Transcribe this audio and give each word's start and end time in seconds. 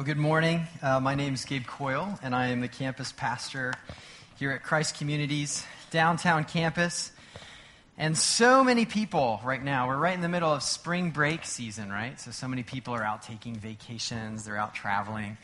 Well, 0.00 0.06
good 0.06 0.16
morning. 0.16 0.66
Uh, 0.80 0.98
my 0.98 1.14
name 1.14 1.34
is 1.34 1.44
Gabe 1.44 1.66
Coyle, 1.66 2.18
and 2.22 2.34
I 2.34 2.46
am 2.46 2.62
the 2.62 2.68
campus 2.68 3.12
pastor 3.12 3.74
here 4.38 4.50
at 4.50 4.62
Christ 4.62 4.96
Communities 4.96 5.62
downtown 5.90 6.44
campus. 6.44 7.12
And 7.98 8.16
so 8.16 8.64
many 8.64 8.86
people 8.86 9.42
right 9.44 9.62
now, 9.62 9.88
we're 9.88 9.98
right 9.98 10.14
in 10.14 10.22
the 10.22 10.28
middle 10.30 10.54
of 10.54 10.62
spring 10.62 11.10
break 11.10 11.44
season, 11.44 11.90
right? 11.90 12.18
So, 12.18 12.30
so 12.30 12.48
many 12.48 12.62
people 12.62 12.94
are 12.94 13.04
out 13.04 13.24
taking 13.24 13.56
vacations, 13.56 14.46
they're 14.46 14.56
out 14.56 14.74
traveling. 14.74 15.36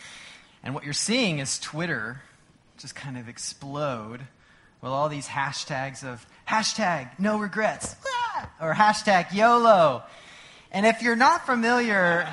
And 0.63 0.75
what 0.75 0.85
you're 0.85 0.95
seeing 0.95 1.39
is 1.39 1.59
Twitter 1.59 2.23
just 2.79 2.95
kind 2.95 3.19
of 3.19 3.29
explode 3.29 4.23
with 4.81 4.91
all 4.91 5.11
these 5.11 5.29
hashtags 5.29 6.03
of 6.03 6.25
hashtag 6.49 7.11
no 7.19 7.39
regrets 7.39 7.95
or 8.63 8.73
hashtag 8.73 9.35
YOLO. 9.35 10.03
And 10.73 10.87
if 10.87 11.03
you're 11.03 11.15
not 11.15 11.45
familiar, 11.45 12.27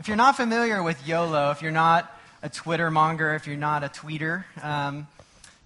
if 0.00 0.08
you're 0.08 0.16
not 0.16 0.34
familiar 0.34 0.82
with 0.82 1.06
YOLO, 1.06 1.50
if 1.50 1.60
you're 1.60 1.70
not 1.70 2.10
a 2.42 2.48
Twitter 2.48 2.90
monger, 2.90 3.34
if 3.34 3.46
you're 3.46 3.58
not 3.58 3.84
a 3.84 3.88
tweeter, 3.88 4.44
um, 4.64 5.06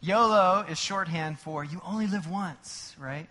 YOLO 0.00 0.66
is 0.68 0.76
shorthand 0.76 1.38
for 1.38 1.62
you 1.62 1.80
only 1.86 2.08
live 2.08 2.28
once, 2.28 2.96
right? 2.98 3.28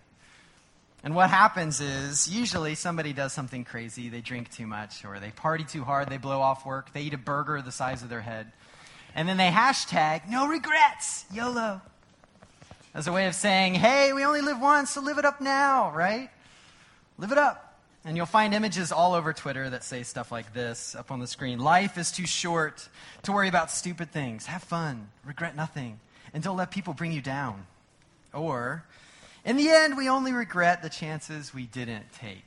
And 1.02 1.14
what 1.14 1.28
happens 1.28 1.82
is 1.82 2.34
usually 2.34 2.74
somebody 2.74 3.12
does 3.12 3.34
something 3.34 3.64
crazy. 3.64 4.08
They 4.08 4.22
drink 4.22 4.50
too 4.50 4.66
much, 4.66 5.04
or 5.04 5.20
they 5.20 5.28
party 5.28 5.64
too 5.64 5.84
hard, 5.84 6.08
they 6.08 6.16
blow 6.16 6.40
off 6.40 6.64
work, 6.64 6.90
they 6.94 7.02
eat 7.02 7.12
a 7.12 7.18
burger 7.18 7.60
the 7.60 7.70
size 7.70 8.02
of 8.02 8.08
their 8.08 8.22
head. 8.22 8.50
And 9.14 9.28
then 9.28 9.36
they 9.36 9.50
hashtag 9.50 10.30
no 10.30 10.48
regrets, 10.48 11.26
YOLO. 11.30 11.82
As 12.94 13.08
a 13.08 13.12
way 13.12 13.26
of 13.26 13.34
saying, 13.34 13.74
hey, 13.74 14.14
we 14.14 14.24
only 14.24 14.40
live 14.40 14.58
once, 14.58 14.92
so 14.92 15.02
live 15.02 15.18
it 15.18 15.26
up 15.26 15.42
now, 15.42 15.92
right? 15.94 16.30
Live 17.18 17.30
it 17.30 17.38
up. 17.38 17.73
And 18.06 18.18
you'll 18.18 18.26
find 18.26 18.52
images 18.52 18.92
all 18.92 19.14
over 19.14 19.32
Twitter 19.32 19.70
that 19.70 19.82
say 19.82 20.02
stuff 20.02 20.30
like 20.30 20.52
this 20.52 20.94
up 20.94 21.10
on 21.10 21.20
the 21.20 21.26
screen 21.26 21.58
Life 21.58 21.96
is 21.96 22.12
too 22.12 22.26
short 22.26 22.86
to 23.22 23.32
worry 23.32 23.48
about 23.48 23.70
stupid 23.70 24.10
things. 24.10 24.44
Have 24.44 24.62
fun, 24.62 25.08
regret 25.24 25.56
nothing, 25.56 25.98
and 26.34 26.42
don't 26.42 26.58
let 26.58 26.70
people 26.70 26.92
bring 26.92 27.12
you 27.12 27.22
down. 27.22 27.66
Or, 28.34 28.84
in 29.44 29.56
the 29.56 29.70
end, 29.70 29.96
we 29.96 30.10
only 30.10 30.32
regret 30.32 30.82
the 30.82 30.90
chances 30.90 31.54
we 31.54 31.64
didn't 31.64 32.12
take. 32.12 32.46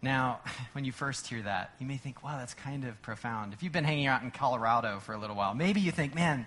Now, 0.00 0.40
when 0.72 0.84
you 0.84 0.92
first 0.92 1.26
hear 1.26 1.42
that, 1.42 1.72
you 1.80 1.86
may 1.86 1.96
think, 1.96 2.22
wow, 2.22 2.38
that's 2.38 2.54
kind 2.54 2.84
of 2.84 3.02
profound. 3.02 3.52
If 3.52 3.64
you've 3.64 3.72
been 3.72 3.84
hanging 3.84 4.06
out 4.06 4.22
in 4.22 4.30
Colorado 4.30 5.00
for 5.00 5.12
a 5.12 5.18
little 5.18 5.34
while, 5.34 5.54
maybe 5.54 5.80
you 5.80 5.90
think, 5.90 6.14
man, 6.14 6.46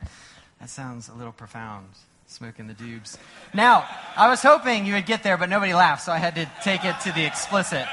that 0.61 0.69
sounds 0.69 1.09
a 1.09 1.13
little 1.13 1.33
profound 1.33 1.87
smoking 2.29 2.67
the 2.67 2.73
dubs. 2.73 3.17
Now, 3.53 3.87
I 4.15 4.29
was 4.29 4.41
hoping 4.41 4.85
you 4.85 4.93
would 4.93 5.07
get 5.07 5.23
there, 5.23 5.37
but 5.37 5.49
nobody 5.49 5.73
laughed, 5.73 6.03
so 6.03 6.11
I 6.11 6.19
had 6.19 6.35
to 6.35 6.49
take 6.63 6.85
it 6.85 6.99
to 7.01 7.11
the 7.11 7.25
explicit. 7.25 7.85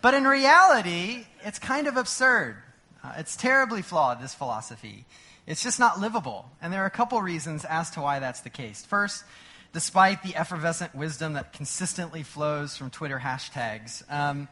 But 0.00 0.14
in 0.14 0.24
reality, 0.24 1.26
it's 1.44 1.58
kind 1.58 1.86
of 1.86 1.96
absurd. 1.96 2.56
Uh, 3.02 3.14
it's 3.18 3.36
terribly 3.36 3.82
flawed, 3.82 4.22
this 4.22 4.34
philosophy. 4.34 5.04
It's 5.46 5.62
just 5.62 5.80
not 5.80 6.00
livable. 6.00 6.50
And 6.62 6.72
there 6.72 6.82
are 6.82 6.86
a 6.86 6.90
couple 6.90 7.20
reasons 7.20 7.64
as 7.64 7.90
to 7.90 8.00
why 8.00 8.20
that's 8.20 8.40
the 8.40 8.50
case. 8.50 8.84
First, 8.86 9.24
despite 9.72 10.22
the 10.22 10.36
effervescent 10.36 10.94
wisdom 10.94 11.32
that 11.32 11.52
consistently 11.52 12.22
flows 12.22 12.76
from 12.76 12.90
Twitter 12.90 13.18
hashtags, 13.18 14.02
um, 14.10 14.48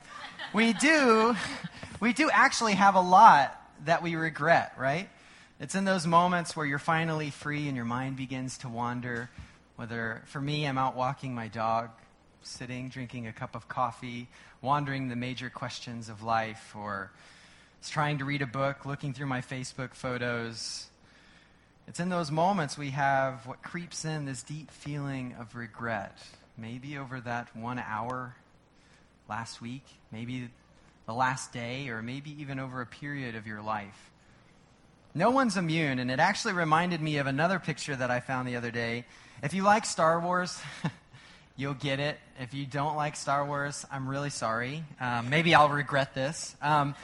we, 0.53 0.73
do, 0.73 1.37
we 2.01 2.13
do 2.13 2.29
actually 2.33 2.75
have 2.75 2.97
a 2.97 3.01
lot 3.01 3.55
that 3.85 4.03
we 4.03 4.17
regret, 4.17 4.73
right? 4.77 5.09
It's 5.61 5.75
in 5.75 5.85
those 5.85 6.07
moments 6.07 6.55
where 6.55 6.65
you're 6.65 6.79
finally 6.79 7.31
free 7.31 7.67
and 7.67 7.75
your 7.75 7.85
mind 7.85 8.17
begins 8.17 8.59
to 8.59 8.69
wander. 8.69 9.29
Whether, 9.75 10.23
for 10.27 10.41
me, 10.41 10.65
I'm 10.65 10.79
out 10.79 10.95
walking 10.95 11.35
my 11.35 11.49
dog, 11.49 11.91
sitting, 12.43 12.89
drinking 12.91 13.27
a 13.27 13.33
cup 13.33 13.57
of 13.57 13.67
coffee, 13.67 14.29
wandering 14.63 15.09
the 15.09 15.17
major 15.17 15.51
questions 15.51 16.09
of 16.09 16.23
life, 16.23 16.77
or 16.79 17.11
trying 17.89 18.19
to 18.19 18.25
read 18.25 18.41
a 18.41 18.47
book, 18.47 18.87
looking 18.87 19.13
through 19.13 19.27
my 19.27 19.41
Facebook 19.41 19.95
photos. 19.95 20.87
It's 21.89 21.99
in 21.99 22.09
those 22.09 22.31
moments 22.31 22.79
we 22.79 22.91
have 22.91 23.45
what 23.45 23.61
creeps 23.61 24.05
in 24.05 24.27
this 24.27 24.45
deep 24.45 24.71
feeling 24.71 25.35
of 25.41 25.57
regret. 25.57 26.17
Maybe 26.57 26.99
over 26.99 27.21
that 27.23 27.55
one 27.57 27.81
hour 27.81 28.37
last 29.29 29.61
week, 29.61 29.85
maybe 30.13 30.51
the 31.07 31.15
last 31.15 31.53
day, 31.53 31.89
or 31.89 32.01
maybe 32.01 32.41
even 32.41 32.61
over 32.61 32.81
a 32.81 32.87
period 32.87 33.35
of 33.35 33.49
your 33.49 33.61
life. 33.61 34.13
No 35.15 35.31
one's 35.31 35.57
immune, 35.57 35.99
and 35.99 36.11
it 36.11 36.21
actually 36.21 36.55
reminded 36.55 37.01
me 37.01 37.17
of 37.17 37.27
another 37.27 37.59
picture 37.59 37.97
that 37.97 38.11
I 38.11 38.21
found 38.21 38.47
the 38.47 38.57
other 38.57 38.71
day. 38.71 39.05
If 39.43 39.55
you 39.55 39.63
like 39.63 39.85
Star 39.85 40.21
Wars, 40.21 40.61
you'll 41.57 41.75
get 41.75 41.99
it. 41.99 42.19
If 42.41 42.55
you 42.55 42.67
don't 42.67 42.97
like 42.97 43.17
Star 43.17 43.45
Wars, 43.47 43.87
I'm 43.91 44.09
really 44.09 44.31
sorry. 44.31 44.85
Um, 45.01 45.31
maybe 45.31 45.55
I'll 45.55 45.71
regret 45.71 46.15
this. 46.15 46.55
Um, 46.61 46.95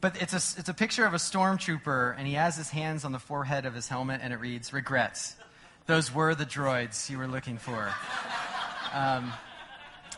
but 0.00 0.20
it's 0.20 0.32
a, 0.32 0.58
it's 0.58 0.68
a 0.68 0.74
picture 0.74 1.06
of 1.06 1.14
a 1.14 1.18
stormtrooper, 1.18 2.16
and 2.18 2.26
he 2.26 2.34
has 2.34 2.56
his 2.56 2.68
hands 2.70 3.04
on 3.04 3.12
the 3.12 3.20
forehead 3.20 3.64
of 3.64 3.74
his 3.74 3.88
helmet, 3.88 4.20
and 4.22 4.32
it 4.32 4.40
reads, 4.40 4.72
Regrets. 4.72 5.36
Those 5.86 6.12
were 6.12 6.34
the 6.34 6.46
droids 6.46 7.08
you 7.08 7.18
were 7.18 7.28
looking 7.28 7.58
for. 7.58 7.92
Um, 8.94 9.32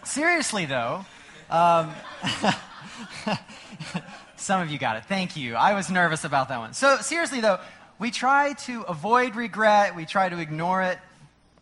seriously, 0.02 0.64
though, 0.64 1.04
um, 1.48 1.94
Some 4.36 4.60
of 4.60 4.70
you 4.70 4.78
got 4.78 4.96
it. 4.96 5.04
Thank 5.04 5.36
you. 5.36 5.54
I 5.54 5.74
was 5.74 5.90
nervous 5.90 6.24
about 6.24 6.48
that 6.48 6.58
one. 6.58 6.72
So, 6.74 6.98
seriously, 6.98 7.40
though, 7.40 7.60
we 7.98 8.10
try 8.10 8.54
to 8.64 8.82
avoid 8.82 9.36
regret, 9.36 9.94
we 9.94 10.04
try 10.04 10.28
to 10.28 10.38
ignore 10.38 10.82
it, 10.82 10.98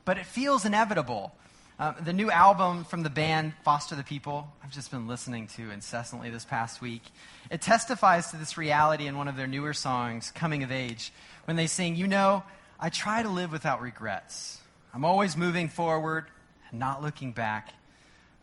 but 0.05 0.19
it 0.19 0.27
feels 0.27 0.65
inevitable. 0.65 1.33
Uh, 1.79 1.93
the 2.01 2.13
new 2.13 2.31
album 2.31 2.85
from 2.85 3.03
the 3.03 3.11
band 3.11 3.55
Foster 3.65 3.95
the 3.95 4.03
People, 4.03 4.47
I've 4.63 4.71
just 4.71 4.91
been 4.91 5.09
listening 5.09 5.47
to 5.57 5.71
incessantly 5.71 6.31
this 6.31 6.45
past 6.45 6.81
week. 6.81 7.03
It 7.51 7.61
testifies 7.61 8.31
to 8.31 8.37
this 8.37 8.57
reality 8.57 9.07
in 9.07 9.17
one 9.17 9.29
of 9.29 9.37
their 9.37 9.47
newer 9.47 9.73
songs, 9.73 10.31
Coming 10.31 10.63
of 10.63 10.71
Age, 10.71 11.13
when 11.45 11.57
they 11.57 11.67
sing, 11.67 11.97
You 11.97 12.07
know, 12.07 12.45
I 12.79 12.89
try 12.89 13.23
to 13.23 13.29
live 13.29 13.53
without 13.53 13.81
regrets. 13.81 14.61
I'm 14.95 15.05
always 15.05 15.37
moving 15.37 15.69
forward 15.69 16.27
and 16.71 16.79
not 16.79 17.03
looking 17.03 17.33
back, 17.33 17.73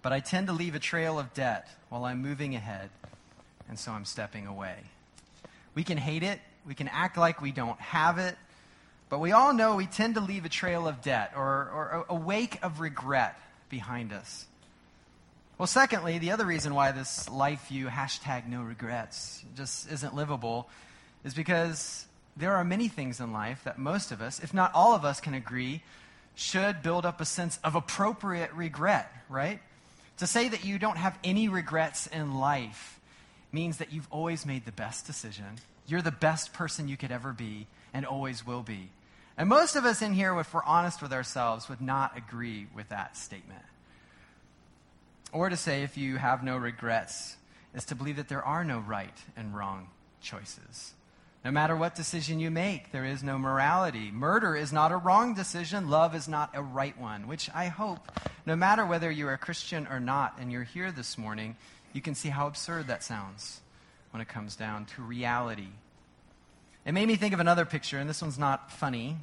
but 0.01 0.13
I 0.13 0.19
tend 0.19 0.47
to 0.47 0.53
leave 0.53 0.75
a 0.75 0.79
trail 0.79 1.19
of 1.19 1.33
debt 1.33 1.67
while 1.89 2.05
I'm 2.05 2.21
moving 2.21 2.55
ahead 2.55 2.89
and 3.67 3.77
so 3.77 3.91
I'm 3.91 4.05
stepping 4.05 4.47
away. 4.47 4.75
We 5.75 5.83
can 5.83 5.97
hate 5.97 6.23
it, 6.23 6.39
we 6.65 6.73
can 6.73 6.87
act 6.87 7.17
like 7.17 7.41
we 7.41 7.51
don't 7.51 7.79
have 7.79 8.17
it, 8.17 8.35
but 9.09 9.19
we 9.19 9.31
all 9.31 9.53
know 9.53 9.75
we 9.75 9.85
tend 9.85 10.15
to 10.15 10.21
leave 10.21 10.45
a 10.45 10.49
trail 10.49 10.87
of 10.87 11.01
debt 11.01 11.33
or, 11.35 11.43
or 11.43 12.05
a 12.09 12.15
wake 12.15 12.59
of 12.63 12.79
regret 12.79 13.39
behind 13.69 14.11
us. 14.11 14.45
Well, 15.57 15.67
secondly, 15.67 16.19
the 16.19 16.31
other 16.31 16.45
reason 16.45 16.73
why 16.73 16.91
this 16.91 17.29
life 17.29 17.67
view 17.67 17.87
hashtag 17.87 18.47
no 18.47 18.61
regrets 18.61 19.43
just 19.55 19.91
isn't 19.91 20.15
livable 20.15 20.69
is 21.25 21.33
because 21.33 22.05
there 22.37 22.55
are 22.55 22.63
many 22.63 22.87
things 22.87 23.19
in 23.19 23.33
life 23.33 23.61
that 23.65 23.77
most 23.77 24.11
of 24.11 24.21
us, 24.21 24.39
if 24.39 24.53
not 24.53 24.73
all 24.73 24.95
of 24.95 25.03
us, 25.03 25.19
can 25.19 25.33
agree 25.33 25.83
should 26.35 26.81
build 26.81 27.05
up 27.05 27.19
a 27.19 27.25
sense 27.25 27.59
of 27.63 27.75
appropriate 27.75 28.53
regret, 28.53 29.11
right? 29.27 29.59
To 30.19 30.27
say 30.27 30.49
that 30.49 30.65
you 30.65 30.79
don't 30.79 30.97
have 30.97 31.17
any 31.23 31.47
regrets 31.47 32.07
in 32.07 32.35
life 32.35 32.99
means 33.51 33.77
that 33.77 33.91
you've 33.93 34.07
always 34.11 34.45
made 34.45 34.65
the 34.65 34.71
best 34.71 35.07
decision. 35.07 35.45
You're 35.87 36.01
the 36.01 36.11
best 36.11 36.53
person 36.53 36.87
you 36.87 36.97
could 36.97 37.11
ever 37.11 37.33
be 37.33 37.67
and 37.93 38.05
always 38.05 38.45
will 38.45 38.61
be. 38.61 38.89
And 39.37 39.47
most 39.47 39.77
of 39.77 39.85
us 39.85 40.01
in 40.01 40.13
here, 40.13 40.37
if 40.37 40.53
we're 40.53 40.63
honest 40.63 41.01
with 41.01 41.13
ourselves, 41.13 41.69
would 41.69 41.79
not 41.79 42.17
agree 42.17 42.67
with 42.75 42.89
that 42.89 43.15
statement. 43.15 43.63
Or 45.31 45.49
to 45.49 45.55
say, 45.55 45.83
if 45.83 45.97
you 45.97 46.17
have 46.17 46.43
no 46.43 46.57
regrets, 46.57 47.37
is 47.73 47.85
to 47.85 47.95
believe 47.95 48.17
that 48.17 48.27
there 48.27 48.43
are 48.43 48.65
no 48.65 48.79
right 48.79 49.17
and 49.37 49.55
wrong 49.55 49.87
choices. 50.21 50.93
No 51.43 51.51
matter 51.51 51.75
what 51.75 51.95
decision 51.95 52.39
you 52.39 52.51
make, 52.51 52.91
there 52.91 53.05
is 53.05 53.23
no 53.23 53.37
morality. 53.37 54.11
Murder 54.11 54.55
is 54.55 54.73
not 54.73 54.91
a 54.91 54.97
wrong 54.97 55.33
decision. 55.33 55.89
Love 55.89 56.13
is 56.13 56.27
not 56.27 56.51
a 56.53 56.61
right 56.61 56.99
one, 56.99 57.27
which 57.27 57.49
I 57.55 57.67
hope, 57.67 58.11
no 58.45 58.57
matter 58.57 58.85
whether 58.85 59.09
you're 59.09 59.33
a 59.33 59.37
Christian 59.37 59.87
or 59.87 60.01
not, 60.01 60.35
and 60.39 60.51
you're 60.51 60.63
here 60.63 60.91
this 60.91 61.17
morning, 61.17 61.55
you 61.93 62.01
can 62.01 62.13
see 62.13 62.29
how 62.29 62.47
absurd 62.47 62.87
that 62.87 63.03
sounds 63.03 63.61
when 64.11 64.21
it 64.21 64.27
comes 64.27 64.57
down 64.57 64.85
to 64.85 65.01
reality. 65.01 65.69
It 66.85 66.91
made 66.91 67.07
me 67.07 67.15
think 67.15 67.33
of 67.33 67.39
another 67.39 67.65
picture, 67.65 67.99
and 67.99 68.09
this 68.09 68.21
one's 68.21 68.39
not 68.39 68.71
funny, 68.71 69.15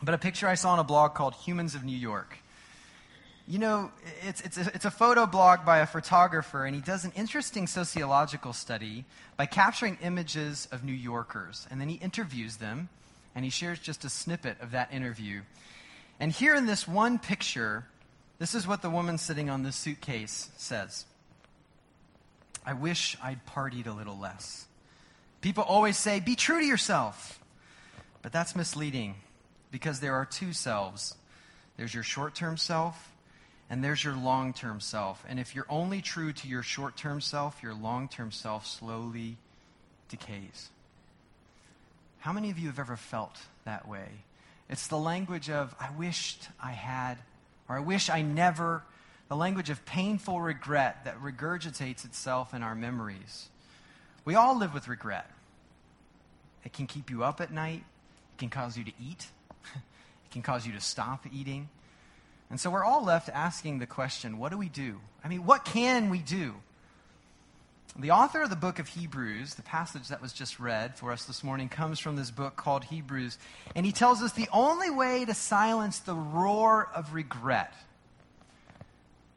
but 0.00 0.14
a 0.14 0.18
picture 0.18 0.46
I 0.46 0.54
saw 0.54 0.72
on 0.72 0.78
a 0.78 0.84
blog 0.84 1.14
called 1.14 1.34
Humans 1.34 1.74
of 1.74 1.82
New 1.82 1.96
York. 1.96 2.38
You 3.52 3.58
know, 3.58 3.90
it's, 4.26 4.40
it's, 4.40 4.56
a, 4.56 4.70
it's 4.74 4.86
a 4.86 4.90
photo 4.90 5.26
blog 5.26 5.66
by 5.66 5.80
a 5.80 5.86
photographer, 5.86 6.64
and 6.64 6.74
he 6.74 6.80
does 6.80 7.04
an 7.04 7.12
interesting 7.14 7.66
sociological 7.66 8.54
study 8.54 9.04
by 9.36 9.44
capturing 9.44 9.98
images 10.02 10.66
of 10.72 10.84
New 10.84 10.94
Yorkers. 10.94 11.66
And 11.70 11.78
then 11.78 11.90
he 11.90 11.96
interviews 11.96 12.56
them, 12.56 12.88
and 13.34 13.44
he 13.44 13.50
shares 13.50 13.78
just 13.78 14.06
a 14.06 14.08
snippet 14.08 14.58
of 14.62 14.70
that 14.70 14.90
interview. 14.90 15.42
And 16.18 16.32
here 16.32 16.54
in 16.54 16.64
this 16.64 16.88
one 16.88 17.18
picture, 17.18 17.84
this 18.38 18.54
is 18.54 18.66
what 18.66 18.80
the 18.80 18.88
woman 18.88 19.18
sitting 19.18 19.50
on 19.50 19.64
the 19.64 19.72
suitcase 19.72 20.48
says. 20.56 21.04
I 22.64 22.72
wish 22.72 23.18
I'd 23.22 23.44
partied 23.44 23.86
a 23.86 23.92
little 23.92 24.18
less. 24.18 24.66
People 25.42 25.64
always 25.64 25.98
say, 25.98 26.20
be 26.20 26.36
true 26.36 26.60
to 26.60 26.66
yourself. 26.66 27.38
But 28.22 28.32
that's 28.32 28.56
misleading 28.56 29.16
because 29.70 30.00
there 30.00 30.14
are 30.14 30.24
two 30.24 30.54
selves 30.54 31.16
there's 31.76 31.94
your 31.94 32.02
short 32.02 32.34
term 32.34 32.56
self, 32.56 33.11
and 33.72 33.82
there's 33.82 34.04
your 34.04 34.14
long 34.14 34.52
term 34.52 34.80
self. 34.80 35.24
And 35.26 35.40
if 35.40 35.54
you're 35.54 35.66
only 35.70 36.02
true 36.02 36.34
to 36.34 36.46
your 36.46 36.62
short 36.62 36.94
term 36.94 37.22
self, 37.22 37.62
your 37.62 37.72
long 37.72 38.06
term 38.06 38.30
self 38.30 38.66
slowly 38.66 39.38
decays. 40.10 40.68
How 42.18 42.34
many 42.34 42.50
of 42.50 42.58
you 42.58 42.66
have 42.66 42.78
ever 42.78 42.96
felt 42.96 43.38
that 43.64 43.88
way? 43.88 44.08
It's 44.68 44.88
the 44.88 44.98
language 44.98 45.48
of, 45.48 45.74
I 45.80 45.88
wished 45.96 46.48
I 46.62 46.72
had, 46.72 47.16
or 47.66 47.76
I 47.76 47.80
wish 47.80 48.10
I 48.10 48.20
never, 48.20 48.82
the 49.28 49.36
language 49.36 49.70
of 49.70 49.86
painful 49.86 50.42
regret 50.42 51.06
that 51.06 51.18
regurgitates 51.22 52.04
itself 52.04 52.52
in 52.52 52.62
our 52.62 52.74
memories. 52.74 53.48
We 54.26 54.34
all 54.34 54.56
live 54.56 54.74
with 54.74 54.86
regret. 54.86 55.30
It 56.62 56.74
can 56.74 56.86
keep 56.86 57.08
you 57.08 57.24
up 57.24 57.40
at 57.40 57.50
night, 57.50 57.84
it 58.34 58.38
can 58.38 58.50
cause 58.50 58.76
you 58.76 58.84
to 58.84 58.92
eat, 59.02 59.28
it 59.74 60.30
can 60.30 60.42
cause 60.42 60.66
you 60.66 60.74
to 60.74 60.80
stop 60.80 61.24
eating. 61.32 61.70
And 62.52 62.60
so 62.60 62.68
we're 62.68 62.84
all 62.84 63.02
left 63.02 63.30
asking 63.30 63.78
the 63.78 63.86
question 63.86 64.36
what 64.36 64.52
do 64.52 64.58
we 64.58 64.68
do? 64.68 65.00
I 65.24 65.28
mean, 65.28 65.46
what 65.46 65.64
can 65.64 66.10
we 66.10 66.18
do? 66.18 66.54
The 67.98 68.10
author 68.10 68.42
of 68.42 68.50
the 68.50 68.56
book 68.56 68.78
of 68.78 68.88
Hebrews, 68.88 69.54
the 69.54 69.62
passage 69.62 70.08
that 70.08 70.20
was 70.20 70.34
just 70.34 70.60
read 70.60 70.94
for 70.94 71.12
us 71.12 71.24
this 71.24 71.42
morning, 71.42 71.70
comes 71.70 71.98
from 71.98 72.14
this 72.14 72.30
book 72.30 72.54
called 72.54 72.84
Hebrews. 72.84 73.38
And 73.74 73.86
he 73.86 73.92
tells 73.92 74.20
us 74.20 74.32
the 74.32 74.50
only 74.52 74.90
way 74.90 75.24
to 75.24 75.32
silence 75.32 76.00
the 76.00 76.14
roar 76.14 76.90
of 76.94 77.14
regret 77.14 77.72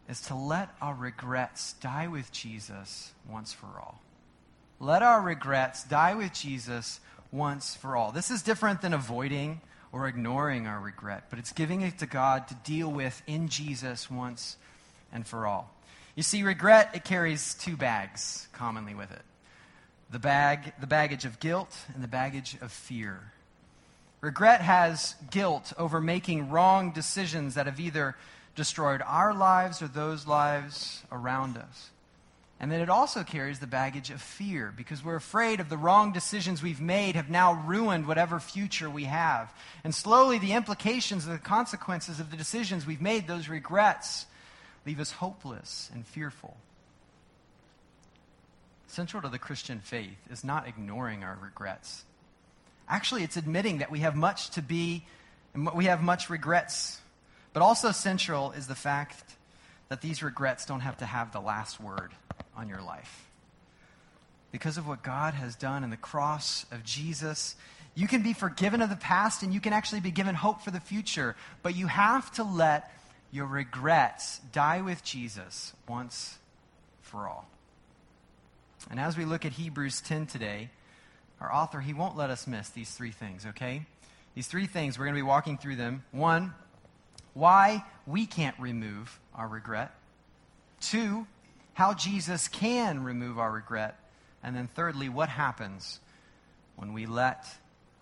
is 0.09 0.19
to 0.23 0.35
let 0.35 0.75
our 0.81 0.93
regrets 0.93 1.71
die 1.79 2.07
with 2.07 2.33
Jesus 2.33 3.13
once 3.29 3.53
for 3.53 3.67
all. 3.79 4.01
Let 4.81 5.03
our 5.03 5.21
regrets 5.21 5.85
die 5.85 6.15
with 6.15 6.33
Jesus 6.33 6.99
once 7.31 7.75
for 7.75 7.95
all. 7.95 8.11
This 8.11 8.29
is 8.29 8.41
different 8.41 8.81
than 8.81 8.93
avoiding 8.93 9.61
or 9.95 10.09
ignoring 10.09 10.67
our 10.67 10.81
regret, 10.81 11.23
but 11.29 11.39
it's 11.39 11.53
giving 11.53 11.79
it 11.79 11.99
to 11.99 12.05
God 12.05 12.49
to 12.49 12.55
deal 12.65 12.91
with 12.91 13.21
in 13.27 13.47
Jesus 13.47 14.11
once 14.11 14.57
and 15.13 15.25
for 15.25 15.47
all. 15.47 15.73
You 16.15 16.23
see, 16.23 16.43
regret, 16.43 16.91
it 16.93 17.05
carries 17.05 17.53
two 17.53 17.77
bags 17.77 18.49
commonly 18.51 18.93
with 18.93 19.09
it 19.09 19.21
the, 20.11 20.19
bag, 20.19 20.73
the 20.81 20.85
baggage 20.85 21.23
of 21.23 21.39
guilt 21.39 21.73
and 21.93 22.03
the 22.03 22.09
baggage 22.09 22.57
of 22.61 22.73
fear. 22.73 23.31
Regret 24.19 24.59
has 24.59 25.15
guilt 25.31 25.71
over 25.77 26.01
making 26.01 26.49
wrong 26.49 26.91
decisions 26.91 27.55
that 27.55 27.65
have 27.65 27.79
either 27.79 28.17
destroyed 28.53 29.01
our 29.05 29.33
lives 29.33 29.81
or 29.81 29.87
those 29.87 30.27
lives 30.27 31.03
around 31.09 31.55
us. 31.57 31.89
And 32.59 32.71
then 32.71 32.79
it 32.79 32.89
also 32.89 33.23
carries 33.23 33.59
the 33.59 33.67
baggage 33.67 34.09
of 34.09 34.21
fear 34.21 34.73
because 34.75 35.03
we're 35.03 35.17
afraid 35.17 35.59
of 35.59 35.67
the 35.67 35.77
wrong 35.77 36.13
decisions 36.13 36.63
we've 36.63 36.79
made 36.79 37.15
have 37.15 37.29
now 37.29 37.53
ruined 37.65 38.07
whatever 38.07 38.39
future 38.39 38.89
we 38.89 39.03
have. 39.03 39.53
And 39.83 39.93
slowly, 39.93 40.39
the 40.39 40.53
implications 40.53 41.25
and 41.25 41.35
the 41.35 41.39
consequences 41.39 42.19
of 42.19 42.31
the 42.31 42.37
decisions 42.37 42.85
we've 42.85 43.01
made, 43.01 43.27
those 43.27 43.49
regrets, 43.49 44.25
leave 44.85 45.01
us 45.01 45.11
hopeless 45.11 45.89
and 45.93 46.07
fearful. 46.07 46.55
Central 48.87 49.21
to 49.23 49.29
the 49.29 49.39
Christian 49.39 49.81
faith 49.81 50.17
is 50.31 50.45
not 50.45 50.65
ignoring 50.65 51.25
our 51.25 51.37
regrets. 51.41 52.05
Actually, 52.87 53.23
it's 53.23 53.35
admitting 53.35 53.79
that 53.79 53.91
we 53.91 53.99
have 53.99 54.15
much 54.15 54.51
to 54.51 54.61
be 54.61 55.03
and 55.53 55.69
we 55.73 55.85
have 55.85 56.01
much 56.01 56.29
regrets. 56.29 56.99
But 57.53 57.61
also 57.61 57.91
central 57.91 58.51
is 58.51 58.67
the 58.67 58.75
fact 58.75 59.34
that 59.89 60.01
these 60.01 60.23
regrets 60.23 60.65
don't 60.65 60.81
have 60.81 60.97
to 60.97 61.05
have 61.05 61.31
the 61.31 61.39
last 61.39 61.79
word 61.79 62.11
on 62.55 62.69
your 62.69 62.81
life. 62.81 63.29
Because 64.51 64.77
of 64.77 64.87
what 64.87 65.03
God 65.03 65.33
has 65.33 65.55
done 65.55 65.83
in 65.83 65.89
the 65.89 65.97
cross 65.97 66.65
of 66.71 66.83
Jesus, 66.83 67.55
you 67.93 68.07
can 68.07 68.21
be 68.21 68.33
forgiven 68.33 68.81
of 68.81 68.89
the 68.89 68.95
past 68.95 69.43
and 69.43 69.53
you 69.53 69.59
can 69.59 69.73
actually 69.73 70.01
be 70.01 70.11
given 70.11 70.35
hope 70.35 70.61
for 70.61 70.71
the 70.71 70.79
future. 70.79 71.35
But 71.61 71.75
you 71.75 71.87
have 71.87 72.31
to 72.33 72.43
let 72.43 72.91
your 73.31 73.45
regrets 73.45 74.39
die 74.51 74.81
with 74.81 75.03
Jesus 75.03 75.73
once 75.87 76.37
for 77.01 77.27
all. 77.27 77.47
And 78.89 78.99
as 78.99 79.17
we 79.17 79.25
look 79.25 79.45
at 79.45 79.53
Hebrews 79.53 80.01
10 80.01 80.27
today, 80.27 80.69
our 81.41 81.53
author, 81.53 81.81
he 81.81 81.93
won't 81.93 82.15
let 82.15 82.29
us 82.29 82.47
miss 82.47 82.69
these 82.69 82.91
three 82.91 83.11
things, 83.11 83.45
okay? 83.45 83.85
These 84.35 84.47
three 84.47 84.67
things, 84.67 84.97
we're 84.97 85.05
going 85.05 85.15
to 85.15 85.19
be 85.19 85.27
walking 85.27 85.57
through 85.57 85.75
them. 85.75 86.03
One, 86.11 86.53
why 87.33 87.83
we 88.07 88.25
can't 88.25 88.57
remove 88.59 89.19
our 89.35 89.47
regret. 89.47 89.91
Two, 90.81 91.27
how 91.73 91.93
Jesus 91.93 92.47
can 92.47 93.03
remove 93.03 93.37
our 93.37 93.51
regret. 93.51 93.99
And 94.43 94.55
then, 94.55 94.67
thirdly, 94.67 95.09
what 95.09 95.29
happens 95.29 95.99
when 96.75 96.93
we 96.93 97.05
let 97.05 97.45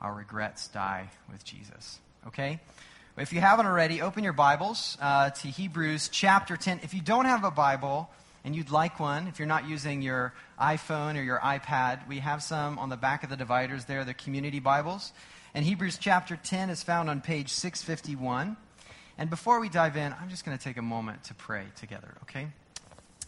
our 0.02 0.14
regrets 0.14 0.68
die 0.68 1.10
with 1.32 1.44
Jesus. 1.44 2.00
Okay? 2.28 2.60
If 3.18 3.32
you 3.32 3.40
haven't 3.40 3.66
already, 3.66 4.02
open 4.02 4.24
your 4.24 4.34
Bibles 4.34 4.98
uh, 5.00 5.30
to 5.30 5.48
Hebrews 5.48 6.10
chapter 6.10 6.58
10. 6.58 6.82
If 6.84 6.94
you 6.94 7.02
don't 7.02 7.26
have 7.26 7.44
a 7.44 7.52
Bible 7.52 8.10
and 8.44 8.56
you'd 8.56 8.72
like 8.72 9.00
one, 9.00 9.28
if 9.28 9.40
you're 9.40 9.48
not 9.48 9.70
using 9.70 10.02
your 10.02 10.34
iPhone 10.60 11.18
or 11.18 11.22
your 11.22 11.40
iPad, 11.40 12.08
we 12.08 12.20
have 12.20 12.44
some 12.44 12.80
on 12.80 12.90
the 12.90 12.98
back 12.98 13.24
of 13.24 13.30
the 13.30 13.38
dividers 13.38 13.86
there, 13.86 14.04
the 14.04 14.14
community 14.14 14.60
Bibles. 14.60 15.14
And 15.54 15.64
Hebrews 15.64 15.98
chapter 16.00 16.36
10 16.36 16.72
is 16.72 16.82
found 16.82 17.10
on 17.10 17.22
page 17.22 17.50
651. 17.50 18.58
And 19.18 19.30
before 19.30 19.60
we 19.60 19.70
dive 19.70 19.96
in, 19.96 20.14
I'm 20.20 20.30
just 20.30 20.44
going 20.44 20.58
to 20.58 20.64
take 20.64 20.78
a 20.78 20.82
moment 20.82 21.26
to 21.26 21.34
pray 21.34 21.66
together, 21.76 22.16
okay? 22.24 22.48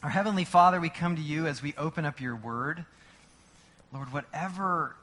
Our 0.02 0.10
Heavenly 0.10 0.46
Father, 0.46 0.80
we 0.80 0.90
come 0.90 1.16
to 1.16 1.22
you 1.22 1.46
as 1.48 1.62
we 1.62 1.74
open 1.78 2.06
up 2.06 2.20
your 2.20 2.36
word. 2.36 2.86
Lord, 3.94 4.12
whatever 4.12 4.96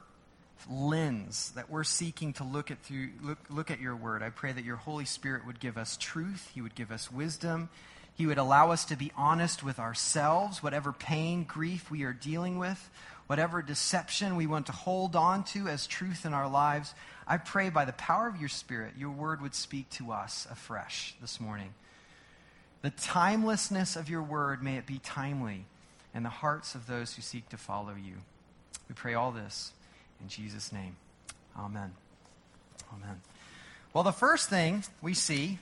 lens 0.69 1.51
that 1.55 1.69
we're 1.69 1.83
seeking 1.83 2.33
to 2.33 2.43
look 2.43 2.71
at 2.71 2.81
through 2.83 3.09
look, 3.21 3.37
look 3.49 3.71
at 3.71 3.79
your 3.81 3.95
word, 3.95 4.23
I 4.23 4.29
pray 4.29 4.51
that 4.51 4.63
your 4.63 4.75
Holy 4.75 5.05
Spirit 5.05 5.45
would 5.45 5.59
give 5.59 5.77
us 5.77 5.97
truth, 5.97 6.51
He 6.53 6.61
would 6.61 6.75
give 6.75 6.91
us 6.91 7.11
wisdom, 7.11 7.69
He 8.15 8.25
would 8.25 8.37
allow 8.37 8.71
us 8.71 8.85
to 8.85 8.95
be 8.95 9.11
honest 9.15 9.63
with 9.63 9.79
ourselves, 9.79 10.61
whatever 10.61 10.91
pain, 10.91 11.43
grief 11.43 11.89
we 11.89 12.03
are 12.03 12.13
dealing 12.13 12.59
with, 12.59 12.89
whatever 13.27 13.61
deception 13.61 14.35
we 14.35 14.47
want 14.47 14.67
to 14.67 14.71
hold 14.73 15.15
on 15.15 15.43
to 15.45 15.67
as 15.67 15.87
truth 15.87 16.25
in 16.25 16.33
our 16.33 16.49
lives. 16.49 16.93
I 17.27 17.37
pray 17.37 17.69
by 17.69 17.85
the 17.85 17.93
power 17.93 18.27
of 18.27 18.37
your 18.37 18.49
Spirit, 18.49 18.93
your 18.97 19.11
word 19.11 19.41
would 19.41 19.55
speak 19.55 19.89
to 19.91 20.11
us 20.11 20.47
afresh 20.51 21.15
this 21.21 21.39
morning. 21.39 21.73
The 22.81 22.89
timelessness 22.89 23.95
of 23.95 24.09
your 24.09 24.21
word, 24.21 24.61
may 24.61 24.77
it 24.77 24.85
be 24.85 24.99
timely 24.99 25.65
in 26.13 26.23
the 26.23 26.29
hearts 26.29 26.75
of 26.75 26.85
those 26.85 27.15
who 27.15 27.21
seek 27.21 27.47
to 27.49 27.57
follow 27.57 27.93
you. 27.95 28.15
We 28.89 28.95
pray 28.95 29.13
all 29.13 29.31
this 29.31 29.71
in 30.21 30.27
Jesus' 30.27 30.71
name. 30.71 30.97
Amen. 31.57 31.93
Amen. 32.93 33.21
Well, 33.93 34.03
the 34.03 34.11
first 34.11 34.49
thing 34.49 34.83
we 35.01 35.13
see 35.13 35.59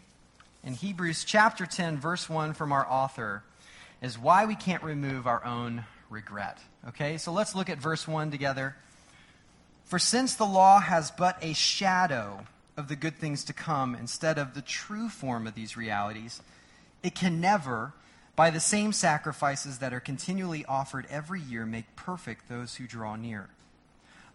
in 0.63 0.73
Hebrews 0.73 1.23
chapter 1.23 1.65
10, 1.65 1.99
verse 1.99 2.29
1 2.29 2.53
from 2.53 2.71
our 2.71 2.89
author 2.89 3.43
is 4.01 4.17
why 4.17 4.45
we 4.45 4.55
can't 4.55 4.83
remove 4.83 5.27
our 5.27 5.43
own 5.45 5.85
regret. 6.09 6.57
Okay, 6.89 7.17
so 7.17 7.31
let's 7.31 7.55
look 7.55 7.69
at 7.69 7.77
verse 7.77 8.07
1 8.07 8.31
together. 8.31 8.75
For 9.91 9.99
since 9.99 10.35
the 10.35 10.45
law 10.45 10.79
has 10.79 11.11
but 11.11 11.37
a 11.41 11.51
shadow 11.51 12.45
of 12.77 12.87
the 12.87 12.95
good 12.95 13.17
things 13.17 13.43
to 13.43 13.51
come 13.51 13.93
instead 13.93 14.37
of 14.37 14.53
the 14.53 14.61
true 14.61 15.09
form 15.09 15.45
of 15.45 15.53
these 15.53 15.75
realities, 15.75 16.41
it 17.03 17.13
can 17.13 17.41
never, 17.41 17.91
by 18.37 18.51
the 18.51 18.61
same 18.61 18.93
sacrifices 18.93 19.79
that 19.79 19.91
are 19.91 19.99
continually 19.99 20.63
offered 20.63 21.07
every 21.09 21.41
year, 21.41 21.65
make 21.65 21.93
perfect 21.97 22.47
those 22.47 22.75
who 22.75 22.87
draw 22.87 23.17
near. 23.17 23.49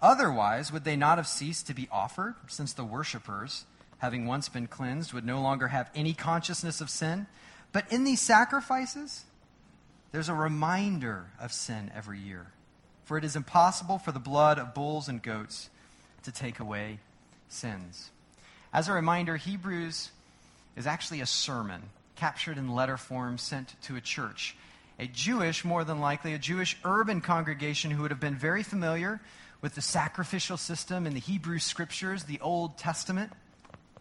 Otherwise, 0.02 0.70
would 0.70 0.84
they 0.84 0.94
not 0.94 1.16
have 1.16 1.26
ceased 1.26 1.66
to 1.68 1.74
be 1.74 1.88
offered, 1.90 2.34
since 2.48 2.74
the 2.74 2.84
worshippers, 2.84 3.64
having 4.00 4.26
once 4.26 4.50
been 4.50 4.66
cleansed, 4.66 5.14
would 5.14 5.24
no 5.24 5.40
longer 5.40 5.68
have 5.68 5.90
any 5.94 6.12
consciousness 6.12 6.82
of 6.82 6.90
sin? 6.90 7.26
But 7.72 7.90
in 7.90 8.04
these 8.04 8.20
sacrifices, 8.20 9.24
there's 10.12 10.28
a 10.28 10.34
reminder 10.34 11.28
of 11.40 11.50
sin 11.50 11.90
every 11.94 12.20
year. 12.20 12.48
For 13.06 13.16
it 13.16 13.24
is 13.24 13.36
impossible 13.36 13.98
for 13.98 14.10
the 14.10 14.18
blood 14.18 14.58
of 14.58 14.74
bulls 14.74 15.08
and 15.08 15.22
goats 15.22 15.70
to 16.24 16.32
take 16.32 16.58
away 16.58 16.98
sins. 17.48 18.10
As 18.72 18.88
a 18.88 18.92
reminder, 18.92 19.36
Hebrews 19.36 20.10
is 20.76 20.86
actually 20.88 21.20
a 21.20 21.26
sermon 21.26 21.82
captured 22.16 22.58
in 22.58 22.74
letter 22.74 22.96
form 22.96 23.38
sent 23.38 23.80
to 23.82 23.94
a 23.94 24.00
church. 24.00 24.56
A 24.98 25.06
Jewish, 25.06 25.64
more 25.64 25.84
than 25.84 26.00
likely, 26.00 26.34
a 26.34 26.38
Jewish 26.38 26.76
urban 26.84 27.20
congregation 27.20 27.92
who 27.92 28.02
would 28.02 28.10
have 28.10 28.18
been 28.18 28.34
very 28.34 28.64
familiar 28.64 29.20
with 29.60 29.76
the 29.76 29.82
sacrificial 29.82 30.56
system 30.56 31.06
in 31.06 31.14
the 31.14 31.20
Hebrew 31.20 31.60
scriptures, 31.60 32.24
the 32.24 32.40
Old 32.40 32.76
Testament. 32.76 33.30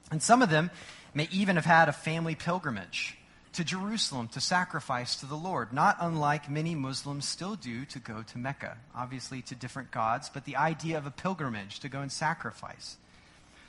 And 0.09 0.23
some 0.23 0.41
of 0.41 0.49
them 0.49 0.71
may 1.13 1.29
even 1.31 1.57
have 1.57 1.65
had 1.65 1.89
a 1.89 1.93
family 1.93 2.33
pilgrimage 2.33 3.19
to 3.55 3.63
Jerusalem 3.63 4.27
to 4.29 4.41
sacrifice 4.41 5.15
to 5.17 5.25
the 5.25 5.35
Lord, 5.35 5.71
not 5.71 5.97
unlike 5.99 6.49
many 6.49 6.75
Muslims 6.75 7.25
still 7.25 7.55
do 7.55 7.85
to 7.85 7.99
go 7.99 8.21
to 8.21 8.37
Mecca, 8.37 8.77
obviously 8.93 9.41
to 9.43 9.55
different 9.55 9.91
gods, 9.91 10.29
but 10.33 10.43
the 10.43 10.57
idea 10.57 10.97
of 10.97 11.05
a 11.05 11.11
pilgrimage 11.11 11.79
to 11.79 11.89
go 11.89 12.01
and 12.01 12.11
sacrifice. 12.11 12.97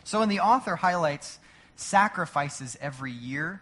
So 0.05 0.21
when 0.21 0.28
the 0.28 0.40
author 0.40 0.76
highlights 0.76 1.38
sacrifices 1.76 2.76
every 2.81 3.12
year, 3.12 3.61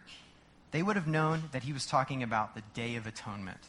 they 0.71 0.83
would 0.83 0.97
have 0.97 1.07
known 1.07 1.45
that 1.53 1.63
he 1.63 1.73
was 1.73 1.87
talking 1.87 2.23
about 2.23 2.55
the 2.55 2.63
Day 2.73 2.97
of 2.97 3.07
Atonement. 3.07 3.61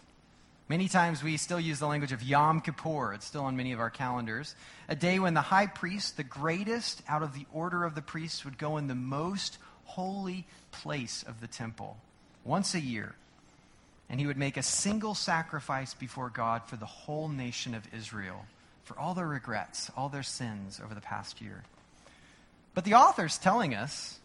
Many 0.70 0.88
times 0.88 1.22
we 1.22 1.38
still 1.38 1.60
use 1.60 1.80
the 1.80 1.88
language 1.88 2.14
of 2.14 2.24
Yom 2.24 2.62
Kippur. 2.62 3.14
It's 3.14 3.26
still 3.26 3.44
on 3.44 3.58
many 3.58 3.74
of 3.74 3.80
our 3.80 3.90
calendars. 3.90 4.56
A 4.88 4.96
day 4.96 5.20
when 5.20 5.34
the 5.34 5.42
high 5.42 5.68
priest, 5.68 6.18
the 6.18 6.24
greatest 6.24 7.04
out 7.08 7.22
of 7.22 7.34
the 7.34 7.46
order 7.54 7.84
of 7.84 7.96
the 7.96 8.02
priests, 8.02 8.46
would 8.46 8.58
go 8.58 8.78
in 8.78 8.88
the 8.88 8.96
most 8.96 9.58
holy 9.84 10.48
place 10.72 11.24
of 11.28 11.42
the 11.42 11.48
temple 11.48 11.98
once 12.46 12.74
a 12.74 12.80
year. 12.80 13.16
And 14.10 14.20
he 14.20 14.28
would 14.28 14.38
make 14.38 14.56
a 14.56 14.64
single 14.64 15.16
sacrifice 15.16 15.94
before 15.94 16.30
God 16.30 16.62
for 16.68 16.78
the 16.78 16.86
whole 16.86 17.28
nation 17.28 17.74
of 17.74 17.84
Israel 17.94 18.46
for 18.84 18.98
all 19.00 19.16
their 19.16 19.28
regrets, 19.28 19.92
all 19.98 20.10
their 20.10 20.24
sins 20.24 20.80
over 20.84 20.94
the 20.94 21.02
past 21.02 21.42
year. 21.42 21.64
But 22.76 22.86
the 22.86 22.94
author's 22.94 23.38
telling 23.38 23.74
us 23.74 24.20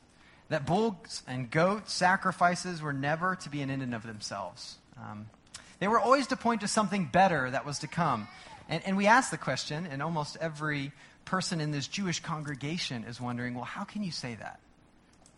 that 0.50 0.66
bulls 0.66 1.22
and 1.26 1.50
goat 1.50 1.88
sacrifices 1.88 2.82
were 2.82 2.92
never 2.92 3.36
to 3.36 3.48
be 3.48 3.62
an 3.62 3.70
end 3.70 3.82
in 3.82 3.94
of 3.94 4.02
themselves. 4.02 4.76
Um, 4.98 5.30
they 5.78 5.88
were 5.88 5.98
always 5.98 6.26
to 6.26 6.36
point 6.36 6.60
to 6.60 6.68
something 6.68 7.06
better 7.06 7.50
that 7.50 7.64
was 7.64 7.78
to 7.78 7.86
come. 7.86 8.28
And, 8.68 8.82
and 8.84 8.96
we 8.96 9.06
ask 9.06 9.30
the 9.30 9.38
question, 9.38 9.86
and 9.86 10.02
almost 10.02 10.36
every 10.40 10.92
person 11.24 11.60
in 11.60 11.70
this 11.70 11.86
Jewish 11.86 12.20
congregation 12.20 13.04
is 13.04 13.20
wondering 13.20 13.54
well, 13.54 13.64
how 13.64 13.84
can 13.84 14.02
you 14.02 14.10
say 14.10 14.34
that? 14.34 14.60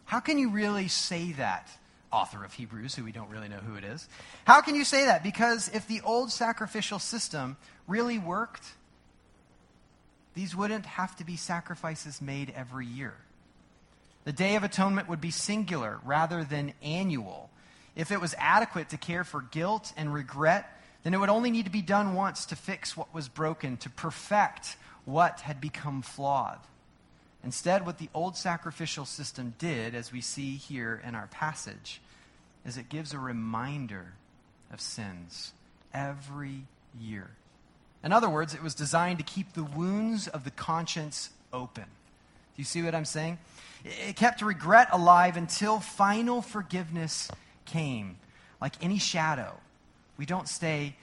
How 0.05 0.19
can 0.19 0.39
you 0.39 0.51
really 0.51 0.89
say 0.89 1.33
that? 1.33 1.69
Author 2.13 2.45
of 2.45 2.53
Hebrews, 2.53 2.95
who 2.95 3.05
we 3.05 3.13
don't 3.13 3.31
really 3.31 3.49
know 3.49 3.57
who 3.57 3.77
it 3.77 3.85
is. 3.85 4.07
How 4.45 4.61
can 4.61 4.75
you 4.75 4.85
say 4.85 5.07
that? 5.07 5.23
Because 5.23 5.71
if 5.73 5.87
the 5.87 6.01
old 6.03 6.31
sacrificial 6.31 6.99
system 6.99 7.57
really 7.89 8.19
worked, 8.19 8.65
these 10.35 10.55
wouldn't 10.55 10.87
have 10.87 11.17
to 11.17 11.25
be 11.25 11.37
sacrifices 11.37 12.21
made 12.21 12.53
every 12.57 12.87
year. 12.87 13.15
The 14.25 14.33
Day 14.33 14.55
of 14.55 14.63
Atonement 14.63 15.09
would 15.09 15.21
be 15.21 15.31
singular 15.31 15.99
rather 16.05 16.45
than 16.45 16.75
annual. 16.83 17.51
If 17.97 18.13
it 18.13 18.21
was 18.21 18.35
adequate 18.39 18.91
to 18.91 18.97
care 18.97 19.25
for 19.25 19.41
guilt 19.41 19.93
and 19.97 20.13
regret, 20.15 20.69
then 21.03 21.15
it 21.15 21.19
would 21.19 21.29
only 21.29 21.51
need 21.51 21.65
to 21.65 21.73
be 21.73 21.83
done 21.83 22.15
once 22.15 22.47
to 22.47 22.57
fix 22.57 22.97
what 22.97 23.13
was 23.13 23.29
broken, 23.29 23.77
to 23.79 23.91
perfect 23.91 24.77
what 25.05 25.41
had 25.41 25.61
become 25.61 26.03
flawed. 26.03 26.61
Instead, 27.45 27.85
what 27.85 27.99
the 27.99 28.09
old 28.15 28.37
sacrificial 28.37 29.05
system 29.05 29.55
did, 29.59 29.95
as 29.97 30.13
we 30.13 30.21
see 30.21 30.57
here 30.57 31.03
in 31.05 31.17
our 31.17 31.27
passage, 31.27 32.01
is 32.65 32.77
it 32.77 32.89
gives 32.89 33.13
a 33.13 33.19
reminder 33.19 34.15
of 34.73 34.81
sins 34.81 35.53
every 35.93 36.65
year. 36.99 37.31
In 38.05 38.13
other 38.13 38.29
words, 38.29 38.55
it 38.55 38.63
was 38.63 38.75
designed 38.75 39.19
to 39.19 39.25
keep 39.25 39.53
the 39.53 39.65
wounds 39.65 40.29
of 40.29 40.45
the 40.45 40.51
conscience 40.51 41.31
open. 41.53 41.85
Do 41.85 42.61
you 42.61 42.65
see 42.65 42.83
what 42.83 42.95
I'm 42.95 43.05
saying? 43.05 43.39
It 43.85 44.17
kept 44.17 44.43
regret 44.43 44.89
alive 44.93 45.37
until 45.37 45.81
final 45.81 46.43
forgiveness 46.43 47.31
came. 47.65 48.17
Like 48.61 48.75
any 48.83 48.99
shadow, 48.99 49.55
we 50.17 50.27
don't 50.27 50.49
stay 50.49 50.95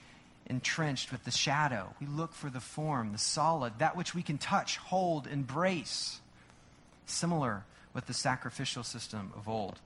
entrenched 0.48 1.12
with 1.12 1.24
the 1.26 1.32
shadow. 1.32 1.94
We 2.00 2.08
look 2.08 2.34
for 2.34 2.50
the 2.50 2.60
form, 2.60 3.12
the 3.12 3.18
solid, 3.18 3.74
that 3.80 3.96
which 3.96 4.16
we 4.16 4.24
can 4.24 4.38
touch, 4.38 4.78
hold, 4.78 5.28
embrace. 5.28 6.20
Similar 7.06 7.64
with 7.94 8.08
the 8.08 8.14
sacrificial 8.14 8.84
system 8.84 9.32
of 9.36 9.48
old. 9.48 9.80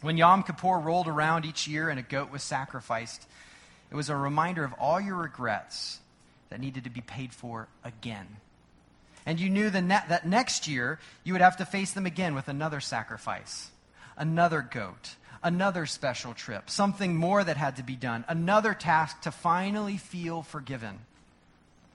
When 0.00 0.16
Yom 0.16 0.42
Kippur 0.42 0.78
rolled 0.78 1.08
around 1.08 1.44
each 1.44 1.66
year 1.66 1.88
and 1.88 1.98
a 1.98 2.02
goat 2.02 2.30
was 2.30 2.42
sacrificed, 2.42 3.26
it 3.90 3.94
was 3.94 4.10
a 4.10 4.16
reminder 4.16 4.64
of 4.64 4.72
all 4.74 5.00
your 5.00 5.16
regrets 5.16 6.00
that 6.50 6.60
needed 6.60 6.84
to 6.84 6.90
be 6.90 7.00
paid 7.00 7.32
for 7.32 7.68
again. 7.84 8.26
And 9.26 9.40
you 9.40 9.48
knew 9.48 9.70
ne- 9.70 10.04
that 10.08 10.26
next 10.26 10.68
year 10.68 10.98
you 11.22 11.32
would 11.32 11.42
have 11.42 11.56
to 11.56 11.64
face 11.64 11.92
them 11.92 12.06
again 12.06 12.34
with 12.34 12.48
another 12.48 12.80
sacrifice, 12.80 13.70
another 14.16 14.60
goat, 14.60 15.16
another 15.42 15.86
special 15.86 16.34
trip, 16.34 16.68
something 16.68 17.16
more 17.16 17.42
that 17.42 17.56
had 17.56 17.76
to 17.76 17.82
be 17.82 17.96
done, 17.96 18.24
another 18.28 18.74
task 18.74 19.22
to 19.22 19.30
finally 19.30 19.96
feel 19.96 20.42
forgiven. 20.42 20.98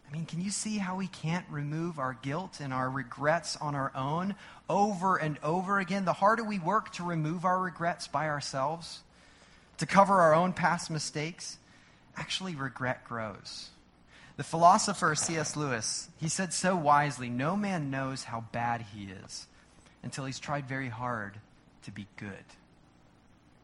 I 0.10 0.12
mean, 0.12 0.26
can 0.26 0.42
you 0.42 0.50
see 0.50 0.80
how 0.80 0.96
we 0.96 1.06
can't 1.06 1.46
remove 1.52 2.00
our 2.00 2.18
guilt 2.22 2.60
and 2.62 2.74
our 2.74 2.90
regrets 2.90 3.56
on 3.58 3.76
our 3.76 3.92
own 3.96 4.34
over 4.68 5.18
and 5.18 5.38
over 5.44 5.78
again? 5.78 6.06
The 6.06 6.14
harder 6.14 6.44
we 6.44 6.58
work 6.58 6.92
to 6.94 7.04
remove 7.04 7.46
our 7.46 7.60
regrets 7.60 8.08
by 8.08 8.28
ourselves, 8.28 9.02
to 9.78 9.86
cover 9.86 10.20
our 10.20 10.34
own 10.34 10.54
past 10.54 10.90
mistakes, 10.90 11.60
actually 12.18 12.56
regret 12.56 13.06
grows. 13.06 13.70
The 14.38 14.44
philosopher 14.44 15.14
C.S. 15.14 15.56
Lewis, 15.56 16.10
he 16.18 16.28
said 16.28 16.54
so 16.54 16.76
wisely, 16.76 17.30
no 17.30 17.56
man 17.56 17.92
knows 17.92 18.24
how 18.24 18.46
bad 18.52 18.86
he 18.94 19.10
is 19.26 19.46
until 20.02 20.26
he's 20.26 20.40
tried 20.40 20.68
very 20.68 20.90
hard 20.90 21.38
to 21.84 21.92
be 21.92 22.08
good. 22.18 22.46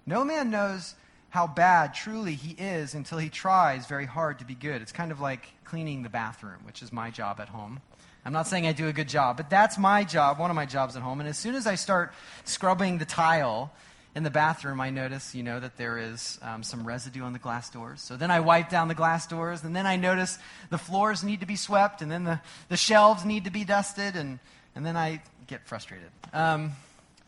No 0.06 0.24
man 0.24 0.52
knows 0.52 0.94
how 1.36 1.48
bad 1.48 1.94
truly 1.94 2.34
he 2.34 2.54
is 2.54 2.94
until 2.94 3.18
he 3.18 3.28
tries 3.28 3.88
very 3.88 4.06
hard 4.06 4.40
to 4.40 4.46
be 4.46 4.56
good. 4.56 4.82
It's 4.82 4.94
kind 4.94 5.12
of 5.12 5.20
like 5.20 5.46
cleaning 5.66 6.02
the 6.02 6.08
bathroom, 6.08 6.60
which 6.64 6.82
is 6.82 6.94
my 6.94 7.12
job 7.12 7.42
at 7.42 7.50
home. 7.50 7.82
I'm 8.24 8.32
not 8.32 8.48
saying 8.48 8.66
I 8.66 8.72
do 8.72 8.88
a 8.88 8.94
good 8.94 9.10
job, 9.10 9.36
but 9.36 9.50
that's 9.50 9.78
my 9.78 10.06
job, 10.06 10.40
one 10.40 10.50
of 10.50 10.56
my 10.56 10.66
jobs 10.66 10.96
at 10.96 11.02
home. 11.02 11.20
And 11.20 11.28
as 11.28 11.38
soon 11.38 11.56
as 11.56 11.68
I 11.68 11.76
start 11.76 12.14
scrubbing 12.46 13.00
the 13.00 13.06
tile 13.06 13.74
in 14.16 14.24
the 14.24 14.30
bathroom, 14.30 14.80
I 14.80 14.92
notice, 14.92 15.36
you 15.36 15.44
know, 15.44 15.60
that 15.60 15.76
there 15.76 15.98
is 15.98 16.40
um, 16.42 16.64
some 16.64 16.88
residue 16.88 17.24
on 17.24 17.34
the 17.34 17.40
glass 17.40 17.70
doors. 17.70 18.00
So 18.00 18.16
then 18.16 18.32
I 18.32 18.40
wipe 18.40 18.70
down 18.70 18.88
the 18.88 18.96
glass 18.96 19.28
doors, 19.28 19.62
and 19.62 19.76
then 19.76 19.86
I 19.86 19.98
notice 19.98 20.40
the 20.70 20.78
floors 20.78 21.22
need 21.22 21.42
to 21.42 21.46
be 21.46 21.58
swept, 21.58 22.02
and 22.02 22.10
then 22.10 22.24
the, 22.24 22.40
the 22.70 22.78
shelves 22.78 23.26
need 23.26 23.44
to 23.44 23.52
be 23.52 23.66
dusted, 23.66 24.16
and, 24.16 24.40
and 24.74 24.86
then 24.86 24.96
I 24.96 25.22
get 25.48 25.68
frustrated. 25.68 26.12
Um, 26.32 26.72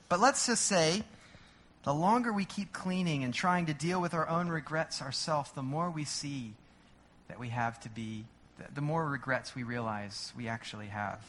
but 0.07 0.21
let's 0.21 0.47
just 0.47 0.65
say 0.65 1.03
the 1.87 1.93
longer 1.93 2.33
we 2.33 2.43
keep 2.43 2.73
cleaning 2.73 3.23
and 3.23 3.33
trying 3.33 3.67
to 3.67 3.73
deal 3.73 4.01
with 4.01 4.13
our 4.13 4.27
own 4.27 4.49
regrets 4.49 5.01
ourselves, 5.01 5.49
the 5.51 5.63
more 5.63 5.89
we 5.89 6.03
see 6.03 6.51
that 7.29 7.39
we 7.39 7.47
have 7.47 7.79
to 7.79 7.87
be, 7.87 8.25
the 8.75 8.81
more 8.81 9.07
regrets 9.07 9.55
we 9.55 9.63
realize 9.63 10.33
we 10.35 10.49
actually 10.49 10.87
have. 10.87 11.21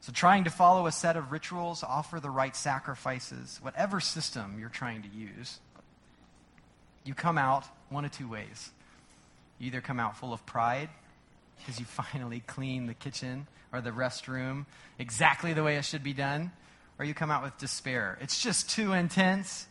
So, 0.00 0.10
trying 0.12 0.42
to 0.42 0.50
follow 0.50 0.88
a 0.88 0.92
set 0.92 1.16
of 1.16 1.30
rituals, 1.30 1.84
offer 1.84 2.18
the 2.18 2.30
right 2.30 2.56
sacrifices, 2.56 3.60
whatever 3.62 4.00
system 4.00 4.56
you're 4.58 4.70
trying 4.70 5.02
to 5.02 5.08
use, 5.08 5.60
you 7.04 7.14
come 7.14 7.38
out 7.38 7.64
one 7.90 8.04
of 8.04 8.10
two 8.10 8.28
ways. 8.28 8.72
You 9.60 9.68
either 9.68 9.80
come 9.80 10.00
out 10.00 10.16
full 10.16 10.32
of 10.32 10.44
pride 10.46 10.88
because 11.58 11.78
you 11.78 11.84
finally 11.88 12.42
clean 12.44 12.88
the 12.88 12.94
kitchen 12.94 13.46
or 13.72 13.80
the 13.80 13.90
restroom 13.90 14.66
exactly 14.98 15.52
the 15.52 15.62
way 15.62 15.76
it 15.76 15.84
should 15.84 16.02
be 16.02 16.12
done, 16.12 16.50
or 16.98 17.04
you 17.04 17.14
come 17.14 17.30
out 17.30 17.42
with 17.42 17.56
despair. 17.58 18.18
It's 18.20 18.40
just 18.40 18.70
too 18.70 18.92
intense. 18.92 19.66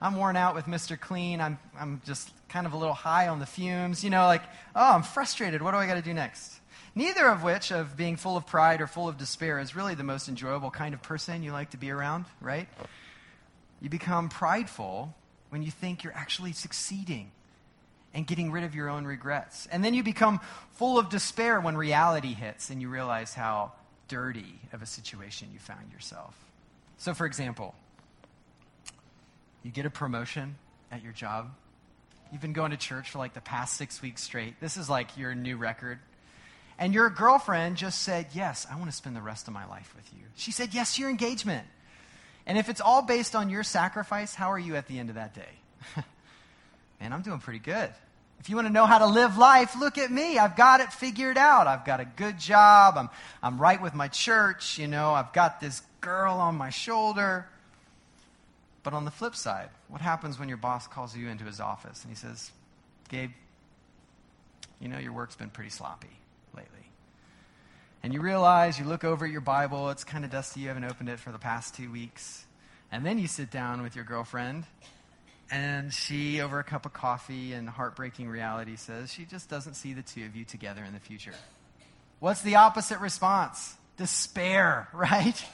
I'm 0.00 0.16
worn 0.16 0.36
out 0.36 0.54
with 0.54 0.64
Mr. 0.66 0.98
Clean. 0.98 1.40
I'm, 1.40 1.58
I'm 1.78 2.00
just 2.06 2.30
kind 2.48 2.66
of 2.66 2.72
a 2.72 2.76
little 2.76 2.94
high 2.94 3.28
on 3.28 3.38
the 3.38 3.46
fumes. 3.46 4.02
You 4.02 4.10
know, 4.10 4.24
like, 4.26 4.42
oh, 4.74 4.94
I'm 4.94 5.02
frustrated. 5.02 5.62
What 5.62 5.72
do 5.72 5.76
I 5.76 5.86
got 5.86 5.94
to 5.94 6.02
do 6.02 6.14
next? 6.14 6.58
Neither 6.94 7.28
of 7.28 7.42
which, 7.42 7.70
of 7.70 7.96
being 7.96 8.16
full 8.16 8.36
of 8.36 8.46
pride 8.46 8.80
or 8.80 8.86
full 8.86 9.08
of 9.08 9.16
despair, 9.16 9.58
is 9.60 9.76
really 9.76 9.94
the 9.94 10.04
most 10.04 10.28
enjoyable 10.28 10.70
kind 10.70 10.94
of 10.94 11.02
person 11.02 11.42
you 11.42 11.52
like 11.52 11.70
to 11.70 11.76
be 11.76 11.90
around, 11.90 12.24
right? 12.40 12.66
You 13.80 13.88
become 13.88 14.28
prideful 14.28 15.14
when 15.50 15.62
you 15.62 15.70
think 15.70 16.02
you're 16.02 16.16
actually 16.16 16.52
succeeding 16.52 17.30
and 18.12 18.26
getting 18.26 18.50
rid 18.50 18.64
of 18.64 18.74
your 18.74 18.88
own 18.88 19.04
regrets. 19.04 19.68
And 19.70 19.84
then 19.84 19.94
you 19.94 20.02
become 20.02 20.40
full 20.72 20.98
of 20.98 21.08
despair 21.10 21.60
when 21.60 21.76
reality 21.76 22.34
hits 22.34 22.70
and 22.70 22.80
you 22.80 22.88
realize 22.88 23.34
how 23.34 23.72
dirty 24.08 24.58
of 24.72 24.82
a 24.82 24.86
situation 24.86 25.48
you 25.52 25.60
found 25.60 25.92
yourself. 25.92 26.34
So, 27.00 27.14
for 27.14 27.24
example, 27.24 27.74
you 29.62 29.70
get 29.70 29.86
a 29.86 29.90
promotion 29.90 30.56
at 30.92 31.02
your 31.02 31.14
job. 31.14 31.50
You've 32.30 32.42
been 32.42 32.52
going 32.52 32.72
to 32.72 32.76
church 32.76 33.08
for 33.08 33.16
like 33.16 33.32
the 33.32 33.40
past 33.40 33.78
six 33.78 34.02
weeks 34.02 34.22
straight. 34.22 34.60
This 34.60 34.76
is 34.76 34.90
like 34.90 35.16
your 35.16 35.34
new 35.34 35.56
record. 35.56 35.98
And 36.78 36.92
your 36.92 37.08
girlfriend 37.08 37.78
just 37.78 38.02
said, 38.02 38.26
Yes, 38.34 38.66
I 38.70 38.76
want 38.76 38.90
to 38.90 38.94
spend 38.94 39.16
the 39.16 39.22
rest 39.22 39.48
of 39.48 39.54
my 39.54 39.66
life 39.66 39.94
with 39.96 40.12
you. 40.12 40.24
She 40.36 40.52
said 40.52 40.74
yes 40.74 40.96
to 40.96 41.00
your 41.00 41.08
engagement. 41.08 41.66
And 42.44 42.58
if 42.58 42.68
it's 42.68 42.82
all 42.82 43.00
based 43.00 43.34
on 43.34 43.48
your 43.48 43.62
sacrifice, 43.62 44.34
how 44.34 44.52
are 44.52 44.58
you 44.58 44.76
at 44.76 44.86
the 44.86 44.98
end 44.98 45.08
of 45.08 45.14
that 45.14 45.34
day? 45.34 45.54
Man, 47.00 47.14
I'm 47.14 47.22
doing 47.22 47.38
pretty 47.38 47.60
good. 47.60 47.88
If 48.40 48.50
you 48.50 48.56
want 48.56 48.68
to 48.68 48.72
know 48.72 48.84
how 48.84 48.98
to 48.98 49.06
live 49.06 49.38
life, 49.38 49.74
look 49.74 49.96
at 49.96 50.10
me. 50.10 50.36
I've 50.36 50.54
got 50.54 50.80
it 50.80 50.92
figured 50.92 51.38
out. 51.38 51.66
I've 51.66 51.86
got 51.86 52.00
a 52.00 52.04
good 52.04 52.38
job. 52.38 52.98
I'm, 52.98 53.08
I'm 53.42 53.58
right 53.58 53.80
with 53.80 53.94
my 53.94 54.08
church. 54.08 54.78
You 54.78 54.86
know, 54.86 55.12
I've 55.14 55.32
got 55.32 55.62
this 55.62 55.80
girl 56.00 56.34
on 56.34 56.56
my 56.56 56.70
shoulder. 56.70 57.46
But 58.82 58.94
on 58.94 59.04
the 59.04 59.10
flip 59.10 59.34
side, 59.34 59.68
what 59.88 60.00
happens 60.00 60.38
when 60.38 60.48
your 60.48 60.56
boss 60.56 60.86
calls 60.86 61.16
you 61.16 61.28
into 61.28 61.44
his 61.44 61.60
office 61.60 62.02
and 62.02 62.10
he 62.10 62.16
says, 62.16 62.50
Gabe, 63.08 63.32
you 64.80 64.88
know, 64.88 64.98
your 64.98 65.12
work's 65.12 65.36
been 65.36 65.50
pretty 65.50 65.70
sloppy 65.70 66.16
lately. 66.56 66.88
And 68.02 68.14
you 68.14 68.22
realize, 68.22 68.78
you 68.78 68.86
look 68.86 69.04
over 69.04 69.26
at 69.26 69.30
your 69.30 69.42
Bible, 69.42 69.90
it's 69.90 70.04
kind 70.04 70.24
of 70.24 70.30
dusty, 70.30 70.60
you 70.60 70.68
haven't 70.68 70.84
opened 70.84 71.10
it 71.10 71.18
for 71.18 71.32
the 71.32 71.38
past 71.38 71.74
two 71.74 71.92
weeks. 71.92 72.46
And 72.90 73.04
then 73.04 73.18
you 73.18 73.26
sit 73.26 73.50
down 73.50 73.82
with 73.82 73.94
your 73.94 74.04
girlfriend, 74.04 74.64
and 75.50 75.92
she, 75.92 76.40
over 76.40 76.58
a 76.58 76.64
cup 76.64 76.86
of 76.86 76.92
coffee 76.92 77.52
and 77.52 77.68
heartbreaking 77.68 78.28
reality, 78.28 78.76
says 78.76 79.12
she 79.12 79.24
just 79.24 79.48
doesn't 79.48 79.74
see 79.74 79.92
the 79.92 80.02
two 80.02 80.24
of 80.24 80.34
you 80.34 80.44
together 80.44 80.82
in 80.82 80.94
the 80.94 81.00
future. 81.00 81.34
What's 82.20 82.42
the 82.42 82.56
opposite 82.56 83.00
response? 83.00 83.74
Despair, 83.96 84.88
right? 84.94 85.44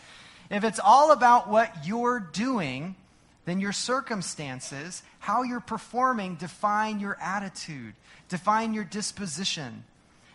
If 0.51 0.65
it's 0.65 0.81
all 0.83 1.13
about 1.13 1.49
what 1.49 1.87
you're 1.87 2.21
doing, 2.21 2.97
then 3.45 3.61
your 3.61 3.73
circumstances, 3.73 5.03
how 5.19 5.43
you're 5.43 5.61
performing, 5.61 6.37
define 6.37 7.01
your 7.01 7.17
attitude, 7.21 7.95
define 8.29 8.75
your 8.75 8.85
disposition. 8.85 9.85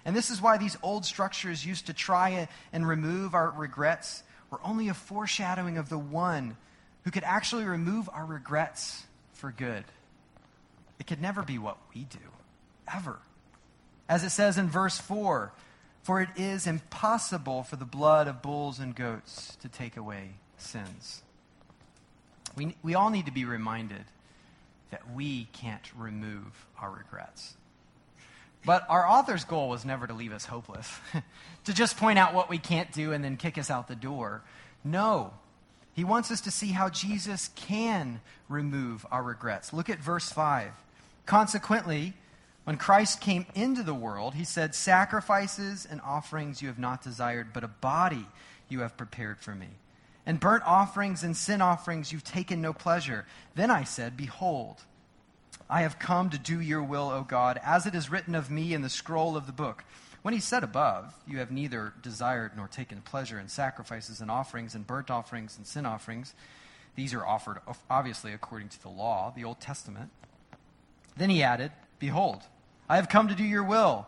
And 0.06 0.16
this 0.16 0.30
is 0.30 0.42
why 0.42 0.58
these 0.58 0.78
old 0.82 1.06
structures 1.06 1.66
used 1.66 1.88
to 1.88 1.94
try 1.94 2.48
and 2.74 2.88
remove 2.88 3.36
our 3.36 3.52
regrets 3.52 4.24
were 4.50 4.60
only 4.64 4.90
a 4.90 4.94
foreshadowing 4.94 5.78
of 5.78 5.90
the 5.90 5.98
one 5.98 6.58
who 7.04 7.12
could 7.12 7.24
actually 7.24 7.64
remove 7.64 8.10
our 8.14 8.26
regrets 8.26 9.06
for 9.34 9.52
good. 9.52 9.84
It 11.00 11.08
could 11.08 11.22
never 11.22 11.42
be 11.42 11.58
what 11.58 11.78
we 11.96 12.04
do, 12.04 12.20
ever. 12.94 13.20
As 14.08 14.24
it 14.24 14.30
says 14.30 14.58
in 14.58 14.70
verse 14.70 14.98
4, 15.00 15.52
For 16.04 16.22
it 16.22 16.30
is 16.36 16.66
impossible 16.66 17.64
for 17.64 17.76
the 17.76 17.86
blood 17.86 18.28
of 18.28 18.42
bulls 18.42 18.80
and 18.80 18.96
goats 18.96 19.56
to 19.62 19.68
take 19.68 19.98
away 19.98 20.32
sins. 20.58 21.22
We, 22.56 22.76
we 22.84 22.96
all 22.96 23.10
need 23.10 23.28
to 23.28 23.32
be 23.32 23.46
reminded 23.46 24.04
that 24.90 25.14
we 25.14 25.48
can't 25.54 25.90
remove 25.96 26.66
our 26.80 26.92
regrets. 26.92 27.56
But 28.66 28.86
our 28.90 29.08
author's 29.08 29.44
goal 29.44 29.70
was 29.70 29.86
never 29.86 30.06
to 30.06 30.14
leave 30.14 30.34
us 30.34 30.46
hopeless, 30.46 30.92
to 31.66 31.74
just 31.74 31.98
point 31.98 32.20
out 32.20 32.34
what 32.34 32.50
we 32.50 32.58
can't 32.58 32.92
do 32.92 33.12
and 33.12 33.24
then 33.24 33.38
kick 33.38 33.58
us 33.58 33.72
out 33.72 33.88
the 33.88 33.96
door. 33.96 34.44
No. 34.84 35.34
He 35.94 36.04
wants 36.04 36.32
us 36.32 36.42
to 36.42 36.52
see 36.52 36.68
how 36.68 36.90
Jesus 36.90 37.50
can 37.56 38.22
remove 38.50 39.06
our 39.12 39.24
regrets. 39.24 39.74
Look 39.74 39.90
at 39.90 40.00
verse 40.00 40.30
5. 40.30 40.72
Consequently, 41.26 42.14
when 42.64 42.78
Christ 42.78 43.22
came 43.22 43.46
into 43.56 43.82
the 43.84 43.94
world, 43.94 44.36
he 44.36 44.44
said, 44.44 44.76
Sacrifices 44.76 45.88
and 45.90 46.00
offerings 46.02 46.62
you 46.62 46.68
have 46.68 46.80
not 46.80 47.04
desired, 47.04 47.54
but 47.54 47.64
a 47.64 47.68
body 47.68 48.28
you 48.70 48.82
have 48.82 48.98
prepared 48.98 49.40
for 49.40 49.56
me. 49.56 49.68
And 50.26 50.40
burnt 50.40 50.64
offerings 50.66 51.24
and 51.24 51.36
sin 51.36 51.62
offerings 51.62 52.12
you've 52.12 52.24
taken 52.24 52.62
no 52.62 52.74
pleasure. 52.74 53.26
Then 53.56 53.72
I 53.72 53.84
said, 53.84 54.16
Behold, 54.16 54.84
I 55.70 55.82
have 55.82 55.98
come 55.98 56.30
to 56.30 56.38
do 56.38 56.60
your 56.60 56.84
will, 56.84 57.10
O 57.10 57.24
God, 57.24 57.60
as 57.64 57.88
it 57.88 57.96
is 57.96 58.12
written 58.12 58.36
of 58.36 58.52
me 58.52 58.74
in 58.74 58.84
the 58.84 58.90
scroll 58.90 59.36
of 59.36 59.48
the 59.48 59.52
book. 59.52 59.84
When 60.22 60.36
he 60.36 60.40
said 60.40 60.64
above, 60.64 61.16
You 61.26 61.40
have 61.40 61.50
neither 61.50 61.94
desired 62.04 62.52
nor 62.56 62.68
taken 62.68 63.02
pleasure 63.02 63.40
in 63.40 63.48
sacrifices 63.48 64.22
and 64.22 64.30
offerings 64.30 64.76
and 64.76 64.86
burnt 64.86 65.10
offerings 65.10 65.58
and 65.58 65.66
sin 65.66 65.88
offerings. 65.88 66.36
These 66.96 67.14
are 67.16 67.26
offered, 67.26 67.60
obviously, 67.90 68.34
according 68.34 68.70
to 68.70 68.82
the 68.82 68.90
law, 68.90 69.34
the 69.36 69.46
Old 69.46 69.60
Testament. 69.60 70.12
Then 71.18 71.30
he 71.30 71.42
added, 71.42 71.72
Behold, 72.02 72.42
I 72.90 72.96
have 72.96 73.10
come 73.10 73.28
to 73.28 73.36
do 73.36 73.44
your 73.44 73.64
will. 73.64 74.08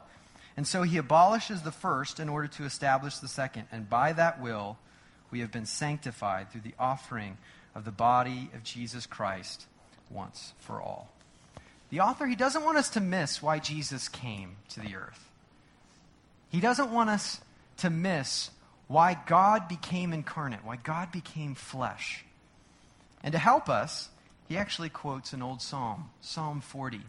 And 0.57 0.67
so 0.67 0.81
he 0.81 0.97
abolishes 0.97 1.61
the 1.61 1.71
first 1.71 2.19
in 2.19 2.27
order 2.27 2.47
to 2.49 2.65
establish 2.65 3.19
the 3.19 3.27
second. 3.27 3.67
And 3.71 3.89
by 3.89 4.13
that 4.13 4.41
will, 4.41 4.77
we 5.31 5.39
have 5.41 5.51
been 5.51 5.67
sanctified 5.67 6.51
through 6.51 6.61
the 6.61 6.73
offering 6.77 7.37
of 7.75 7.85
the 7.85 7.91
body 7.91 8.49
of 8.55 8.63
Jesus 8.63 9.05
Christ 9.05 9.67
once 10.09 10.53
for 10.59 10.81
all. 10.81 11.11
The 11.91 11.99
author, 11.99 12.25
he 12.25 12.35
doesn't 12.35 12.63
want 12.63 12.79
us 12.79 12.89
to 12.89 12.99
miss 12.99 13.43
why 13.43 13.59
Jesus 13.59 14.09
came 14.09 14.55
to 14.69 14.79
the 14.79 14.95
earth. 14.95 15.29
He 16.49 16.59
doesn't 16.59 16.91
want 16.91 17.11
us 17.11 17.41
to 17.77 17.91
miss 17.91 18.49
why 18.87 19.17
God 19.27 19.67
became 19.67 20.13
incarnate, 20.13 20.65
why 20.65 20.77
God 20.77 21.11
became 21.11 21.53
flesh. 21.53 22.25
And 23.21 23.33
to 23.33 23.39
help 23.39 23.69
us, 23.69 24.09
he 24.47 24.57
actually 24.57 24.89
quotes 24.89 25.31
an 25.33 25.43
old 25.43 25.61
psalm, 25.61 26.09
Psalm 26.21 26.59
40. 26.59 27.01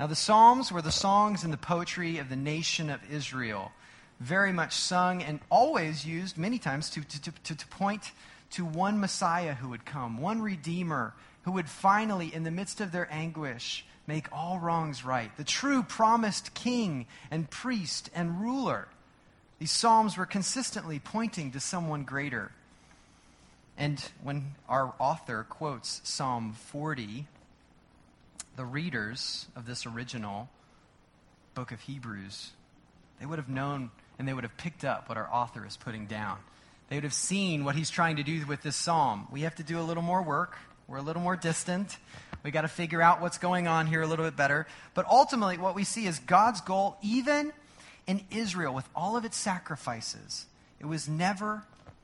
Now, 0.00 0.06
the 0.06 0.16
Psalms 0.16 0.72
were 0.72 0.80
the 0.80 0.90
songs 0.90 1.44
and 1.44 1.52
the 1.52 1.58
poetry 1.58 2.16
of 2.16 2.30
the 2.30 2.34
nation 2.34 2.88
of 2.88 3.00
Israel, 3.12 3.70
very 4.18 4.50
much 4.50 4.72
sung 4.72 5.22
and 5.22 5.40
always 5.50 6.06
used 6.06 6.38
many 6.38 6.58
times 6.58 6.88
to, 6.88 7.02
to, 7.02 7.32
to, 7.32 7.54
to 7.54 7.66
point 7.66 8.12
to 8.52 8.64
one 8.64 8.98
Messiah 8.98 9.52
who 9.52 9.68
would 9.68 9.84
come, 9.84 10.16
one 10.16 10.40
Redeemer 10.40 11.12
who 11.42 11.52
would 11.52 11.68
finally, 11.68 12.34
in 12.34 12.44
the 12.44 12.50
midst 12.50 12.80
of 12.80 12.92
their 12.92 13.12
anguish, 13.12 13.84
make 14.06 14.26
all 14.32 14.58
wrongs 14.58 15.04
right, 15.04 15.36
the 15.36 15.44
true 15.44 15.82
promised 15.82 16.54
king 16.54 17.04
and 17.30 17.50
priest 17.50 18.08
and 18.14 18.40
ruler. 18.40 18.88
These 19.58 19.70
Psalms 19.70 20.16
were 20.16 20.24
consistently 20.24 20.98
pointing 20.98 21.50
to 21.50 21.60
someone 21.60 22.04
greater. 22.04 22.52
And 23.76 24.02
when 24.22 24.54
our 24.66 24.94
author 24.98 25.44
quotes 25.50 26.00
Psalm 26.04 26.54
40, 26.54 27.26
the 28.60 28.66
readers 28.66 29.46
of 29.56 29.64
this 29.64 29.86
original 29.86 30.46
book 31.54 31.72
of 31.72 31.80
Hebrews, 31.80 32.50
they 33.18 33.24
would 33.24 33.38
have 33.38 33.48
known 33.48 33.90
and 34.18 34.28
they 34.28 34.34
would 34.34 34.44
have 34.44 34.54
picked 34.58 34.84
up 34.84 35.08
what 35.08 35.16
our 35.16 35.32
author 35.32 35.64
is 35.66 35.78
putting 35.78 36.04
down. 36.04 36.36
They 36.90 36.96
would 36.96 37.04
have 37.04 37.14
seen 37.14 37.64
what 37.64 37.74
he's 37.74 37.88
trying 37.88 38.16
to 38.16 38.22
do 38.22 38.44
with 38.44 38.60
this 38.60 38.76
psalm. 38.76 39.28
We 39.32 39.42
have 39.42 39.54
to 39.54 39.62
do 39.62 39.80
a 39.80 39.82
little 39.82 40.02
more 40.02 40.22
work. 40.22 40.58
We're 40.88 40.98
a 40.98 41.02
little 41.02 41.22
more 41.22 41.36
distant. 41.36 41.96
We 42.42 42.50
got 42.50 42.60
to 42.60 42.68
figure 42.68 43.00
out 43.00 43.22
what's 43.22 43.38
going 43.38 43.66
on 43.66 43.86
here 43.86 44.02
a 44.02 44.06
little 44.06 44.26
bit 44.26 44.36
better. 44.36 44.66
But 44.92 45.06
ultimately, 45.06 45.56
what 45.56 45.74
we 45.74 45.84
see 45.84 46.06
is 46.06 46.18
God's 46.18 46.60
goal, 46.60 46.98
even 47.00 47.54
in 48.06 48.20
Israel, 48.30 48.74
with 48.74 48.86
all 48.94 49.16
of 49.16 49.24
its 49.24 49.38
sacrifices, 49.38 50.44
it 50.78 50.84
was 50.84 51.08
never 51.08 51.62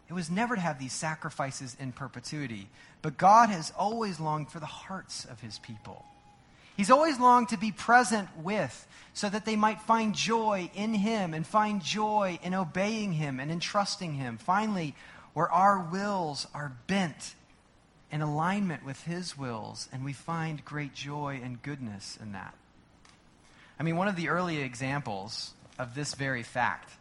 it 0.08 0.14
was 0.14 0.30
never 0.30 0.54
to 0.54 0.60
have 0.62 0.78
these 0.78 0.94
sacrifices 0.94 1.76
in 1.78 1.92
perpetuity. 1.92 2.70
But 3.02 3.18
God 3.18 3.50
has 3.50 3.74
always 3.76 4.18
longed 4.18 4.50
for 4.50 4.58
the 4.58 4.64
hearts 4.64 5.26
of 5.26 5.40
his 5.40 5.58
people. 5.58 6.06
He's 6.76 6.90
always 6.90 7.18
longed 7.18 7.48
to 7.50 7.56
be 7.56 7.72
present 7.72 8.28
with 8.42 8.86
so 9.14 9.30
that 9.30 9.46
they 9.46 9.56
might 9.56 9.80
find 9.80 10.14
joy 10.14 10.70
in 10.74 10.92
Him 10.92 11.32
and 11.32 11.46
find 11.46 11.82
joy 11.82 12.38
in 12.42 12.52
obeying 12.52 13.12
Him 13.12 13.40
and 13.40 13.50
in 13.50 13.60
trusting 13.60 14.14
Him. 14.14 14.36
Finally, 14.36 14.94
where 15.32 15.50
our 15.50 15.78
wills 15.80 16.46
are 16.52 16.76
bent 16.86 17.34
in 18.12 18.20
alignment 18.20 18.84
with 18.84 19.02
His 19.04 19.36
wills, 19.36 19.88
and 19.92 20.04
we 20.04 20.12
find 20.12 20.64
great 20.64 20.94
joy 20.94 21.40
and 21.42 21.62
goodness 21.62 22.18
in 22.20 22.32
that. 22.32 22.54
I 23.80 23.82
mean, 23.82 23.96
one 23.96 24.08
of 24.08 24.16
the 24.16 24.28
early 24.28 24.60
examples 24.60 25.52
of 25.78 25.94
this 25.94 26.14
very 26.14 26.42
fact 26.42 26.92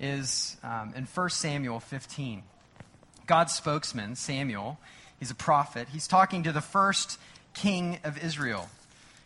is 0.00 0.56
um, 0.62 0.92
in 0.96 1.04
1 1.04 1.30
Samuel 1.30 1.80
15. 1.80 2.42
God's 3.26 3.52
spokesman, 3.52 4.16
Samuel, 4.16 4.78
he's 5.20 5.30
a 5.30 5.36
prophet, 5.36 5.88
he's 5.92 6.08
talking 6.08 6.42
to 6.44 6.52
the 6.52 6.60
first 6.60 7.18
king 7.54 7.98
of 8.02 8.22
Israel. 8.22 8.68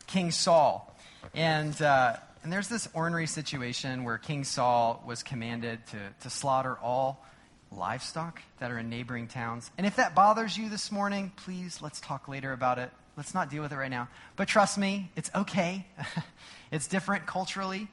King 0.07 0.31
Saul. 0.31 0.95
And, 1.35 1.81
uh, 1.81 2.17
and 2.43 2.53
there's 2.53 2.69
this 2.69 2.89
ornery 2.93 3.27
situation 3.27 4.05
where 4.05 4.19
King 4.19 4.45
Saul 4.45 5.03
was 5.07 5.23
commanded 5.23 5.87
to, 5.89 5.99
to 6.23 6.31
slaughter 6.31 6.77
all 6.79 7.25
livestock 7.73 8.41
that 8.59 8.71
are 8.71 8.79
in 8.79 8.89
neighboring 8.89 9.29
towns. 9.29 9.71
And 9.77 9.87
if 9.87 9.97
that 9.97 10.15
bothers 10.15 10.57
you 10.57 10.69
this 10.69 10.93
morning, 10.93 11.33
please 11.37 11.81
let's 11.83 12.01
talk 12.01 12.29
later 12.29 12.53
about 12.53 12.79
it. 12.79 12.91
Let's 13.17 13.35
not 13.35 13.51
deal 13.51 13.63
with 13.63 13.73
it 13.73 13.77
right 13.77 13.91
now. 13.91 14.09
But 14.37 14.49
trust 14.49 14.77
me, 14.79 15.11
it's 15.17 15.31
okay. 15.35 15.87
it's 16.71 16.87
different 16.89 17.27
culturally. 17.27 17.89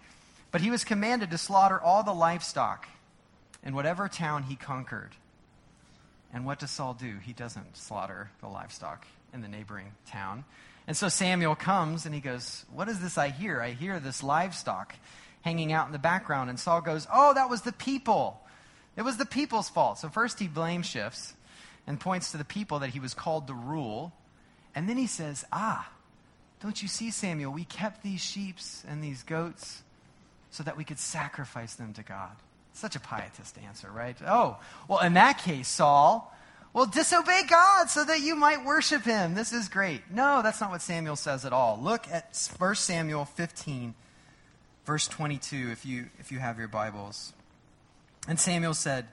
But 0.52 0.62
he 0.62 0.69
was 0.69 0.84
commanded 0.84 1.32
to 1.32 1.38
slaughter 1.38 1.80
all 1.80 2.04
the 2.04 2.13
livestock 2.13 2.88
in 3.63 3.76
whatever 3.76 4.08
town 4.08 4.43
he 4.43 4.56
conquered. 4.56 5.12
And 6.34 6.45
what 6.45 6.60
does 6.60 6.71
Saul 6.71 6.93
do? 6.93 7.17
He 7.24 7.34
doesn't 7.34 7.78
slaughter 7.78 8.32
the 8.41 8.47
livestock 8.47 9.06
in 9.34 9.41
the 9.41 9.47
neighboring 9.47 9.91
town. 10.08 10.43
And 10.91 10.97
so 10.97 11.08
Samuel 11.08 11.56
comes 11.56 12.06
and 12.06 12.13
he 12.13 12.19
goes, 12.19 12.65
What 12.69 12.89
is 12.89 12.99
this 12.99 13.17
I 13.17 13.30
hear? 13.30 13.62
I 13.62 13.69
hear 13.69 13.97
this 14.01 14.21
livestock 14.21 14.93
hanging 15.39 15.71
out 15.71 15.86
in 15.86 15.93
the 15.93 15.99
background. 15.99 16.49
And 16.49 16.60
Saul 16.60 16.82
goes, 16.82 17.08
Oh, 17.10 17.34
that 17.34 17.49
was 17.49 17.62
the 17.62 17.71
people. 17.71 18.41
It 18.97 19.04
was 19.04 19.15
the 19.15 19.25
people's 19.25 19.69
fault. 19.69 19.99
So 19.99 20.10
first 20.10 20.38
he 20.38 20.49
blame 20.49 20.82
shifts 20.82 21.34
and 21.88 21.97
points 21.97 22.32
to 22.32 22.38
the 22.38 22.43
people 22.43 22.80
that 22.80 22.89
he 22.89 22.99
was 22.99 23.13
called 23.13 23.47
to 23.47 23.54
rule. 23.54 24.12
And 24.75 24.89
then 24.89 24.97
he 24.97 25.08
says, 25.08 25.45
Ah, 25.54 25.89
don't 26.62 26.82
you 26.82 26.89
see, 26.89 27.10
Samuel? 27.10 27.54
We 27.54 27.63
kept 27.63 28.04
these 28.04 28.19
sheep 28.19 28.58
and 28.86 29.01
these 29.01 29.23
goats 29.23 29.84
so 30.49 30.62
that 30.62 30.75
we 30.75 30.84
could 30.84 30.99
sacrifice 30.99 31.75
them 31.75 31.93
to 31.93 32.04
God. 32.04 32.36
Such 32.73 32.97
a 32.97 32.99
pietist 32.99 33.58
answer, 33.65 33.89
right? 33.89 34.17
Oh, 34.27 34.58
well, 34.89 34.99
in 34.99 35.13
that 35.13 35.38
case, 35.38 35.69
Saul, 35.69 36.36
well, 36.73 36.86
disobey 36.86 37.41
God 37.49 37.89
so 37.89 38.05
that 38.05 38.21
you 38.21 38.36
might 38.36 38.63
worship 38.63 39.03
him. 39.03 39.36
This 39.36 39.51
is 39.51 39.67
great. 39.67 40.03
No, 40.10 40.41
that's 40.41 40.62
not 40.62 40.71
what 40.71 40.81
Samuel 40.81 41.17
says 41.17 41.43
at 41.43 41.51
all. 41.51 41.77
Look 41.81 42.07
at 42.10 42.38
1 42.57 42.75
Samuel 42.75 43.25
15, 43.25 43.93
verse 44.86 45.07
22, 45.10 45.69
if 45.71 45.86
you, 45.86 46.05
if 46.19 46.31
you 46.31 46.39
have 46.39 46.57
your 46.57 46.69
Bibles. 46.69 47.34
And 48.25 48.39
Samuel 48.39 48.73
said, 48.73 49.07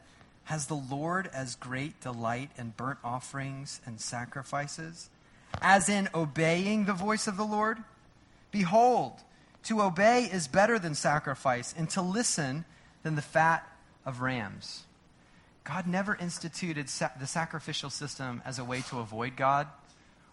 Has 0.45 0.67
the 0.67 0.75
Lord 0.75 1.29
as 1.33 1.57
great 1.57 2.01
delight 2.01 2.51
in 2.57 2.75
burnt 2.77 3.01
offerings 3.03 3.81
and 3.85 4.01
sacrifices, 4.01 5.11
as 5.61 5.89
in 5.89 6.09
obeying 6.15 6.85
the 6.85 6.93
voice 6.93 7.27
of 7.27 7.37
the 7.37 7.45
Lord? 7.45 7.79
Behold, 8.53 9.15
to 9.65 9.83
obey 9.83 10.25
is 10.25 10.47
better 10.47 10.79
than 10.79 10.95
sacrifice, 10.95 11.75
and 11.77 11.91
to 11.91 12.03
listen 12.03 12.65
than 13.03 13.17
the 13.17 13.23
fat 13.23 13.67
of 14.07 14.21
rams. 14.21 14.85
God 15.69 15.87
never 15.87 16.17
instituted 16.17 16.89
sa- 16.89 17.11
the 17.21 17.27
sacrificial 17.27 17.91
system 17.91 18.41
as 18.47 18.59
a 18.59 18.65
way 18.65 18.81
to 18.89 19.01
avoid 19.01 19.37
God 19.37 19.67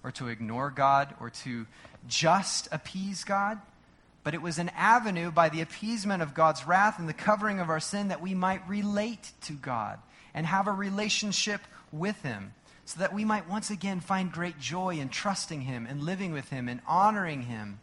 or 0.01 0.11
to 0.11 0.29
ignore 0.29 0.69
God 0.69 1.13
or 1.19 1.29
to 1.29 1.67
just 2.07 2.69
appease 2.71 3.25
God, 3.25 3.59
but 4.23 4.33
it 4.33 4.41
was 4.41 4.59
an 4.59 4.69
avenue 4.69 5.31
by 5.31 5.49
the 5.49 5.59
appeasement 5.59 6.23
of 6.23 6.33
God's 6.33 6.65
wrath 6.65 6.99
and 6.99 7.09
the 7.09 7.13
covering 7.13 7.59
of 7.59 7.69
our 7.69 7.81
sin 7.81 8.07
that 8.07 8.21
we 8.21 8.33
might 8.33 8.65
relate 8.69 9.33
to 9.41 9.51
God 9.51 9.99
and 10.33 10.45
have 10.45 10.67
a 10.67 10.71
relationship 10.71 11.59
with 11.91 12.21
Him 12.21 12.53
so 12.85 13.01
that 13.01 13.13
we 13.13 13.25
might 13.25 13.49
once 13.49 13.69
again 13.69 13.99
find 13.99 14.31
great 14.31 14.57
joy 14.57 14.95
in 14.95 15.09
trusting 15.09 15.61
Him 15.61 15.85
and 15.85 16.03
living 16.03 16.31
with 16.31 16.49
Him 16.49 16.69
and 16.69 16.79
honoring 16.87 17.41
Him 17.41 17.79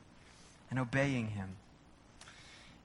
and 0.71 0.79
obeying 0.79 1.29
Him. 1.29 1.57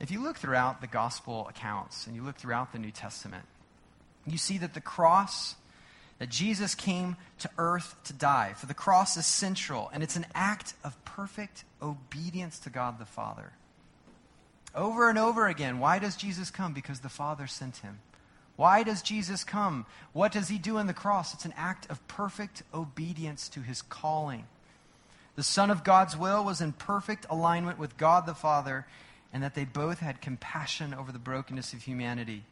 If 0.02 0.12
you 0.12 0.22
look 0.22 0.36
throughout 0.36 0.82
the 0.82 0.88
gospel 0.88 1.48
accounts 1.48 2.06
and 2.06 2.18
you 2.18 2.22
look 2.22 2.36
throughout 2.36 2.74
the 2.74 2.80
New 2.80 2.92
Testament, 2.92 3.46
you 4.32 4.38
see 4.38 4.58
that 4.58 4.74
the 4.74 4.82
cross, 4.82 5.56
that 6.20 6.30
Jesus 6.30 6.76
came 6.76 7.16
to 7.40 7.50
earth 7.58 7.96
to 8.06 8.14
die, 8.14 8.54
for 8.56 8.66
the 8.66 8.74
cross 8.74 9.18
is 9.18 9.26
central, 9.26 9.90
and 9.94 10.04
it's 10.04 10.16
an 10.16 10.26
act 10.34 10.74
of 10.84 11.04
perfect 11.06 11.64
obedience 11.82 12.60
to 12.60 12.70
God 12.70 13.00
the 13.00 13.06
Father. 13.06 13.54
Over 14.76 15.10
and 15.10 15.18
over 15.18 15.48
again, 15.48 15.80
why 15.80 16.00
does 16.00 16.16
Jesus 16.16 16.52
come? 16.52 16.74
Because 16.74 17.00
the 17.00 17.10
Father 17.10 17.48
sent 17.48 17.78
him. 17.78 18.00
Why 18.58 18.84
does 18.84 19.02
Jesus 19.02 19.44
come? 19.44 19.86
What 20.14 20.32
does 20.32 20.50
he 20.50 20.58
do 20.58 20.78
on 20.78 20.88
the 20.88 20.94
cross? 20.94 21.34
It's 21.34 21.46
an 21.46 21.54
act 21.56 21.90
of 21.92 22.06
perfect 22.08 22.64
obedience 22.74 23.50
to 23.50 23.62
his 23.62 23.82
calling. 23.84 24.46
The 25.36 25.44
Son 25.44 25.70
of 25.70 25.84
God's 25.84 26.18
will 26.18 26.44
was 26.44 26.62
in 26.62 26.74
perfect 26.74 27.28
alignment 27.30 27.78
with 27.78 27.98
God 27.98 28.26
the 28.26 28.34
Father, 28.34 28.88
and 29.32 29.44
that 29.44 29.54
they 29.54 29.66
both 29.66 30.00
had 30.00 30.22
compassion 30.22 30.96
over 30.96 31.12
the 31.12 31.20
brokenness 31.20 31.74
of 31.74 31.84
humanity. 31.84 32.44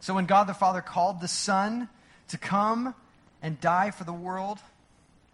So 0.00 0.14
when 0.14 0.26
God 0.26 0.46
the 0.46 0.54
Father 0.54 0.80
called 0.80 1.20
the 1.20 1.28
Son 1.28 1.88
to 2.28 2.38
come 2.38 2.94
and 3.42 3.60
die 3.60 3.90
for 3.90 4.04
the 4.04 4.12
world, 4.12 4.58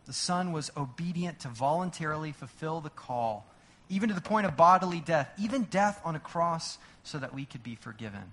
the 0.07 0.13
Son 0.13 0.53
was 0.53 0.71
obedient 0.77 1.41
to 1.41 1.49
voluntarily 1.49 2.33
fulfill 2.33 2.81
the 2.81 2.91
call, 2.91 3.47
even 3.89 4.09
to 4.09 4.15
the 4.15 4.21
point 4.21 4.47
of 4.47 4.57
bodily 4.57 5.01
death, 5.01 5.31
even 5.39 5.65
death 5.65 6.01
on 6.05 6.17
a 6.17 6.21
cross, 6.21 6.79
so 7.03 7.19
that 7.19 7.35
we 7.35 7.45
could 7.45 7.63
be 7.63 7.77
forgiven. 7.77 8.33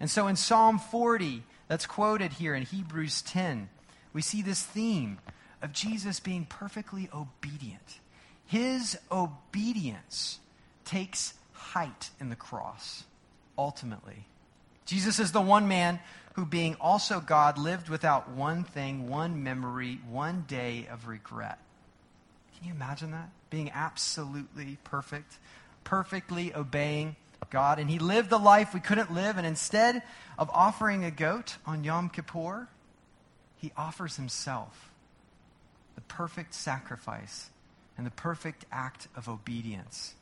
And 0.00 0.10
so 0.10 0.26
in 0.26 0.36
Psalm 0.36 0.78
40, 0.78 1.42
that's 1.66 1.86
quoted 1.86 2.34
here 2.34 2.54
in 2.54 2.62
Hebrews 2.62 3.22
10, 3.22 3.68
we 4.12 4.22
see 4.22 4.42
this 4.42 4.62
theme 4.62 5.18
of 5.60 5.72
Jesus 5.72 6.20
being 6.20 6.46
perfectly 6.46 7.10
obedient. 7.14 8.00
His 8.46 8.98
obedience 9.12 10.38
takes 10.84 11.34
height 11.52 12.10
in 12.18 12.30
the 12.30 12.36
cross, 12.36 13.04
ultimately. 13.58 14.24
Jesus 14.88 15.18
is 15.18 15.32
the 15.32 15.40
one 15.40 15.68
man 15.68 16.00
who, 16.32 16.46
being 16.46 16.76
also 16.80 17.20
God, 17.20 17.58
lived 17.58 17.90
without 17.90 18.30
one 18.30 18.64
thing, 18.64 19.10
one 19.10 19.42
memory, 19.42 20.00
one 20.08 20.46
day 20.48 20.88
of 20.90 21.06
regret. 21.06 21.58
Can 22.56 22.68
you 22.68 22.74
imagine 22.74 23.10
that? 23.10 23.28
Being 23.50 23.70
absolutely 23.74 24.78
perfect, 24.84 25.38
perfectly 25.84 26.54
obeying 26.54 27.16
God. 27.50 27.78
And 27.78 27.90
he 27.90 27.98
lived 27.98 28.30
the 28.30 28.38
life 28.38 28.72
we 28.72 28.80
couldn't 28.80 29.12
live, 29.12 29.36
and 29.36 29.46
instead 29.46 30.02
of 30.38 30.48
offering 30.54 31.04
a 31.04 31.10
goat 31.10 31.58
on 31.66 31.84
Yom 31.84 32.08
Kippur, 32.08 32.66
he 33.58 33.72
offers 33.76 34.16
himself 34.16 34.90
the 35.96 36.00
perfect 36.00 36.54
sacrifice 36.54 37.50
and 37.98 38.06
the 38.06 38.10
perfect 38.10 38.64
act 38.72 39.08
of 39.14 39.28
obedience 39.28 40.14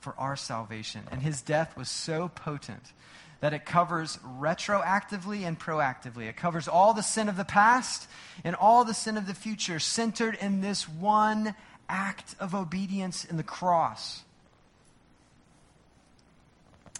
for 0.00 0.14
our 0.18 0.36
salvation. 0.36 1.04
And 1.10 1.22
his 1.22 1.40
death 1.40 1.74
was 1.74 1.88
so 1.88 2.28
potent 2.28 2.92
that 3.40 3.54
it 3.54 3.64
covers 3.64 4.18
retroactively 4.18 5.46
and 5.46 5.58
proactively. 5.58 6.28
It 6.28 6.36
covers 6.36 6.66
all 6.66 6.92
the 6.92 7.02
sin 7.02 7.28
of 7.28 7.36
the 7.36 7.44
past 7.44 8.08
and 8.42 8.56
all 8.56 8.84
the 8.84 8.94
sin 8.94 9.16
of 9.16 9.26
the 9.26 9.34
future, 9.34 9.78
centered 9.78 10.36
in 10.40 10.60
this 10.60 10.88
one 10.88 11.54
act 11.88 12.34
of 12.40 12.54
obedience 12.54 13.24
in 13.24 13.36
the 13.36 13.42
cross. 13.42 14.22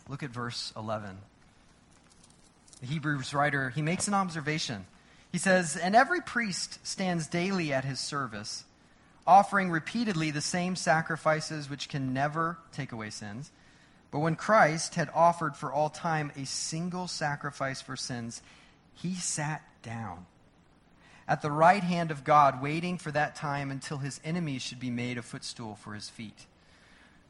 Look 0.09 0.23
at 0.23 0.31
verse 0.31 0.73
11. 0.77 1.19
The 2.81 2.87
Hebrews 2.87 3.35
writer, 3.35 3.71
he 3.71 3.83
makes 3.83 4.09
an 4.09 4.15
observation. 4.15 4.87
He 5.33 5.39
says, 5.39 5.77
And 5.77 5.95
every 5.95 6.21
priest 6.21 6.87
stands 6.87 7.27
daily 7.27 7.73
at 7.73 7.85
his 7.85 8.01
service, 8.01 8.65
offering 9.27 9.71
repeatedly 9.71 10.31
the 10.31 10.41
same 10.41 10.77
sacrifices 10.77 11.69
which 11.69 11.89
can 11.89 12.15
never 12.15 12.59
take 12.73 12.93
away 12.93 13.11
sins. 13.11 13.51
But 14.11 14.21
when 14.21 14.37
Christ 14.37 14.95
had 14.95 15.11
offered 15.15 15.57
for 15.57 15.73
all 15.73 15.91
time 15.91 16.33
a 16.37 16.47
single 16.47 17.09
sacrifice 17.09 17.83
for 17.83 17.97
sins, 17.97 18.43
he 18.95 19.15
sat 19.15 19.63
down 19.83 20.27
at 21.29 21.43
the 21.43 21.51
right 21.51 21.83
hand 21.83 22.11
of 22.11 22.25
God, 22.25 22.63
waiting 22.63 22.97
for 22.97 23.13
that 23.13 23.37
time 23.37 23.71
until 23.71 23.99
his 23.99 24.19
enemies 24.25 24.63
should 24.63 24.81
be 24.81 24.91
made 24.91 25.19
a 25.19 25.23
footstool 25.23 25.75
for 25.75 25.93
his 25.93 26.09
feet. 26.09 26.47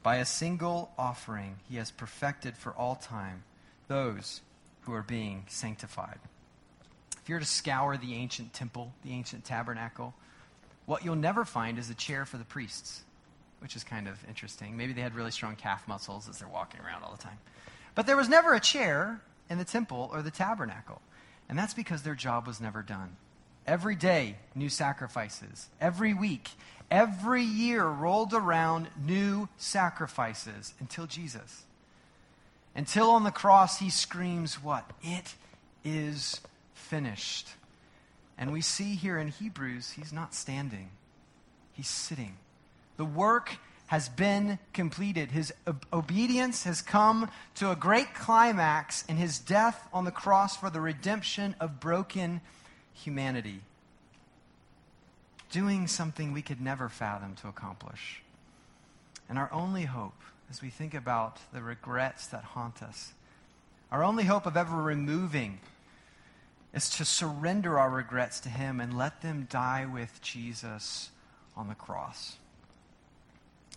By 0.01 0.15
a 0.15 0.25
single 0.25 0.91
offering, 0.97 1.57
he 1.69 1.75
has 1.75 1.91
perfected 1.91 2.55
for 2.55 2.71
all 2.71 2.95
time 2.95 3.43
those 3.89 4.39
who 4.81 4.93
are 4.93 5.03
being 5.03 5.43
sanctified. 5.49 6.19
If 7.21 7.27
you're 7.27 7.39
to 7.39 7.45
scour 7.45 7.97
the 7.97 8.15
ancient 8.15 8.53
temple, 8.53 8.93
the 9.03 9.11
ancient 9.11 9.43
tabernacle, 9.43 10.13
what 10.85 11.03
you'll 11.03 11.15
never 11.15 11.43
find 11.43 11.77
is 11.77 11.89
a 11.89 11.93
chair 11.93 12.25
for 12.25 12.37
the 12.37 12.45
priests, 12.45 13.03
which 13.59 13.75
is 13.75 13.83
kind 13.83 14.07
of 14.07 14.17
interesting. 14.27 14.75
Maybe 14.77 14.93
they 14.93 15.01
had 15.01 15.15
really 15.15 15.31
strong 15.31 15.55
calf 15.55 15.87
muscles 15.87 16.27
as 16.29 16.39
they're 16.39 16.47
walking 16.47 16.81
around 16.81 17.03
all 17.03 17.11
the 17.11 17.21
time. 17.21 17.37
But 17.95 18.07
there 18.07 18.17
was 18.17 18.29
never 18.29 18.53
a 18.53 18.59
chair 18.59 19.21
in 19.49 19.57
the 19.57 19.65
temple 19.65 20.09
or 20.13 20.21
the 20.21 20.31
tabernacle. 20.31 21.01
And 21.47 21.57
that's 21.57 21.73
because 21.73 22.03
their 22.03 22.15
job 22.15 22.47
was 22.47 22.61
never 22.61 22.81
done. 22.81 23.17
Every 23.65 23.95
day, 23.95 24.37
new 24.55 24.69
sacrifices. 24.69 25.67
Every 25.81 26.13
week, 26.13 26.49
every 26.89 27.43
year 27.43 27.85
rolled 27.85 28.33
around 28.33 28.87
new 28.99 29.49
sacrifices 29.57 30.73
until 30.79 31.07
Jesus. 31.07 31.63
Until 32.75 33.09
on 33.11 33.23
the 33.23 33.31
cross, 33.31 33.79
he 33.79 33.89
screams, 33.89 34.63
What? 34.63 34.89
It 35.01 35.35
is 35.83 36.39
finished. 36.73 37.49
And 38.37 38.53
we 38.53 38.61
see 38.61 38.95
here 38.95 39.17
in 39.17 39.27
Hebrews, 39.27 39.91
he's 39.91 40.13
not 40.13 40.33
standing, 40.33 40.89
he's 41.73 41.89
sitting. 41.89 42.37
The 42.99 43.05
work 43.05 43.55
has 43.87 44.09
been 44.09 44.59
completed. 44.73 45.31
His 45.31 45.53
ob- 45.65 45.85
obedience 45.93 46.65
has 46.65 46.81
come 46.81 47.31
to 47.55 47.71
a 47.71 47.75
great 47.77 48.13
climax 48.13 49.05
in 49.05 49.15
his 49.15 49.39
death 49.39 49.87
on 49.93 50.03
the 50.03 50.11
cross 50.11 50.57
for 50.57 50.69
the 50.69 50.81
redemption 50.81 51.55
of 51.61 51.79
broken 51.79 52.41
humanity 52.93 53.61
doing 55.49 55.87
something 55.87 56.33
we 56.33 56.41
could 56.41 56.59
never 56.59 56.89
fathom 56.89 57.35
to 57.35 57.47
accomplish. 57.47 58.21
And 59.29 59.37
our 59.37 59.49
only 59.53 59.85
hope, 59.85 60.21
as 60.49 60.61
we 60.61 60.69
think 60.69 60.93
about 60.93 61.37
the 61.53 61.61
regrets 61.61 62.27
that 62.27 62.43
haunt 62.43 62.83
us, 62.83 63.13
our 63.93 64.03
only 64.03 64.25
hope 64.25 64.45
of 64.45 64.57
ever 64.57 64.75
removing 64.75 65.61
is 66.73 66.89
to 66.89 67.05
surrender 67.05 67.79
our 67.79 67.89
regrets 67.89 68.41
to 68.41 68.49
Him 68.49 68.81
and 68.81 68.97
let 68.97 69.21
them 69.21 69.47
die 69.49 69.85
with 69.85 70.21
Jesus 70.21 71.11
on 71.55 71.69
the 71.69 71.75
cross. 71.75 72.38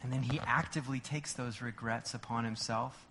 And 0.03 0.13
then 0.13 0.23
He 0.23 0.41
actively 0.41 1.01
takes 1.01 1.33
those 1.33 1.63
regrets 1.63 2.15
upon 2.15 2.45
Himself. 2.45 3.07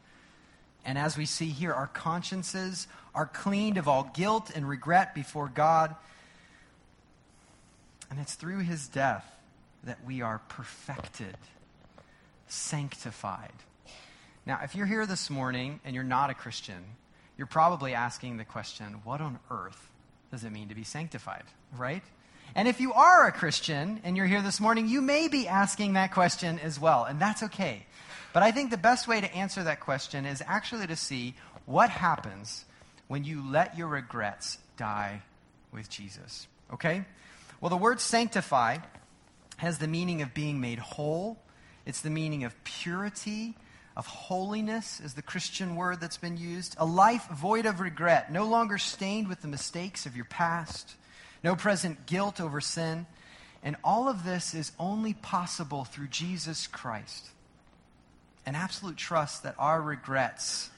And 0.83 0.97
as 0.97 1.17
we 1.17 1.25
see 1.25 1.49
here, 1.49 1.73
our 1.73 1.87
consciences 1.87 2.87
are 3.13 3.25
cleaned 3.25 3.77
of 3.77 3.87
all 3.87 4.11
guilt 4.13 4.51
and 4.53 4.67
regret 4.67 5.13
before 5.13 5.47
God. 5.47 5.95
And 8.09 8.19
it's 8.19 8.35
through 8.35 8.59
his 8.59 8.87
death 8.87 9.25
that 9.83 10.03
we 10.05 10.21
are 10.21 10.41
perfected, 10.49 11.37
sanctified. 12.47 13.53
Now, 14.45 14.59
if 14.63 14.75
you're 14.75 14.85
here 14.85 15.05
this 15.05 15.29
morning 15.29 15.79
and 15.85 15.93
you're 15.95 16.03
not 16.03 16.29
a 16.29 16.33
Christian, 16.33 16.83
you're 17.37 17.47
probably 17.47 17.93
asking 17.93 18.37
the 18.37 18.45
question, 18.45 19.01
what 19.03 19.21
on 19.21 19.39
earth 19.49 19.89
does 20.31 20.43
it 20.43 20.51
mean 20.51 20.69
to 20.69 20.75
be 20.75 20.83
sanctified, 20.83 21.43
right? 21.77 22.03
And 22.55 22.67
if 22.67 22.81
you 22.81 22.93
are 22.93 23.27
a 23.27 23.31
Christian 23.31 24.01
and 24.03 24.17
you're 24.17 24.25
here 24.25 24.41
this 24.41 24.59
morning, 24.59 24.87
you 24.87 25.01
may 25.01 25.27
be 25.29 25.47
asking 25.47 25.93
that 25.93 26.13
question 26.13 26.59
as 26.59 26.79
well, 26.79 27.05
and 27.05 27.19
that's 27.19 27.43
okay. 27.43 27.85
But 28.33 28.43
I 28.43 28.51
think 28.51 28.71
the 28.71 28.77
best 28.77 29.07
way 29.07 29.21
to 29.21 29.33
answer 29.33 29.63
that 29.63 29.79
question 29.79 30.25
is 30.25 30.43
actually 30.45 30.87
to 30.87 30.95
see 30.95 31.35
what 31.65 31.89
happens 31.89 32.65
when 33.07 33.23
you 33.23 33.43
let 33.49 33.77
your 33.77 33.87
regrets 33.87 34.57
die 34.77 35.21
with 35.71 35.89
Jesus. 35.89 36.47
Okay? 36.73 37.05
Well, 37.61 37.69
the 37.69 37.77
word 37.77 37.99
sanctify 37.99 38.77
has 39.57 39.77
the 39.77 39.87
meaning 39.87 40.21
of 40.21 40.33
being 40.33 40.59
made 40.59 40.79
whole, 40.79 41.37
it's 41.85 42.01
the 42.01 42.09
meaning 42.09 42.43
of 42.43 42.63
purity, 42.63 43.55
of 43.95 44.05
holiness, 44.07 44.99
is 44.99 45.13
the 45.13 45.21
Christian 45.21 45.75
word 45.75 45.99
that's 45.99 46.17
been 46.17 46.37
used. 46.37 46.75
A 46.79 46.85
life 46.85 47.27
void 47.27 47.65
of 47.65 47.79
regret, 47.79 48.31
no 48.31 48.45
longer 48.45 48.77
stained 48.77 49.27
with 49.27 49.41
the 49.41 49.47
mistakes 49.47 50.05
of 50.05 50.15
your 50.15 50.25
past, 50.25 50.95
no 51.43 51.55
present 51.55 52.05
guilt 52.05 52.39
over 52.39 52.61
sin. 52.61 53.05
And 53.63 53.75
all 53.83 54.07
of 54.07 54.23
this 54.23 54.53
is 54.53 54.71
only 54.79 55.13
possible 55.13 55.85
through 55.85 56.07
Jesus 56.07 56.67
Christ. 56.67 57.29
An 58.45 58.55
absolute 58.55 58.97
trust 58.97 59.43
that 59.43 59.55
our 59.59 59.81
regrets 59.81 60.71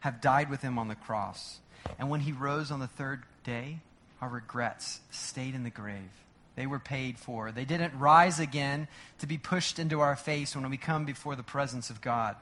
have 0.00 0.20
died 0.20 0.50
with 0.50 0.62
him 0.62 0.78
on 0.78 0.88
the 0.88 0.94
cross. 0.94 1.58
And 1.98 2.10
when 2.10 2.20
he 2.20 2.32
rose 2.32 2.70
on 2.70 2.80
the 2.80 2.86
third 2.86 3.22
day, 3.42 3.80
our 4.20 4.28
regrets 4.28 5.00
stayed 5.10 5.54
in 5.54 5.64
the 5.64 5.70
grave. 5.70 6.10
They 6.56 6.66
were 6.66 6.80
paid 6.80 7.18
for. 7.18 7.52
They 7.52 7.64
didn't 7.64 7.98
rise 7.98 8.40
again 8.40 8.88
to 9.18 9.26
be 9.26 9.38
pushed 9.38 9.78
into 9.78 10.00
our 10.00 10.16
face 10.16 10.56
when 10.56 10.68
we 10.68 10.76
come 10.76 11.04
before 11.04 11.36
the 11.36 11.42
presence 11.42 11.88
of 11.90 12.00
God. 12.00 12.36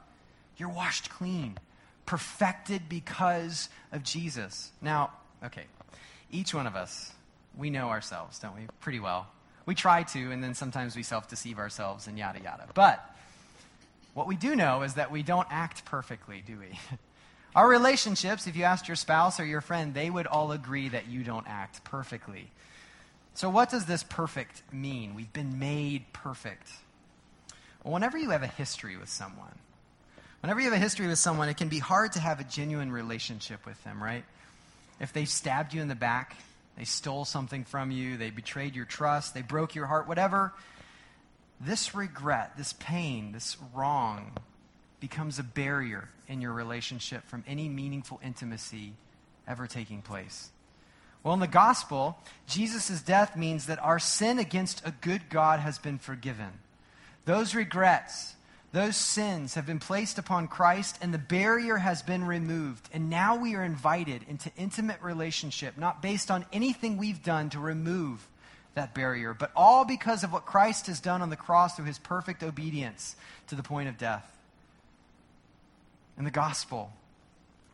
You're 0.56 0.70
washed 0.70 1.10
clean, 1.10 1.58
perfected 2.06 2.88
because 2.88 3.68
of 3.92 4.02
Jesus. 4.02 4.70
Now, 4.80 5.12
okay, 5.44 5.64
each 6.30 6.54
one 6.54 6.66
of 6.66 6.76
us, 6.76 7.12
we 7.56 7.70
know 7.70 7.88
ourselves, 7.88 8.38
don't 8.38 8.54
we? 8.54 8.66
Pretty 8.80 9.00
well. 9.00 9.26
We 9.64 9.74
try 9.74 10.04
to, 10.04 10.30
and 10.30 10.42
then 10.42 10.54
sometimes 10.54 10.94
we 10.96 11.02
self 11.02 11.28
deceive 11.28 11.58
ourselves 11.58 12.06
and 12.06 12.18
yada 12.18 12.40
yada. 12.40 12.66
But 12.74 13.04
what 14.14 14.26
we 14.26 14.36
do 14.36 14.54
know 14.56 14.82
is 14.82 14.94
that 14.94 15.10
we 15.10 15.22
don't 15.22 15.48
act 15.50 15.84
perfectly, 15.84 16.42
do 16.46 16.58
we? 16.58 16.78
Our 17.54 17.68
relationships, 17.68 18.46
if 18.46 18.56
you 18.56 18.64
asked 18.64 18.86
your 18.86 18.96
spouse 18.96 19.40
or 19.40 19.44
your 19.44 19.62
friend, 19.62 19.94
they 19.94 20.10
would 20.10 20.26
all 20.26 20.52
agree 20.52 20.90
that 20.90 21.08
you 21.08 21.24
don't 21.24 21.46
act 21.48 21.84
perfectly. 21.84 22.50
So, 23.34 23.48
what 23.50 23.70
does 23.70 23.86
this 23.86 24.02
perfect 24.02 24.62
mean? 24.72 25.14
We've 25.14 25.32
been 25.32 25.58
made 25.58 26.12
perfect. 26.12 26.68
Well, 27.82 27.94
whenever 27.94 28.18
you 28.18 28.30
have 28.30 28.42
a 28.42 28.46
history 28.48 28.96
with 28.96 29.08
someone, 29.08 29.58
Whenever 30.46 30.60
you 30.60 30.70
have 30.70 30.78
a 30.78 30.82
history 30.82 31.08
with 31.08 31.18
someone, 31.18 31.48
it 31.48 31.56
can 31.56 31.68
be 31.68 31.80
hard 31.80 32.12
to 32.12 32.20
have 32.20 32.38
a 32.38 32.44
genuine 32.44 32.92
relationship 32.92 33.66
with 33.66 33.82
them, 33.82 34.00
right? 34.00 34.24
If 35.00 35.12
they 35.12 35.24
stabbed 35.24 35.74
you 35.74 35.82
in 35.82 35.88
the 35.88 35.96
back, 35.96 36.36
they 36.76 36.84
stole 36.84 37.24
something 37.24 37.64
from 37.64 37.90
you, 37.90 38.16
they 38.16 38.30
betrayed 38.30 38.76
your 38.76 38.84
trust, 38.84 39.34
they 39.34 39.42
broke 39.42 39.74
your 39.74 39.86
heart, 39.86 40.06
whatever, 40.08 40.52
this 41.60 41.94
regret, 41.94 42.56
this 42.56 42.74
pain, 42.74 43.32
this 43.32 43.56
wrong 43.74 44.32
becomes 45.00 45.38
a 45.38 45.42
barrier 45.42 46.08
in 46.28 46.40
your 46.40 46.52
relationship 46.52 47.26
from 47.26 47.44
any 47.46 47.68
meaningful 47.68 48.20
intimacy 48.22 48.92
ever 49.48 49.66
taking 49.66 50.02
place. 50.02 50.50
Well, 51.22 51.34
in 51.34 51.40
the 51.40 51.48
gospel, 51.48 52.18
Jesus' 52.46 53.02
death 53.02 53.36
means 53.36 53.66
that 53.66 53.82
our 53.82 53.98
sin 53.98 54.38
against 54.38 54.86
a 54.86 54.92
good 54.92 55.28
God 55.28 55.58
has 55.60 55.78
been 55.78 55.98
forgiven. 55.98 56.60
Those 57.24 57.54
regrets, 57.54 58.35
those 58.72 58.96
sins 58.96 59.54
have 59.54 59.66
been 59.66 59.78
placed 59.78 60.18
upon 60.18 60.48
Christ, 60.48 60.98
and 61.00 61.14
the 61.14 61.18
barrier 61.18 61.76
has 61.76 62.02
been 62.02 62.24
removed. 62.24 62.88
And 62.92 63.08
now 63.08 63.36
we 63.36 63.54
are 63.54 63.64
invited 63.64 64.22
into 64.28 64.50
intimate 64.56 65.00
relationship, 65.02 65.78
not 65.78 66.02
based 66.02 66.30
on 66.30 66.44
anything 66.52 66.96
we've 66.96 67.22
done 67.22 67.50
to 67.50 67.60
remove 67.60 68.26
that 68.74 68.94
barrier, 68.94 69.32
but 69.32 69.50
all 69.56 69.84
because 69.84 70.22
of 70.22 70.32
what 70.32 70.44
Christ 70.44 70.86
has 70.88 71.00
done 71.00 71.22
on 71.22 71.30
the 71.30 71.36
cross 71.36 71.76
through 71.76 71.86
his 71.86 71.98
perfect 71.98 72.42
obedience 72.42 73.16
to 73.48 73.54
the 73.54 73.62
point 73.62 73.88
of 73.88 73.96
death. 73.96 74.30
In 76.18 76.24
the 76.24 76.30
gospel, 76.30 76.92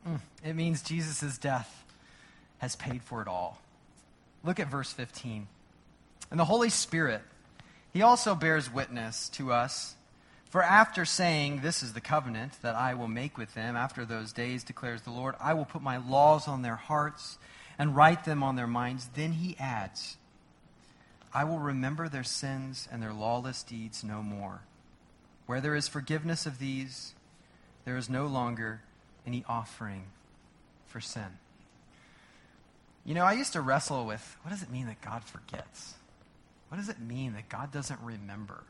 mm, 0.07 0.21
it 0.45 0.55
means 0.55 0.83
Jesus' 0.83 1.39
death 1.39 1.85
has 2.59 2.77
paid 2.77 3.03
for 3.03 3.21
it 3.21 3.29
all. 3.29 3.59
Look 4.45 4.61
at 4.61 4.69
verse 4.69 4.93
15. 4.93 5.49
And 6.31 6.39
the 6.39 6.45
Holy 6.45 6.71
Spirit, 6.71 7.23
he 7.93 8.03
also 8.03 8.35
bears 8.35 8.73
witness 8.73 9.29
to 9.31 9.53
us 9.53 9.97
for 10.53 10.63
after 10.63 11.07
saying, 11.07 11.63
This 11.63 11.83
is 11.83 11.95
the 11.95 12.01
covenant 12.03 12.61
that 12.61 12.75
I 12.75 12.93
will 12.93 13.09
make 13.09 13.39
with 13.39 13.55
them 13.55 13.75
after 13.75 14.05
those 14.05 14.35
days, 14.35 14.63
declares 14.63 15.01
the 15.01 15.11
Lord, 15.11 15.35
I 15.41 15.55
will 15.55 15.65
put 15.65 15.81
my 15.81 15.97
laws 15.97 16.47
on 16.47 16.61
their 16.61 16.77
hearts 16.77 17.39
and 17.79 17.97
write 17.97 18.27
them 18.27 18.43
on 18.43 18.55
their 18.55 18.67
minds. 18.67 19.09
Then 19.15 19.33
he 19.33 19.57
adds, 19.59 20.19
I 21.33 21.45
will 21.45 21.59
remember 21.59 22.07
their 22.07 22.23
sins 22.23 22.87
and 22.93 23.03
their 23.03 23.15
lawless 23.15 23.63
deeds 23.63 24.05
no 24.05 24.23
more. 24.23 24.61
Where 25.47 25.63
there 25.63 25.75
is 25.75 25.89
forgiveness 25.89 26.45
of 26.45 26.59
these, 26.59 27.15
there 27.87 27.97
is 27.97 28.11
no 28.11 28.27
longer 28.27 28.83
any 29.27 29.47
offering 29.49 30.05
for 30.87 31.01
sin. 31.01 31.39
You 33.07 33.15
know, 33.15 33.25
I 33.25 33.33
used 33.33 33.55
to 33.55 33.63
wrestle 33.63 34.05
with 34.05 34.37
what 34.43 34.51
does 34.51 34.63
it 34.63 34.71
mean 34.71 34.85
that 34.89 35.01
God 35.01 35.25
forgets? 35.25 35.95
What 36.69 36.77
does 36.77 36.91
it 36.91 37.01
mean 37.01 37.33
that 37.33 37.49
God 37.49 37.73
doesn't 37.73 38.01
remember? 38.03 38.65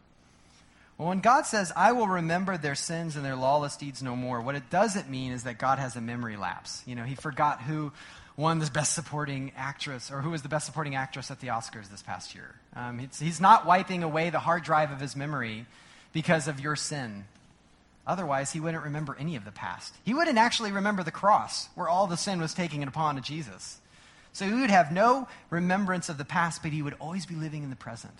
Well, 1.02 1.08
when 1.08 1.18
God 1.18 1.46
says, 1.46 1.72
I 1.74 1.90
will 1.90 2.06
remember 2.06 2.56
their 2.56 2.76
sins 2.76 3.16
and 3.16 3.24
their 3.24 3.34
lawless 3.34 3.76
deeds 3.76 4.04
no 4.04 4.14
more, 4.14 4.40
what 4.40 4.54
it 4.54 4.70
doesn't 4.70 5.10
mean 5.10 5.32
is 5.32 5.42
that 5.42 5.58
God 5.58 5.80
has 5.80 5.96
a 5.96 6.00
memory 6.00 6.36
lapse. 6.36 6.80
You 6.86 6.94
know, 6.94 7.02
he 7.02 7.16
forgot 7.16 7.60
who 7.60 7.90
won 8.36 8.60
the 8.60 8.70
best 8.70 8.94
supporting 8.94 9.50
actress 9.56 10.12
or 10.12 10.22
who 10.22 10.30
was 10.30 10.42
the 10.42 10.48
best 10.48 10.64
supporting 10.64 10.94
actress 10.94 11.32
at 11.32 11.40
the 11.40 11.48
Oscars 11.48 11.90
this 11.90 12.04
past 12.04 12.36
year. 12.36 12.54
Um, 12.76 13.00
he's, 13.18 13.40
not 13.40 13.66
wiping 13.66 14.04
away 14.04 14.30
the 14.30 14.38
hard 14.38 14.62
drive 14.62 14.92
of 14.92 15.00
his 15.00 15.16
memory 15.16 15.66
because 16.12 16.46
of 16.46 16.60
your 16.60 16.76
sin. 16.76 17.24
Otherwise, 18.06 18.52
he 18.52 18.60
wouldn't 18.60 18.84
remember 18.84 19.16
any 19.18 19.34
of 19.34 19.44
the 19.44 19.50
past. 19.50 19.96
He 20.04 20.14
wouldn't 20.14 20.38
actually 20.38 20.70
remember 20.70 21.02
the 21.02 21.10
cross 21.10 21.68
where 21.74 21.88
all 21.88 22.06
the 22.06 22.16
sin 22.16 22.40
was 22.40 22.54
taken 22.54 22.80
upon 22.84 23.18
of 23.18 23.24
Jesus. 23.24 23.80
So 24.32 24.44
he 24.44 24.54
would 24.54 24.70
have 24.70 24.92
no 24.92 25.26
remembrance 25.50 26.08
of 26.08 26.16
the 26.16 26.24
past, 26.24 26.62
but 26.62 26.70
he 26.70 26.80
would 26.80 26.94
always 27.00 27.26
be 27.26 27.34
living 27.34 27.64
in 27.64 27.70
the 27.70 27.76
present. 27.76 28.14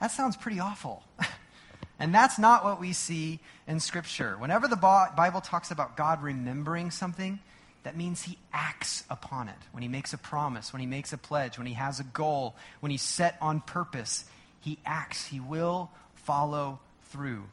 That 0.00 0.12
sounds 0.12 0.36
pretty 0.36 0.60
awful. 0.60 1.02
And 2.02 2.12
that's 2.12 2.36
not 2.36 2.64
what 2.64 2.80
we 2.80 2.92
see 2.94 3.38
in 3.68 3.78
Scripture. 3.78 4.34
Whenever 4.36 4.66
the 4.66 4.74
Bible 4.74 5.40
talks 5.40 5.70
about 5.70 5.96
God 5.96 6.20
remembering 6.20 6.90
something, 6.90 7.38
that 7.84 7.96
means 7.96 8.24
he 8.24 8.38
acts 8.52 9.04
upon 9.08 9.46
it. 9.46 9.54
When 9.70 9.84
he 9.84 9.88
makes 9.88 10.12
a 10.12 10.18
promise, 10.18 10.72
when 10.72 10.80
he 10.80 10.86
makes 10.86 11.12
a 11.12 11.16
pledge, 11.16 11.58
when 11.58 11.66
he 11.68 11.74
has 11.74 12.00
a 12.00 12.04
goal, 12.04 12.56
when 12.80 12.90
he's 12.90 13.02
set 13.02 13.36
on 13.40 13.60
purpose, 13.60 14.24
he 14.60 14.78
acts. 14.84 15.28
He 15.28 15.38
will 15.38 15.92
follow 16.16 16.80
through. 17.04 17.44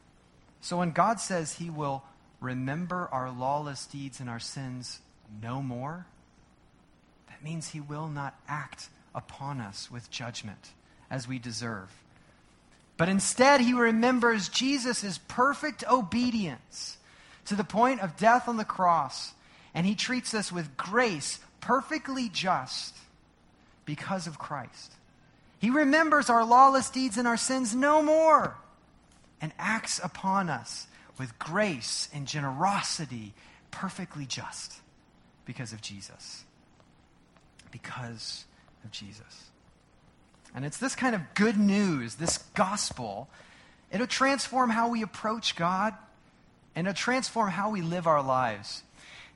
So 0.60 0.78
when 0.78 0.90
God 0.90 1.20
says 1.20 1.54
he 1.54 1.70
will 1.70 2.02
remember 2.40 3.08
our 3.12 3.30
lawless 3.30 3.86
deeds 3.86 4.18
and 4.18 4.28
our 4.28 4.40
sins 4.40 4.98
no 5.40 5.62
more, 5.62 6.06
that 7.28 7.44
means 7.44 7.68
he 7.68 7.80
will 7.80 8.08
not 8.08 8.34
act 8.48 8.88
upon 9.14 9.60
us 9.60 9.92
with 9.92 10.10
judgment 10.10 10.72
as 11.08 11.28
we 11.28 11.38
deserve. 11.38 11.88
But 13.00 13.08
instead, 13.08 13.62
he 13.62 13.72
remembers 13.72 14.50
Jesus' 14.50 15.18
perfect 15.26 15.84
obedience 15.90 16.98
to 17.46 17.54
the 17.54 17.64
point 17.64 18.02
of 18.02 18.18
death 18.18 18.46
on 18.46 18.58
the 18.58 18.64
cross. 18.66 19.32
And 19.72 19.86
he 19.86 19.94
treats 19.94 20.34
us 20.34 20.52
with 20.52 20.76
grace, 20.76 21.40
perfectly 21.62 22.28
just, 22.28 22.94
because 23.86 24.26
of 24.26 24.38
Christ. 24.38 24.92
He 25.60 25.70
remembers 25.70 26.28
our 26.28 26.44
lawless 26.44 26.90
deeds 26.90 27.16
and 27.16 27.26
our 27.26 27.38
sins 27.38 27.74
no 27.74 28.02
more 28.02 28.58
and 29.40 29.52
acts 29.58 29.98
upon 30.04 30.50
us 30.50 30.86
with 31.18 31.38
grace 31.38 32.10
and 32.12 32.26
generosity, 32.26 33.32
perfectly 33.70 34.26
just, 34.26 34.74
because 35.46 35.72
of 35.72 35.80
Jesus. 35.80 36.44
Because 37.70 38.44
of 38.84 38.90
Jesus. 38.90 39.50
And 40.54 40.64
it's 40.64 40.78
this 40.78 40.94
kind 40.94 41.14
of 41.14 41.22
good 41.34 41.58
news, 41.58 42.16
this 42.16 42.38
gospel, 42.54 43.28
it'll 43.92 44.06
transform 44.06 44.70
how 44.70 44.88
we 44.88 45.02
approach 45.02 45.56
God 45.56 45.94
and 46.74 46.86
it'll 46.86 46.96
transform 46.96 47.50
how 47.50 47.70
we 47.70 47.82
live 47.82 48.06
our 48.06 48.22
lives. 48.22 48.82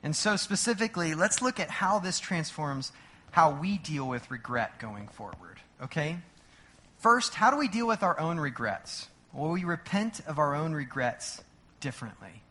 And 0.03 0.15
so, 0.15 0.35
specifically, 0.35 1.15
let's 1.15 1.41
look 1.41 1.59
at 1.59 1.69
how 1.69 1.99
this 1.99 2.19
transforms 2.19 2.91
how 3.31 3.51
we 3.51 3.77
deal 3.77 4.07
with 4.07 4.31
regret 4.31 4.79
going 4.79 5.09
forward. 5.09 5.59
Okay? 5.83 6.17
First, 6.99 7.33
how 7.33 7.51
do 7.51 7.57
we 7.57 7.67
deal 7.67 7.85
with 7.85 8.01
our 8.01 8.17
own 8.17 8.39
regrets? 8.39 9.09
Well, 9.33 9.51
we 9.51 9.65
repent 9.65 10.21
of 10.25 10.39
our 10.39 10.55
own 10.55 10.73
regrets 10.73 11.43
differently. 11.81 12.41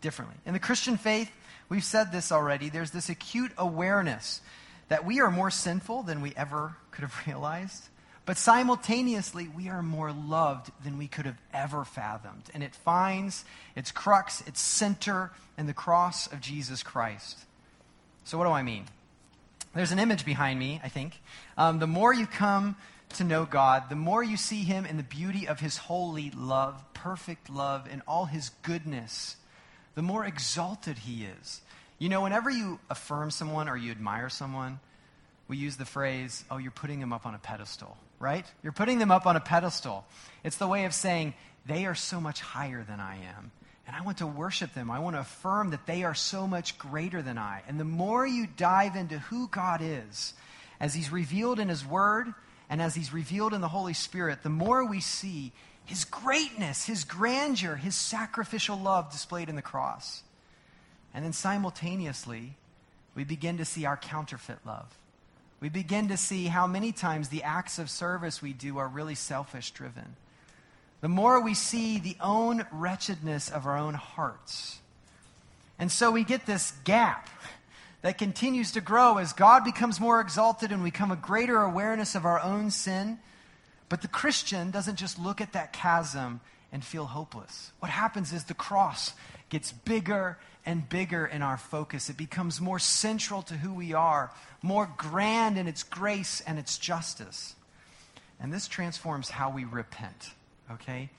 Differently. 0.00 0.36
In 0.46 0.54
the 0.54 0.58
Christian 0.58 0.96
faith, 0.96 1.30
we've 1.68 1.84
said 1.84 2.10
this 2.10 2.32
already, 2.32 2.70
there's 2.70 2.90
this 2.90 3.10
acute 3.10 3.52
awareness 3.58 4.40
that 4.88 5.04
we 5.04 5.20
are 5.20 5.30
more 5.30 5.50
sinful 5.50 6.04
than 6.04 6.22
we 6.22 6.32
ever 6.36 6.74
could 6.90 7.02
have 7.02 7.14
realized. 7.26 7.89
But 8.26 8.36
simultaneously, 8.36 9.48
we 9.48 9.68
are 9.68 9.82
more 9.82 10.12
loved 10.12 10.70
than 10.84 10.98
we 10.98 11.08
could 11.08 11.26
have 11.26 11.40
ever 11.52 11.84
fathomed. 11.84 12.44
And 12.54 12.62
it 12.62 12.74
finds 12.74 13.44
its 13.74 13.90
crux, 13.90 14.42
its 14.46 14.60
center 14.60 15.30
in 15.56 15.66
the 15.66 15.72
cross 15.72 16.30
of 16.32 16.40
Jesus 16.40 16.82
Christ. 16.82 17.38
So, 18.24 18.38
what 18.38 18.44
do 18.44 18.50
I 18.50 18.62
mean? 18.62 18.84
There's 19.74 19.92
an 19.92 19.98
image 19.98 20.24
behind 20.24 20.58
me, 20.58 20.80
I 20.82 20.88
think. 20.88 21.20
Um, 21.56 21.78
the 21.78 21.86
more 21.86 22.12
you 22.12 22.26
come 22.26 22.76
to 23.14 23.24
know 23.24 23.44
God, 23.44 23.88
the 23.88 23.96
more 23.96 24.22
you 24.22 24.36
see 24.36 24.62
Him 24.62 24.84
in 24.84 24.96
the 24.96 25.02
beauty 25.02 25.48
of 25.48 25.60
His 25.60 25.76
holy 25.76 26.30
love, 26.30 26.82
perfect 26.92 27.48
love, 27.48 27.88
and 27.90 28.02
all 28.06 28.26
His 28.26 28.50
goodness, 28.62 29.36
the 29.94 30.02
more 30.02 30.24
exalted 30.24 30.98
He 30.98 31.24
is. 31.24 31.62
You 31.98 32.08
know, 32.08 32.22
whenever 32.22 32.50
you 32.50 32.80
affirm 32.88 33.30
someone 33.30 33.68
or 33.68 33.76
you 33.76 33.90
admire 33.90 34.28
someone, 34.28 34.80
we 35.48 35.56
use 35.56 35.76
the 35.76 35.84
phrase, 35.84 36.44
oh, 36.50 36.58
you're 36.58 36.70
putting 36.70 37.00
Him 37.00 37.12
up 37.12 37.26
on 37.26 37.34
a 37.34 37.38
pedestal 37.38 37.96
right? 38.20 38.46
You're 38.62 38.72
putting 38.72 38.98
them 38.98 39.10
up 39.10 39.26
on 39.26 39.34
a 39.34 39.40
pedestal. 39.40 40.04
It's 40.44 40.58
the 40.58 40.68
way 40.68 40.84
of 40.84 40.94
saying, 40.94 41.34
they 41.66 41.86
are 41.86 41.94
so 41.94 42.20
much 42.20 42.40
higher 42.40 42.84
than 42.84 43.00
I 43.00 43.16
am. 43.16 43.50
And 43.86 43.96
I 43.96 44.02
want 44.02 44.18
to 44.18 44.26
worship 44.26 44.72
them. 44.74 44.90
I 44.90 45.00
want 45.00 45.16
to 45.16 45.20
affirm 45.20 45.70
that 45.70 45.86
they 45.86 46.04
are 46.04 46.14
so 46.14 46.46
much 46.46 46.78
greater 46.78 47.22
than 47.22 47.38
I. 47.38 47.62
And 47.66 47.80
the 47.80 47.84
more 47.84 48.24
you 48.24 48.46
dive 48.46 48.94
into 48.94 49.18
who 49.18 49.48
God 49.48 49.80
is, 49.82 50.34
as 50.78 50.94
He's 50.94 51.10
revealed 51.10 51.58
in 51.58 51.68
His 51.68 51.84
Word 51.84 52.32
and 52.68 52.80
as 52.80 52.94
He's 52.94 53.12
revealed 53.12 53.52
in 53.52 53.60
the 53.60 53.68
Holy 53.68 53.94
Spirit, 53.94 54.42
the 54.42 54.48
more 54.48 54.84
we 54.84 55.00
see 55.00 55.52
His 55.86 56.04
greatness, 56.04 56.84
His 56.84 57.04
grandeur, 57.04 57.74
His 57.74 57.96
sacrificial 57.96 58.78
love 58.78 59.10
displayed 59.10 59.48
in 59.48 59.56
the 59.56 59.62
cross. 59.62 60.22
And 61.12 61.24
then 61.24 61.32
simultaneously, 61.32 62.54
we 63.16 63.24
begin 63.24 63.58
to 63.58 63.64
see 63.64 63.86
our 63.86 63.96
counterfeit 63.96 64.58
love 64.64 64.96
we 65.60 65.68
begin 65.68 66.08
to 66.08 66.16
see 66.16 66.46
how 66.46 66.66
many 66.66 66.90
times 66.90 67.28
the 67.28 67.42
acts 67.42 67.78
of 67.78 67.90
service 67.90 68.40
we 68.40 68.52
do 68.52 68.78
are 68.78 68.88
really 68.88 69.14
selfish 69.14 69.70
driven. 69.72 70.16
The 71.02 71.08
more 71.08 71.40
we 71.40 71.54
see 71.54 71.98
the 71.98 72.16
own 72.20 72.66
wretchedness 72.72 73.50
of 73.50 73.66
our 73.66 73.76
own 73.76 73.94
hearts. 73.94 74.78
And 75.78 75.90
so 75.90 76.10
we 76.10 76.24
get 76.24 76.46
this 76.46 76.72
gap 76.84 77.28
that 78.02 78.18
continues 78.18 78.72
to 78.72 78.80
grow 78.80 79.18
as 79.18 79.32
God 79.32 79.64
becomes 79.64 80.00
more 80.00 80.20
exalted 80.20 80.72
and 80.72 80.82
we 80.82 80.90
become 80.90 81.10
a 81.10 81.16
greater 81.16 81.62
awareness 81.62 82.14
of 82.14 82.24
our 82.24 82.40
own 82.40 82.70
sin. 82.70 83.18
But 83.88 84.02
the 84.02 84.08
Christian 84.08 84.70
doesn't 84.70 84.96
just 84.96 85.18
look 85.18 85.40
at 85.40 85.52
that 85.52 85.72
chasm 85.72 86.40
and 86.72 86.84
feel 86.84 87.04
hopeless. 87.04 87.72
What 87.80 87.90
happens 87.90 88.32
is 88.32 88.44
the 88.44 88.54
cross 88.54 89.12
gets 89.50 89.72
bigger 89.72 90.38
and 90.64 90.88
bigger 90.88 91.26
in 91.26 91.42
our 91.42 91.56
focus. 91.56 92.08
It 92.08 92.16
becomes 92.16 92.60
more 92.60 92.78
central 92.78 93.42
to 93.42 93.54
who 93.54 93.74
we 93.74 93.92
are, 93.92 94.30
more 94.62 94.90
grand 94.96 95.58
in 95.58 95.66
its 95.66 95.82
grace 95.82 96.40
and 96.46 96.58
its 96.58 96.78
justice. 96.78 97.54
And 98.40 98.52
this 98.52 98.68
transforms 98.68 99.30
how 99.30 99.50
we 99.50 99.64
repent, 99.64 100.30
okay? 100.70 101.10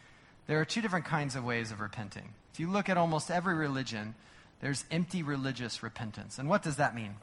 There 0.47 0.59
are 0.59 0.65
two 0.65 0.81
different 0.81 1.05
kinds 1.05 1.35
of 1.35 1.43
ways 1.43 1.71
of 1.71 1.79
repenting. 1.79 2.33
If 2.53 2.59
you 2.59 2.69
look 2.69 2.89
at 2.89 2.97
almost 2.97 3.29
every 3.29 3.53
religion, 3.53 4.15
there's 4.59 4.85
empty 4.91 5.23
religious 5.23 5.83
repentance. 5.83 6.39
And 6.39 6.49
what 6.49 6.63
does 6.63 6.77
that 6.77 6.95
mean? 6.95 7.15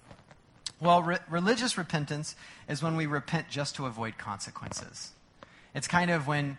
Well, 0.81 1.03
re- 1.03 1.19
religious 1.29 1.77
repentance 1.77 2.37
is 2.69 2.83
when 2.83 2.97
we 2.97 3.07
repent 3.07 3.49
just 3.49 3.77
to 3.77 3.87
avoid 3.87 4.19
consequences. 4.19 5.13
It's 5.75 5.89
kind 5.89 6.11
of 6.11 6.27
when, 6.27 6.59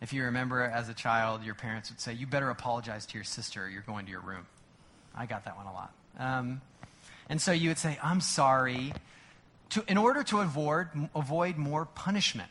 if 0.00 0.12
you 0.12 0.24
remember 0.24 0.62
as 0.62 0.88
a 0.88 0.94
child, 0.94 1.44
your 1.44 1.54
parents 1.54 1.90
would 1.90 2.00
say, 2.00 2.12
You 2.12 2.26
better 2.26 2.50
apologize 2.50 3.06
to 3.06 3.14
your 3.14 3.24
sister 3.24 3.64
or 3.64 3.68
you're 3.68 3.82
going 3.82 4.06
to 4.06 4.10
your 4.10 4.20
room. 4.20 4.46
I 5.14 5.26
got 5.26 5.44
that 5.44 5.56
one 5.56 5.66
a 5.66 5.72
lot. 5.72 5.92
Um, 6.18 6.60
and 7.28 7.40
so 7.40 7.52
you 7.52 7.68
would 7.68 7.78
say, 7.78 7.98
I'm 8.02 8.20
sorry, 8.20 8.92
to, 9.70 9.84
in 9.86 9.96
order 9.96 10.22
to 10.24 10.40
avoid, 10.40 10.88
avoid 11.14 11.56
more 11.56 11.84
punishment. 11.84 12.50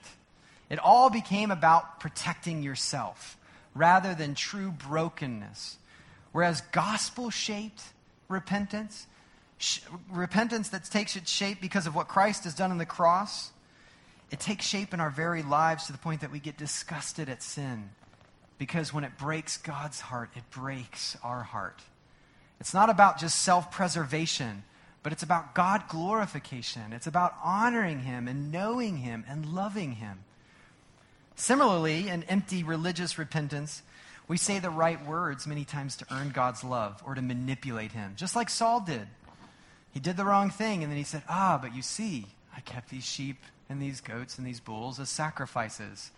It 0.70 0.80
all 0.80 1.10
became 1.10 1.52
about 1.52 2.00
protecting 2.00 2.62
yourself 2.62 3.38
rather 3.74 4.14
than 4.14 4.36
true 4.36 4.72
brokenness. 4.72 5.78
Whereas 6.32 6.62
gospel 6.72 7.30
shaped 7.30 7.82
repentance, 8.28 9.08
sh- 9.58 9.80
repentance 10.12 10.70
that 10.70 10.84
takes 10.86 11.16
its 11.16 11.32
shape 11.32 11.60
because 11.60 11.88
of 11.88 11.96
what 11.96 12.08
Christ 12.08 12.44
has 12.44 12.54
done 12.54 12.72
on 12.72 12.78
the 12.78 12.86
cross, 12.86 13.52
it 14.32 14.40
takes 14.40 14.66
shape 14.66 14.94
in 14.94 15.00
our 15.00 15.10
very 15.10 15.42
lives 15.42 15.88
to 15.88 15.92
the 15.92 15.98
point 15.98 16.22
that 16.22 16.32
we 16.32 16.40
get 16.40 16.58
disgusted 16.58 17.30
at 17.30 17.42
sin. 17.42 17.90
Because 18.58 18.94
when 18.94 19.04
it 19.04 19.18
breaks 19.18 19.58
God's 19.58 20.02
heart, 20.02 20.30
it 20.36 20.44
breaks 20.52 21.18
our 21.24 21.44
heart. 21.44 21.82
It's 22.60 22.74
not 22.74 22.90
about 22.90 23.18
just 23.18 23.42
self 23.42 23.72
preservation, 23.72 24.64
but 25.02 25.14
it's 25.14 25.24
about 25.24 25.56
God 25.56 25.84
glorification. 25.88 26.92
It's 26.92 27.08
about 27.08 27.34
honoring 27.44 28.00
Him 28.00 28.28
and 28.28 28.52
knowing 28.52 28.98
Him 28.98 29.24
and 29.28 29.46
loving 29.46 29.94
Him. 29.94 30.20
Similarly, 31.36 32.10
in 32.10 32.24
empty 32.24 32.64
religious 32.64 33.18
repentance, 33.18 33.82
we 34.28 34.36
say 34.36 34.60
the 34.60 34.70
right 34.70 35.04
words 35.06 35.48
many 35.48 35.64
times 35.64 35.96
to 35.98 36.06
earn 36.12 36.30
God's 36.30 36.64
love 36.64 37.02
or 37.06 37.16
to 37.16 37.22
manipulate 37.22 37.94
Him, 37.94 38.14
just 38.18 38.36
like 38.36 38.50
Saul 38.50 38.82
did. 38.82 39.08
He 39.92 40.02
did 40.02 40.18
the 40.18 40.26
wrong 40.26 40.50
thing, 40.50 40.84
and 40.84 40.92
then 40.92 40.98
he 40.98 41.04
said, 41.04 41.24
Ah, 41.30 41.58
but 41.62 41.74
you 41.74 41.82
see, 41.82 42.28
I 42.56 42.60
kept 42.60 42.90
these 42.90 43.06
sheep 43.06 43.38
and 43.70 43.82
these 43.82 44.02
goats 44.02 44.38
and 44.38 44.46
these 44.46 44.60
bulls 44.60 45.00
as 45.00 45.10
sacrifices. 45.10 46.12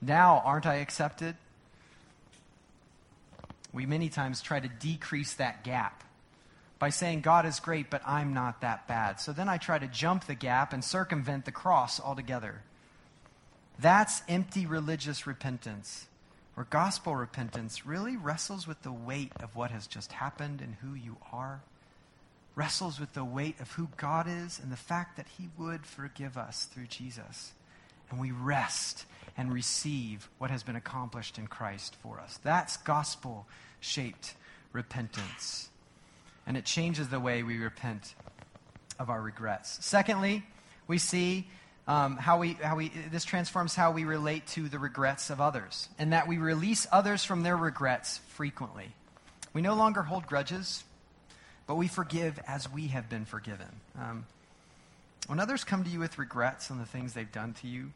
Now, 0.00 0.42
aren't 0.44 0.66
I 0.66 0.76
accepted? 0.76 1.34
We 3.72 3.84
many 3.84 4.08
times 4.08 4.40
try 4.40 4.60
to 4.60 4.68
decrease 4.68 5.34
that 5.34 5.64
gap 5.64 6.04
by 6.78 6.90
saying, 6.90 7.22
God 7.22 7.44
is 7.44 7.58
great, 7.58 7.90
but 7.90 8.02
I'm 8.06 8.32
not 8.32 8.60
that 8.60 8.86
bad. 8.86 9.20
So 9.20 9.32
then 9.32 9.48
I 9.48 9.58
try 9.58 9.78
to 9.78 9.88
jump 9.88 10.26
the 10.26 10.34
gap 10.34 10.72
and 10.72 10.84
circumvent 10.84 11.44
the 11.44 11.52
cross 11.52 12.00
altogether. 12.00 12.62
That's 13.78 14.22
empty 14.28 14.64
religious 14.64 15.26
repentance, 15.26 16.06
where 16.54 16.66
gospel 16.70 17.16
repentance 17.16 17.84
really 17.84 18.16
wrestles 18.16 18.66
with 18.66 18.82
the 18.82 18.92
weight 18.92 19.32
of 19.40 19.56
what 19.56 19.70
has 19.72 19.86
just 19.86 20.12
happened 20.12 20.60
and 20.60 20.76
who 20.80 20.94
you 20.94 21.16
are, 21.32 21.60
wrestles 22.58 22.98
with 22.98 23.14
the 23.14 23.24
weight 23.24 23.60
of 23.60 23.70
who 23.72 23.88
God 23.96 24.26
is 24.28 24.60
and 24.62 24.70
the 24.70 24.76
fact 24.76 25.16
that 25.16 25.26
He 25.38 25.48
would 25.56 25.86
forgive 25.86 26.36
us 26.36 26.64
through 26.64 26.88
Jesus. 26.88 27.52
And 28.10 28.20
we 28.20 28.32
rest 28.32 29.04
and 29.36 29.52
receive 29.52 30.28
what 30.38 30.50
has 30.50 30.62
been 30.62 30.76
accomplished 30.76 31.38
in 31.38 31.46
Christ 31.46 31.94
for 32.02 32.18
us. 32.20 32.38
That's 32.42 32.76
gospel 32.78 33.46
shaped 33.80 34.34
repentance 34.72 35.68
and 36.48 36.56
it 36.56 36.64
changes 36.64 37.08
the 37.08 37.20
way 37.20 37.42
we 37.42 37.58
repent 37.58 38.14
of 38.98 39.10
our 39.10 39.20
regrets. 39.20 39.84
Secondly, 39.84 40.42
we 40.88 40.96
see 40.96 41.46
um, 41.86 42.16
how 42.16 42.38
we 42.38 42.54
how 42.54 42.74
we 42.74 42.90
this 43.10 43.24
transforms 43.24 43.74
how 43.74 43.92
we 43.92 44.04
relate 44.04 44.46
to 44.48 44.68
the 44.68 44.78
regrets 44.78 45.28
of 45.28 45.42
others, 45.42 45.88
and 45.98 46.14
that 46.14 46.26
we 46.26 46.38
release 46.38 46.86
others 46.90 47.22
from 47.22 47.42
their 47.42 47.56
regrets 47.56 48.18
frequently. 48.28 48.94
We 49.52 49.60
no 49.60 49.74
longer 49.74 50.02
hold 50.02 50.26
grudges, 50.26 50.84
but 51.68 51.76
we 51.76 51.86
forgive 51.86 52.40
as 52.48 52.72
we 52.72 52.88
have 52.88 53.08
been 53.10 53.26
forgiven. 53.26 53.68
Um, 53.96 54.24
when 55.26 55.38
others 55.38 55.62
come 55.62 55.84
to 55.84 55.90
you 55.90 56.00
with 56.00 56.18
regrets 56.18 56.70
on 56.70 56.78
the 56.78 56.86
things 56.86 57.12
they've 57.12 57.30
done 57.30 57.52
to 57.60 57.68
you, 57.68 57.92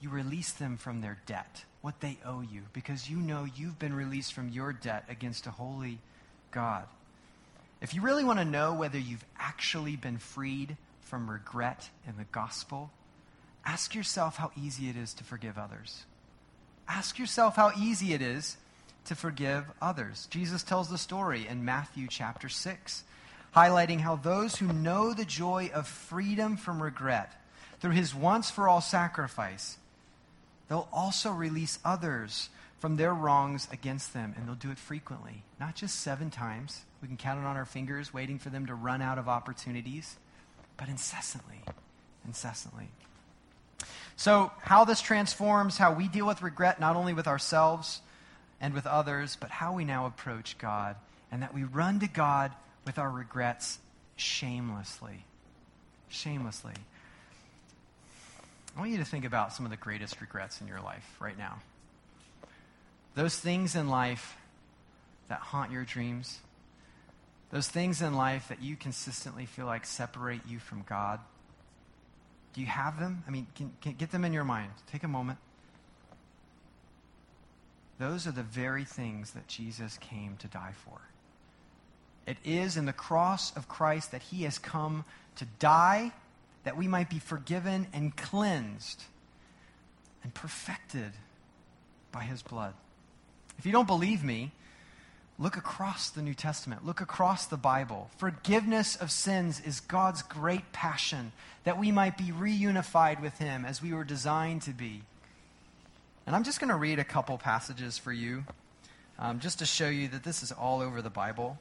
you 0.00 0.08
release 0.08 0.52
them 0.52 0.78
from 0.78 1.02
their 1.02 1.18
debt, 1.26 1.64
what 1.82 2.00
they 2.00 2.16
owe 2.24 2.40
you, 2.40 2.62
because 2.72 3.10
you 3.10 3.18
know 3.18 3.46
you've 3.54 3.78
been 3.78 3.92
released 3.92 4.32
from 4.32 4.48
your 4.48 4.72
debt 4.72 5.04
against 5.10 5.46
a 5.46 5.50
holy 5.50 5.98
God. 6.50 6.84
If 7.82 7.94
you 7.94 8.00
really 8.00 8.24
want 8.24 8.38
to 8.38 8.44
know 8.46 8.72
whether 8.72 8.98
you've 8.98 9.24
actually 9.38 9.96
been 9.96 10.16
freed 10.16 10.78
from 11.02 11.30
regret 11.30 11.90
in 12.08 12.16
the 12.16 12.24
gospel, 12.24 12.90
ask 13.66 13.94
yourself 13.94 14.36
how 14.36 14.50
easy 14.58 14.88
it 14.88 14.96
is 14.96 15.12
to 15.14 15.24
forgive 15.24 15.58
others. 15.58 16.04
Ask 16.88 17.18
yourself 17.18 17.56
how 17.56 17.72
easy 17.78 18.14
it 18.14 18.22
is 18.22 18.56
to 19.04 19.14
forgive 19.14 19.64
others. 19.82 20.26
Jesus 20.30 20.62
tells 20.62 20.88
the 20.88 20.98
story 20.98 21.46
in 21.46 21.64
Matthew 21.64 22.06
chapter 22.08 22.48
6, 22.48 23.04
highlighting 23.54 24.00
how 24.00 24.16
those 24.16 24.56
who 24.56 24.72
know 24.72 25.12
the 25.12 25.24
joy 25.24 25.70
of 25.74 25.86
freedom 25.86 26.56
from 26.56 26.82
regret 26.82 27.32
through 27.80 27.92
his 27.92 28.14
once 28.14 28.50
for 28.50 28.68
all 28.68 28.80
sacrifice, 28.80 29.78
they'll 30.68 30.88
also 30.92 31.30
release 31.32 31.78
others 31.84 32.50
from 32.78 32.96
their 32.96 33.12
wrongs 33.12 33.68
against 33.72 34.14
them, 34.14 34.34
and 34.36 34.46
they'll 34.46 34.54
do 34.54 34.70
it 34.70 34.78
frequently, 34.78 35.42
not 35.58 35.74
just 35.74 36.00
seven 36.00 36.30
times. 36.30 36.82
We 37.02 37.08
can 37.08 37.16
count 37.16 37.40
it 37.40 37.46
on 37.46 37.56
our 37.56 37.66
fingers, 37.66 38.14
waiting 38.14 38.38
for 38.38 38.48
them 38.48 38.66
to 38.66 38.74
run 38.74 39.02
out 39.02 39.18
of 39.18 39.28
opportunities, 39.28 40.16
but 40.78 40.88
incessantly, 40.88 41.60
incessantly. 42.26 42.88
So, 44.16 44.50
how 44.60 44.84
this 44.84 45.00
transforms 45.00 45.78
how 45.78 45.92
we 45.92 46.08
deal 46.08 46.26
with 46.26 46.42
regret, 46.42 46.80
not 46.80 46.96
only 46.96 47.12
with 47.12 47.26
ourselves 47.26 48.00
and 48.60 48.74
with 48.74 48.86
others, 48.86 49.36
but 49.38 49.50
how 49.50 49.74
we 49.74 49.84
now 49.84 50.06
approach 50.06 50.56
God, 50.58 50.96
and 51.32 51.42
that 51.42 51.54
we 51.54 51.64
run 51.64 52.00
to 52.00 52.08
God 52.08 52.52
with 52.84 52.98
our 52.98 53.10
regrets 53.10 53.78
shamelessly. 54.16 55.24
Shamelessly. 56.08 56.74
I 58.76 58.80
want 58.80 58.92
you 58.92 58.98
to 58.98 59.04
think 59.04 59.24
about 59.24 59.52
some 59.52 59.66
of 59.66 59.70
the 59.70 59.76
greatest 59.76 60.20
regrets 60.20 60.60
in 60.60 60.68
your 60.68 60.80
life 60.80 61.04
right 61.20 61.36
now. 61.36 61.60
Those 63.14 63.36
things 63.36 63.74
in 63.74 63.88
life 63.88 64.36
that 65.28 65.40
haunt 65.40 65.72
your 65.72 65.84
dreams, 65.84 66.38
those 67.50 67.68
things 67.68 68.00
in 68.00 68.14
life 68.14 68.48
that 68.48 68.62
you 68.62 68.76
consistently 68.76 69.46
feel 69.46 69.66
like 69.66 69.84
separate 69.84 70.40
you 70.48 70.58
from 70.58 70.84
God. 70.88 71.20
Do 72.54 72.60
you 72.60 72.66
have 72.66 72.98
them? 72.98 73.24
I 73.26 73.30
mean, 73.30 73.46
can, 73.54 73.72
can 73.80 73.94
get 73.94 74.10
them 74.12 74.24
in 74.24 74.32
your 74.32 74.44
mind. 74.44 74.70
Take 74.90 75.02
a 75.02 75.08
moment. 75.08 75.38
Those 77.98 78.26
are 78.26 78.32
the 78.32 78.42
very 78.42 78.84
things 78.84 79.32
that 79.32 79.46
Jesus 79.46 79.98
came 79.98 80.36
to 80.38 80.48
die 80.48 80.72
for. 80.84 81.00
It 82.30 82.36
is 82.44 82.76
in 82.76 82.86
the 82.86 82.92
cross 82.92 83.50
of 83.56 83.66
Christ 83.66 84.12
that 84.12 84.22
he 84.22 84.44
has 84.44 84.56
come 84.56 85.04
to 85.34 85.44
die 85.58 86.12
that 86.62 86.76
we 86.76 86.86
might 86.86 87.10
be 87.10 87.18
forgiven 87.18 87.88
and 87.92 88.16
cleansed 88.16 89.02
and 90.22 90.32
perfected 90.32 91.10
by 92.12 92.22
his 92.22 92.40
blood. 92.40 92.74
If 93.58 93.66
you 93.66 93.72
don't 93.72 93.88
believe 93.88 94.22
me, 94.22 94.52
look 95.40 95.56
across 95.56 96.08
the 96.08 96.22
New 96.22 96.34
Testament, 96.34 96.86
look 96.86 97.00
across 97.00 97.46
the 97.46 97.56
Bible. 97.56 98.10
Forgiveness 98.16 98.94
of 98.94 99.10
sins 99.10 99.60
is 99.66 99.80
God's 99.80 100.22
great 100.22 100.70
passion 100.70 101.32
that 101.64 101.80
we 101.80 101.90
might 101.90 102.16
be 102.16 102.30
reunified 102.30 103.20
with 103.20 103.38
Him 103.38 103.64
as 103.64 103.82
we 103.82 103.92
were 103.92 104.04
designed 104.04 104.62
to 104.62 104.70
be. 104.70 105.02
And 106.28 106.36
I'm 106.36 106.44
just 106.44 106.60
going 106.60 106.70
to 106.70 106.76
read 106.76 107.00
a 107.00 107.04
couple 107.04 107.36
passages 107.38 107.98
for 107.98 108.12
you 108.12 108.44
um, 109.18 109.40
just 109.40 109.58
to 109.58 109.66
show 109.66 109.88
you 109.88 110.06
that 110.08 110.22
this 110.22 110.44
is 110.44 110.52
all 110.52 110.80
over 110.80 111.02
the 111.02 111.10
Bible. 111.10 111.58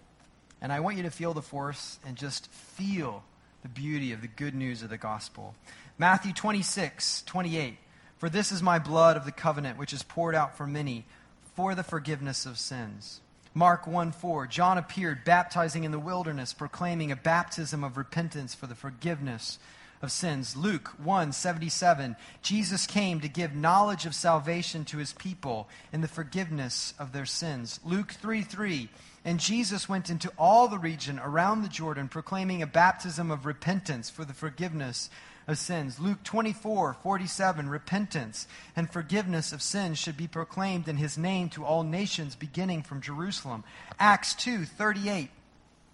And 0.62 0.72
I 0.74 0.80
want 0.80 0.98
you 0.98 1.04
to 1.04 1.12
feel 1.12 1.34
the 1.34 1.42
force 1.42 2.00
and 2.06 2.18
just 2.18 2.52
feel 2.52 3.24
the 3.62 3.70
beauty 3.70 4.12
of 4.12 4.22
the 4.22 4.28
good 4.28 4.56
news 4.56 4.84
of 4.84 4.90
the 4.90 4.98
gospel. 4.98 5.56
Matthew 5.98 6.34
26, 6.34 7.24
28. 7.24 7.78
For 8.18 8.30
this 8.30 8.52
is 8.52 8.62
my 8.62 8.80
blood 8.80 9.16
of 9.16 9.26
the 9.26 9.32
covenant, 9.32 9.78
which 9.78 9.94
is 9.94 10.04
poured 10.04 10.36
out 10.36 10.58
for 10.58 10.68
many 10.68 11.06
for 11.56 11.76
the 11.76 11.84
forgiveness 11.84 12.46
of 12.46 12.60
sins. 12.60 13.22
Mark 13.54 13.88
1 13.88 14.12
4, 14.12 14.48
John 14.48 14.78
appeared 14.78 15.24
baptizing 15.24 15.84
in 15.84 15.92
the 15.92 16.00
wilderness, 16.00 16.54
proclaiming 16.54 17.12
a 17.12 17.16
baptism 17.16 17.84
of 17.84 17.98
repentance 17.98 18.54
for 18.54 18.68
the 18.68 18.76
forgiveness 18.76 19.58
of 20.02 20.12
sins. 20.12 20.56
Luke 20.56 20.94
1 21.04 21.32
77, 21.32 22.16
Jesus 22.42 22.86
came 22.86 23.20
to 23.22 23.28
give 23.28 23.56
knowledge 23.56 24.06
of 24.06 24.16
salvation 24.16 24.86
to 24.86 24.98
his 24.98 25.14
people 25.14 25.68
in 25.92 26.02
the 26.02 26.08
forgiveness 26.08 26.94
of 27.00 27.12
their 27.12 27.26
sins. 27.26 27.80
Luke 27.84 28.12
3 28.12 28.42
3, 28.44 28.90
and 29.26 29.40
Jesus 29.40 29.90
went 29.90 30.10
into 30.10 30.32
all 30.38 30.68
the 30.68 30.80
region 30.80 31.20
around 31.20 31.62
the 31.62 31.70
Jordan, 31.70 32.08
proclaiming 32.08 32.62
a 32.62 32.68
baptism 32.68 33.32
of 33.32 33.46
repentance 33.46 34.10
for 34.10 34.24
the 34.24 34.34
forgiveness 34.34 35.10
of 35.48 35.58
sins. 35.58 36.00
Luke 36.00 36.24
24, 36.24 36.96
47, 37.02 37.70
repentance 37.70 38.48
and 38.76 38.90
forgiveness 38.90 39.52
of 39.52 39.62
sins 39.62 39.98
should 39.98 40.16
be 40.16 40.28
proclaimed 40.28 40.88
in 40.88 40.98
his 40.98 41.18
name 41.18 41.50
to 41.50 41.66
all 41.66 41.84
nations, 41.84 42.36
beginning 42.36 42.84
from 42.84 43.02
Jerusalem. 43.02 43.64
Acts 44.00 44.36
2, 44.36 44.66
38, 44.66 45.30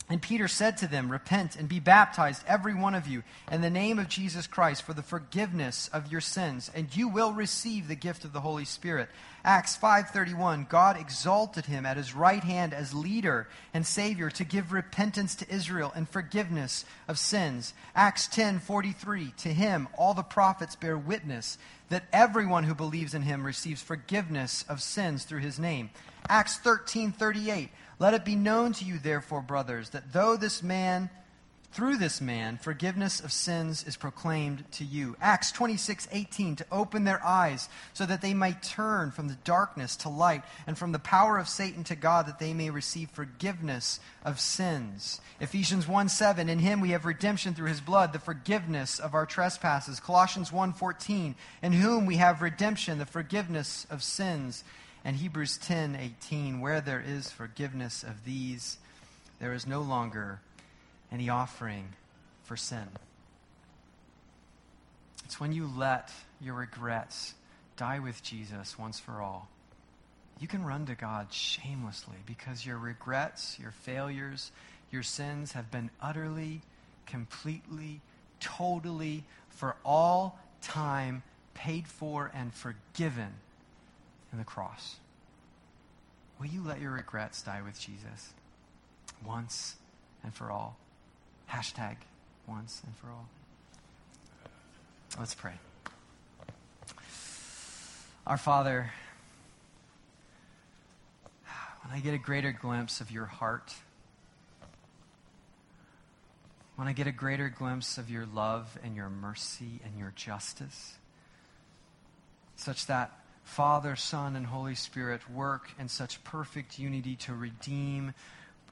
And 0.07 0.21
Peter 0.21 0.47
said 0.47 0.77
to 0.77 0.87
them, 0.87 1.11
Repent 1.11 1.55
and 1.55 1.67
be 1.67 1.79
baptized, 1.79 2.43
every 2.47 2.75
one 2.75 2.93
of 2.93 3.07
you, 3.07 3.23
in 3.51 3.61
the 3.61 3.71
name 3.71 3.97
of 3.97 4.07
Jesus 4.07 4.45
Christ 4.45 4.83
for 4.83 4.93
the 4.93 5.01
forgiveness 5.01 5.89
of 5.91 6.11
your 6.11 6.21
sins, 6.21 6.69
and 6.75 6.95
you 6.95 7.07
will 7.07 7.33
receive 7.33 7.87
the 7.87 7.95
gift 7.95 8.23
of 8.23 8.31
the 8.31 8.41
Holy 8.41 8.65
Spirit. 8.65 9.09
Acts 9.43 9.75
5:31 9.75 10.69
God 10.69 10.97
exalted 10.97 11.65
him 11.65 11.87
at 11.87 11.97
his 11.97 12.13
right 12.13 12.43
hand 12.43 12.71
as 12.71 12.93
leader 12.93 13.47
and 13.73 13.85
savior 13.85 14.29
to 14.29 14.43
give 14.43 14.71
repentance 14.71 15.33
to 15.35 15.51
Israel 15.51 15.91
and 15.95 16.07
forgiveness 16.07 16.85
of 17.07 17.17
sins. 17.17 17.73
Acts 17.95 18.27
10:43 18.27 19.35
To 19.37 19.53
him 19.53 19.87
all 19.97 20.13
the 20.13 20.21
prophets 20.21 20.75
bear 20.75 20.97
witness 20.97 21.57
that 21.89 22.05
everyone 22.13 22.65
who 22.65 22.75
believes 22.75 23.15
in 23.15 23.23
him 23.23 23.43
receives 23.43 23.81
forgiveness 23.81 24.65
of 24.69 24.83
sins 24.83 25.23
through 25.23 25.41
his 25.41 25.59
name. 25.59 25.89
Acts 26.29 26.57
13:38 26.57 27.69
let 27.99 28.13
it 28.13 28.25
be 28.25 28.35
known 28.35 28.73
to 28.73 28.85
you, 28.85 28.99
therefore, 28.99 29.41
brothers, 29.41 29.91
that 29.91 30.11
though 30.11 30.35
this 30.35 30.61
man, 30.61 31.09
through 31.71 31.97
this 31.97 32.21
man, 32.21 32.57
forgiveness 32.57 33.19
of 33.19 33.33
sins 33.33 33.83
is 33.83 33.97
proclaimed 33.97 34.63
to 34.71 34.85
you. 34.85 35.17
Acts 35.19 35.51
26, 35.51 36.07
18, 36.09 36.55
to 36.55 36.65
open 36.71 37.03
their 37.03 37.21
eyes 37.21 37.67
so 37.93 38.05
that 38.05 38.21
they 38.21 38.33
might 38.33 38.63
turn 38.63 39.11
from 39.11 39.27
the 39.27 39.37
darkness 39.43 39.97
to 39.97 40.09
light 40.09 40.43
and 40.67 40.77
from 40.77 40.93
the 40.93 40.99
power 40.99 41.37
of 41.37 41.49
Satan 41.49 41.83
to 41.85 41.95
God 41.97 42.27
that 42.27 42.39
they 42.39 42.53
may 42.53 42.69
receive 42.69 43.09
forgiveness 43.09 43.99
of 44.23 44.39
sins. 44.39 45.19
Ephesians 45.41 45.85
1, 45.85 46.07
7, 46.07 46.47
in 46.47 46.59
him 46.59 46.79
we 46.79 46.91
have 46.91 47.03
redemption 47.03 47.53
through 47.53 47.67
his 47.67 47.81
blood, 47.81 48.13
the 48.13 48.19
forgiveness 48.19 48.97
of 48.97 49.13
our 49.13 49.25
trespasses. 49.25 49.99
Colossians 49.99 50.53
1, 50.53 50.71
14, 50.71 51.35
in 51.61 51.73
whom 51.73 52.05
we 52.05 52.15
have 52.15 52.41
redemption, 52.41 52.99
the 52.99 53.05
forgiveness 53.05 53.85
of 53.89 54.01
sins 54.01 54.63
and 55.05 55.15
Hebrews 55.15 55.57
10 55.59 55.95
18, 55.95 56.59
where 56.59 56.81
there 56.81 57.01
is 57.05 57.29
forgiveness 57.29 58.01
of 58.01 58.25
these, 58.25 58.79
there 59.39 59.53
is 59.53 59.67
no 59.67 59.81
longer 59.81 60.41
any 61.11 61.29
offering 61.29 61.89
for 62.43 62.57
sin. 62.57 62.87
It's 65.23 65.39
when 65.39 65.53
you 65.53 65.69
let 65.77 66.11
your 66.41 66.55
regrets 66.55 67.35
die 67.77 67.99
with 67.99 68.23
Jesus 68.23 68.79
once 68.79 68.99
for 68.99 69.21
all. 69.21 69.47
You 70.39 70.47
can 70.47 70.65
run 70.65 70.87
to 70.87 70.95
God 70.95 71.31
shamelessly 71.31 72.17
because 72.25 72.65
your 72.65 72.77
regrets, 72.77 73.57
your 73.59 73.71
failures, 73.71 74.51
your 74.91 75.03
sins 75.03 75.51
have 75.51 75.69
been 75.69 75.91
utterly, 76.01 76.61
completely, 77.05 78.01
totally, 78.39 79.23
for 79.49 79.75
all 79.85 80.39
time 80.61 81.21
paid 81.53 81.87
for 81.87 82.31
and 82.33 82.53
forgiven 82.53 83.33
in 84.35 84.39
the 84.39 84.43
cross. 84.43 84.97
Will 86.39 86.47
you 86.47 86.61
let 86.61 86.81
your 86.81 86.91
regrets 86.91 87.41
die 87.41 87.61
with 87.61 87.79
Jesus 87.79 88.33
once 89.25 89.77
and 90.23 90.33
for 90.33 90.51
all? 90.51 90.75
Hashtag 91.49 91.95
once 92.45 92.81
and 92.85 92.93
for 92.97 93.07
all. 93.07 93.29
Let's 95.17 95.33
pray. 95.33 95.53
Our 98.27 98.35
Father, 98.35 98.91
when 101.85 101.95
I 101.95 102.01
get 102.01 102.13
a 102.13 102.17
greater 102.17 102.51
glimpse 102.51 102.99
of 102.99 103.11
your 103.11 103.25
heart, 103.25 103.73
when 106.75 106.89
I 106.89 106.91
get 106.91 107.07
a 107.07 107.13
greater 107.13 107.47
glimpse 107.47 107.97
of 107.97 108.09
your 108.09 108.25
love 108.25 108.77
and 108.83 108.97
your 108.97 109.09
mercy 109.09 109.79
and 109.85 109.97
your 109.97 110.11
justice, 110.13 110.95
such 112.57 112.87
that 112.87 113.17
Father, 113.45 113.95
Son, 113.95 114.35
and 114.35 114.45
Holy 114.45 114.75
Spirit 114.75 115.21
work 115.31 115.69
in 115.79 115.87
such 115.87 116.21
perfect 116.23 116.77
unity 116.77 117.15
to 117.15 117.33
redeem 117.33 118.13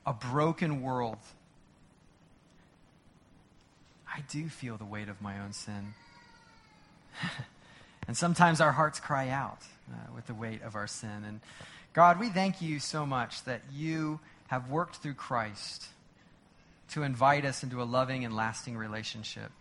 a 0.05 0.13
broken 0.13 0.81
world. 0.81 1.19
I 4.13 4.21
do 4.29 4.49
feel 4.49 4.75
the 4.75 4.83
weight 4.83 5.09
of 5.09 5.21
my 5.21 5.39
own 5.39 5.53
sin. 5.53 5.93
and 8.07 8.17
sometimes 8.17 8.59
our 8.59 8.73
hearts 8.73 8.99
cry 8.99 9.29
out 9.29 9.59
uh, 9.89 10.13
with 10.13 10.25
the 10.25 10.33
weight 10.33 10.61
of 10.63 10.75
our 10.75 10.87
sin. 10.87 11.23
And 11.25 11.39
God, 11.93 12.19
we 12.19 12.29
thank 12.29 12.61
you 12.61 12.79
so 12.79 13.05
much 13.05 13.43
that 13.45 13.61
you 13.71 14.19
have 14.47 14.69
worked 14.69 14.97
through 14.97 15.13
Christ 15.13 15.85
to 16.89 17.03
invite 17.03 17.45
us 17.45 17.63
into 17.63 17.81
a 17.81 17.85
loving 17.85 18.25
and 18.25 18.35
lasting 18.35 18.75
relationship. 18.75 19.51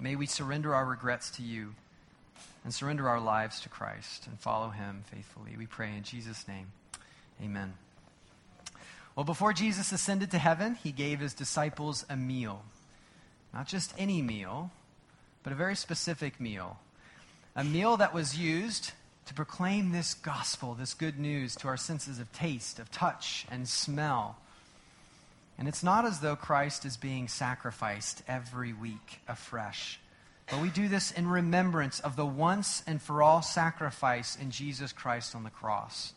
May 0.00 0.16
we 0.16 0.26
surrender 0.26 0.74
our 0.74 0.86
regrets 0.86 1.30
to 1.32 1.42
you 1.42 1.74
and 2.64 2.72
surrender 2.72 3.08
our 3.08 3.20
lives 3.20 3.60
to 3.60 3.68
Christ 3.68 4.26
and 4.26 4.40
follow 4.40 4.70
him 4.70 5.04
faithfully. 5.06 5.54
We 5.56 5.66
pray 5.66 5.94
in 5.94 6.02
Jesus' 6.02 6.48
name. 6.48 6.68
Amen. 7.42 7.74
Well, 9.14 9.24
before 9.24 9.52
Jesus 9.52 9.92
ascended 9.92 10.30
to 10.32 10.38
heaven, 10.38 10.74
he 10.74 10.90
gave 10.90 11.20
his 11.20 11.34
disciples 11.34 12.04
a 12.08 12.16
meal. 12.16 12.64
Not 13.52 13.68
just 13.68 13.94
any 13.96 14.22
meal, 14.22 14.72
but 15.42 15.52
a 15.52 15.56
very 15.56 15.76
specific 15.76 16.40
meal. 16.40 16.78
A 17.54 17.62
meal 17.62 17.96
that 17.98 18.14
was 18.14 18.36
used 18.36 18.92
to 19.26 19.34
proclaim 19.34 19.92
this 19.92 20.14
gospel, 20.14 20.74
this 20.74 20.94
good 20.94 21.18
news, 21.18 21.54
to 21.56 21.68
our 21.68 21.76
senses 21.76 22.18
of 22.18 22.32
taste, 22.32 22.78
of 22.78 22.90
touch, 22.90 23.46
and 23.50 23.68
smell. 23.68 24.36
And 25.56 25.68
it's 25.68 25.84
not 25.84 26.04
as 26.04 26.20
though 26.20 26.34
Christ 26.34 26.84
is 26.84 26.96
being 26.96 27.28
sacrificed 27.28 28.22
every 28.26 28.72
week 28.72 29.20
afresh. 29.28 30.00
But 30.50 30.60
we 30.60 30.68
do 30.68 30.88
this 30.88 31.10
in 31.10 31.26
remembrance 31.26 32.00
of 32.00 32.16
the 32.16 32.26
once 32.26 32.82
and 32.86 33.00
for 33.00 33.22
all 33.22 33.42
sacrifice 33.42 34.36
in 34.36 34.50
Jesus 34.50 34.92
Christ 34.92 35.34
on 35.34 35.42
the 35.42 35.50
cross. 35.50 36.12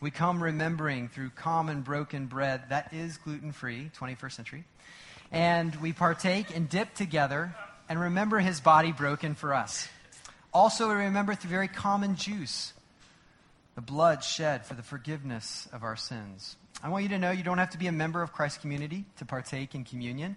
We 0.00 0.10
come 0.10 0.42
remembering 0.42 1.08
through 1.08 1.30
common 1.30 1.82
broken 1.82 2.26
bread 2.26 2.62
that 2.70 2.92
is 2.92 3.18
gluten 3.18 3.52
free, 3.52 3.90
21st 3.98 4.32
century. 4.32 4.64
And 5.30 5.74
we 5.76 5.92
partake 5.92 6.54
and 6.54 6.68
dip 6.68 6.94
together 6.94 7.54
and 7.88 8.00
remember 8.00 8.38
his 8.38 8.60
body 8.60 8.92
broken 8.92 9.34
for 9.34 9.54
us. 9.54 9.88
Also, 10.52 10.88
we 10.88 10.94
remember 10.94 11.34
through 11.34 11.50
very 11.50 11.68
common 11.68 12.16
juice 12.16 12.72
the 13.74 13.80
blood 13.80 14.22
shed 14.22 14.66
for 14.66 14.74
the 14.74 14.82
forgiveness 14.82 15.68
of 15.72 15.82
our 15.82 15.96
sins. 15.96 16.56
I 16.82 16.88
want 16.88 17.04
you 17.04 17.08
to 17.10 17.18
know 17.18 17.30
you 17.30 17.42
don't 17.42 17.58
have 17.58 17.70
to 17.70 17.78
be 17.78 17.86
a 17.86 17.92
member 17.92 18.22
of 18.22 18.32
Christ's 18.32 18.58
community 18.58 19.04
to 19.18 19.24
partake 19.24 19.74
in 19.74 19.84
communion. 19.84 20.36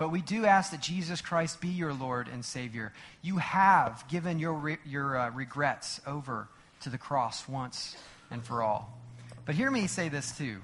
But 0.00 0.10
we 0.10 0.22
do 0.22 0.46
ask 0.46 0.70
that 0.70 0.80
Jesus 0.80 1.20
Christ 1.20 1.60
be 1.60 1.68
your 1.68 1.92
Lord 1.92 2.26
and 2.26 2.42
Savior. 2.42 2.94
You 3.20 3.36
have 3.36 4.02
given 4.08 4.38
your, 4.38 4.54
re- 4.54 4.78
your 4.86 5.18
uh, 5.18 5.30
regrets 5.32 6.00
over 6.06 6.48
to 6.80 6.88
the 6.88 6.96
cross 6.96 7.46
once 7.46 7.98
and 8.30 8.42
for 8.42 8.62
all. 8.62 8.98
But 9.44 9.56
hear 9.56 9.70
me 9.70 9.86
say 9.88 10.08
this 10.08 10.34
too. 10.38 10.62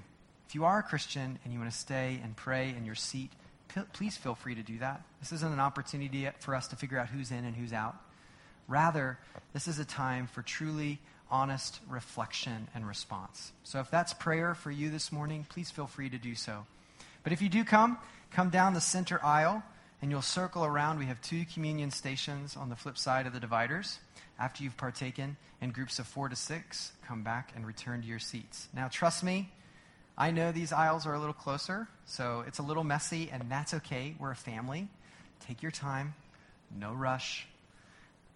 If 0.49 0.55
you 0.55 0.64
are 0.64 0.78
a 0.78 0.82
Christian 0.82 1.39
and 1.45 1.53
you 1.53 1.59
want 1.59 1.70
to 1.70 1.76
stay 1.76 2.18
and 2.24 2.34
pray 2.34 2.74
in 2.74 2.87
your 2.87 2.95
seat, 2.95 3.30
p- 3.68 3.82
please 3.93 4.16
feel 4.16 4.34
free 4.34 4.55
to 4.55 4.62
do 4.62 4.78
that. 4.78 5.03
This 5.20 5.32
isn't 5.32 5.53
an 5.53 5.61
opportunity 5.61 6.26
for 6.39 6.55
us 6.55 6.68
to 6.68 6.76
figure 6.76 6.99
out 6.99 7.09
who's 7.09 7.30
in 7.30 7.45
and 7.45 7.55
who's 7.55 7.74
out. 7.74 7.97
Rather, 8.68 9.18
this 9.53 9.68
is 9.68 9.78
a 9.78 9.84
time 9.84 10.28
for 10.28 10.41
truly 10.41 10.99
honest 11.30 11.78
reflection 11.91 12.68
and 12.74 12.89
response. 12.89 13.53
So 13.64 13.80
if 13.80 13.91
that's 13.91 14.14
prayer 14.14 14.55
for 14.55 14.70
you 14.70 14.89
this 14.89 15.12
morning, 15.12 15.45
please 15.47 15.70
feel 15.70 15.87
free 15.87 16.09
to 16.09 16.16
do 16.16 16.34
so. 16.34 16.64
But 17.27 17.33
if 17.33 17.43
you 17.43 17.49
do 17.49 17.64
come, 17.64 17.99
Come 18.37 18.51
down 18.51 18.74
the 18.74 18.83
center 18.83 19.18
aisle 19.24 19.62
and 20.03 20.11
you'll 20.11 20.20
circle 20.20 20.62
around. 20.62 20.99
We 20.99 21.07
have 21.07 21.22
two 21.22 21.47
communion 21.47 21.91
stations 21.91 22.55
on 22.55 22.68
the 22.68 22.77
flip 22.77 22.99
side 22.99 23.27
of 23.27 23.33
the 23.33 23.41
dividers. 23.41 23.99
After 24.39 24.62
you've 24.62 24.77
partaken 24.77 25.39
in 25.62 25.70
groups 25.70 25.99
of 25.99 26.07
four 26.07 26.29
to 26.29 26.37
six, 26.37 26.93
come 27.07 27.22
back 27.22 27.53
and 27.57 27.66
return 27.66 28.03
to 28.03 28.07
your 28.07 28.18
seats. 28.18 28.68
Now, 28.74 28.89
trust 28.89 29.24
me, 29.24 29.51
I 30.18 30.33
know 30.33 30.53
these 30.53 30.70
aisles 30.70 31.07
are 31.07 31.14
a 31.14 31.18
little 31.18 31.33
closer, 31.33 31.89
so 32.05 32.45
it's 32.47 32.59
a 32.59 32.62
little 32.62 32.85
messy, 32.85 33.31
and 33.33 33.51
that's 33.51 33.72
okay. 33.72 34.14
We're 34.18 34.33
a 34.33 34.37
family. 34.37 34.89
Take 35.47 35.62
your 35.62 35.72
time, 35.72 36.14
no 36.79 36.93
rush. 36.93 37.47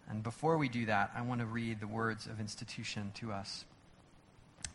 And 0.08 0.22
before 0.22 0.56
we 0.56 0.70
do 0.70 0.86
that, 0.86 1.10
I 1.14 1.20
want 1.20 1.40
to 1.40 1.46
read 1.46 1.80
the 1.80 1.86
words 1.86 2.24
of 2.24 2.40
institution 2.40 3.12
to 3.16 3.32
us. 3.32 3.66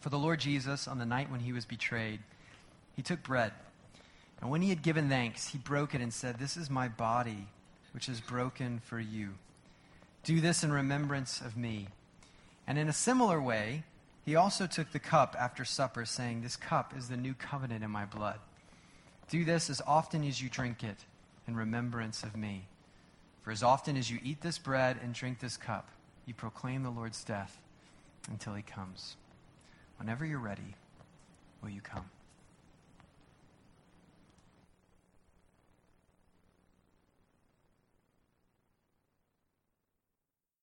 For 0.02 0.10
the 0.10 0.20
Lord 0.20 0.40
Jesus, 0.40 0.88
on 0.88 1.00
the 1.00 1.06
night 1.06 1.32
when 1.32 1.40
he 1.40 1.52
was 1.52 1.66
betrayed, 1.66 2.20
he 2.96 3.02
took 3.02 3.24
bread. 3.24 3.54
And 4.42 4.50
when 4.50 4.62
he 4.62 4.70
had 4.70 4.82
given 4.82 5.10
thanks, 5.10 5.48
he 5.48 5.58
broke 5.58 5.96
it 5.96 6.02
and 6.02 6.14
said, 6.14 6.38
This 6.38 6.58
is 6.58 6.70
my 6.70 6.88
body, 6.88 7.48
which 7.94 8.10
is 8.10 8.22
broken 8.22 8.80
for 8.80 9.00
you. 9.00 9.36
Do 10.24 10.42
this 10.42 10.64
in 10.64 10.72
remembrance 10.72 11.42
of 11.42 11.56
me. 11.56 11.88
And 12.68 12.78
in 12.78 12.90
a 12.90 12.94
similar 12.94 13.42
way, 13.42 13.84
he 14.24 14.36
also 14.36 14.66
took 14.66 14.92
the 14.92 15.00
cup 15.00 15.36
after 15.40 15.64
supper, 15.64 16.04
saying, 16.04 16.42
This 16.42 16.56
cup 16.56 16.94
is 16.98 17.10
the 17.10 17.18
new 17.18 17.36
covenant 17.36 17.84
in 17.84 17.92
my 17.92 18.06
blood. 18.06 18.40
Do 19.30 19.46
this 19.46 19.70
as 19.70 19.82
often 19.86 20.24
as 20.24 20.42
you 20.42 20.50
drink 20.50 20.84
it 20.84 20.98
in 21.48 21.56
remembrance 21.56 22.24
of 22.24 22.36
me. 22.36 22.68
For 23.44 23.52
as 23.52 23.62
often 23.62 23.96
as 23.98 24.10
you 24.10 24.20
eat 24.24 24.42
this 24.42 24.58
bread 24.58 24.98
and 25.04 25.14
drink 25.14 25.40
this 25.40 25.58
cup, 25.58 25.90
you 26.26 26.34
proclaim 26.34 26.82
the 26.82 26.90
Lord's 26.90 27.24
death 27.24 27.60
until 28.30 28.56
he 28.56 28.64
comes. 28.64 29.16
Whenever 29.98 30.26
you're 30.26 30.40
ready, 30.40 30.76
will 31.62 31.70
you 31.70 31.82
come? 31.82 32.10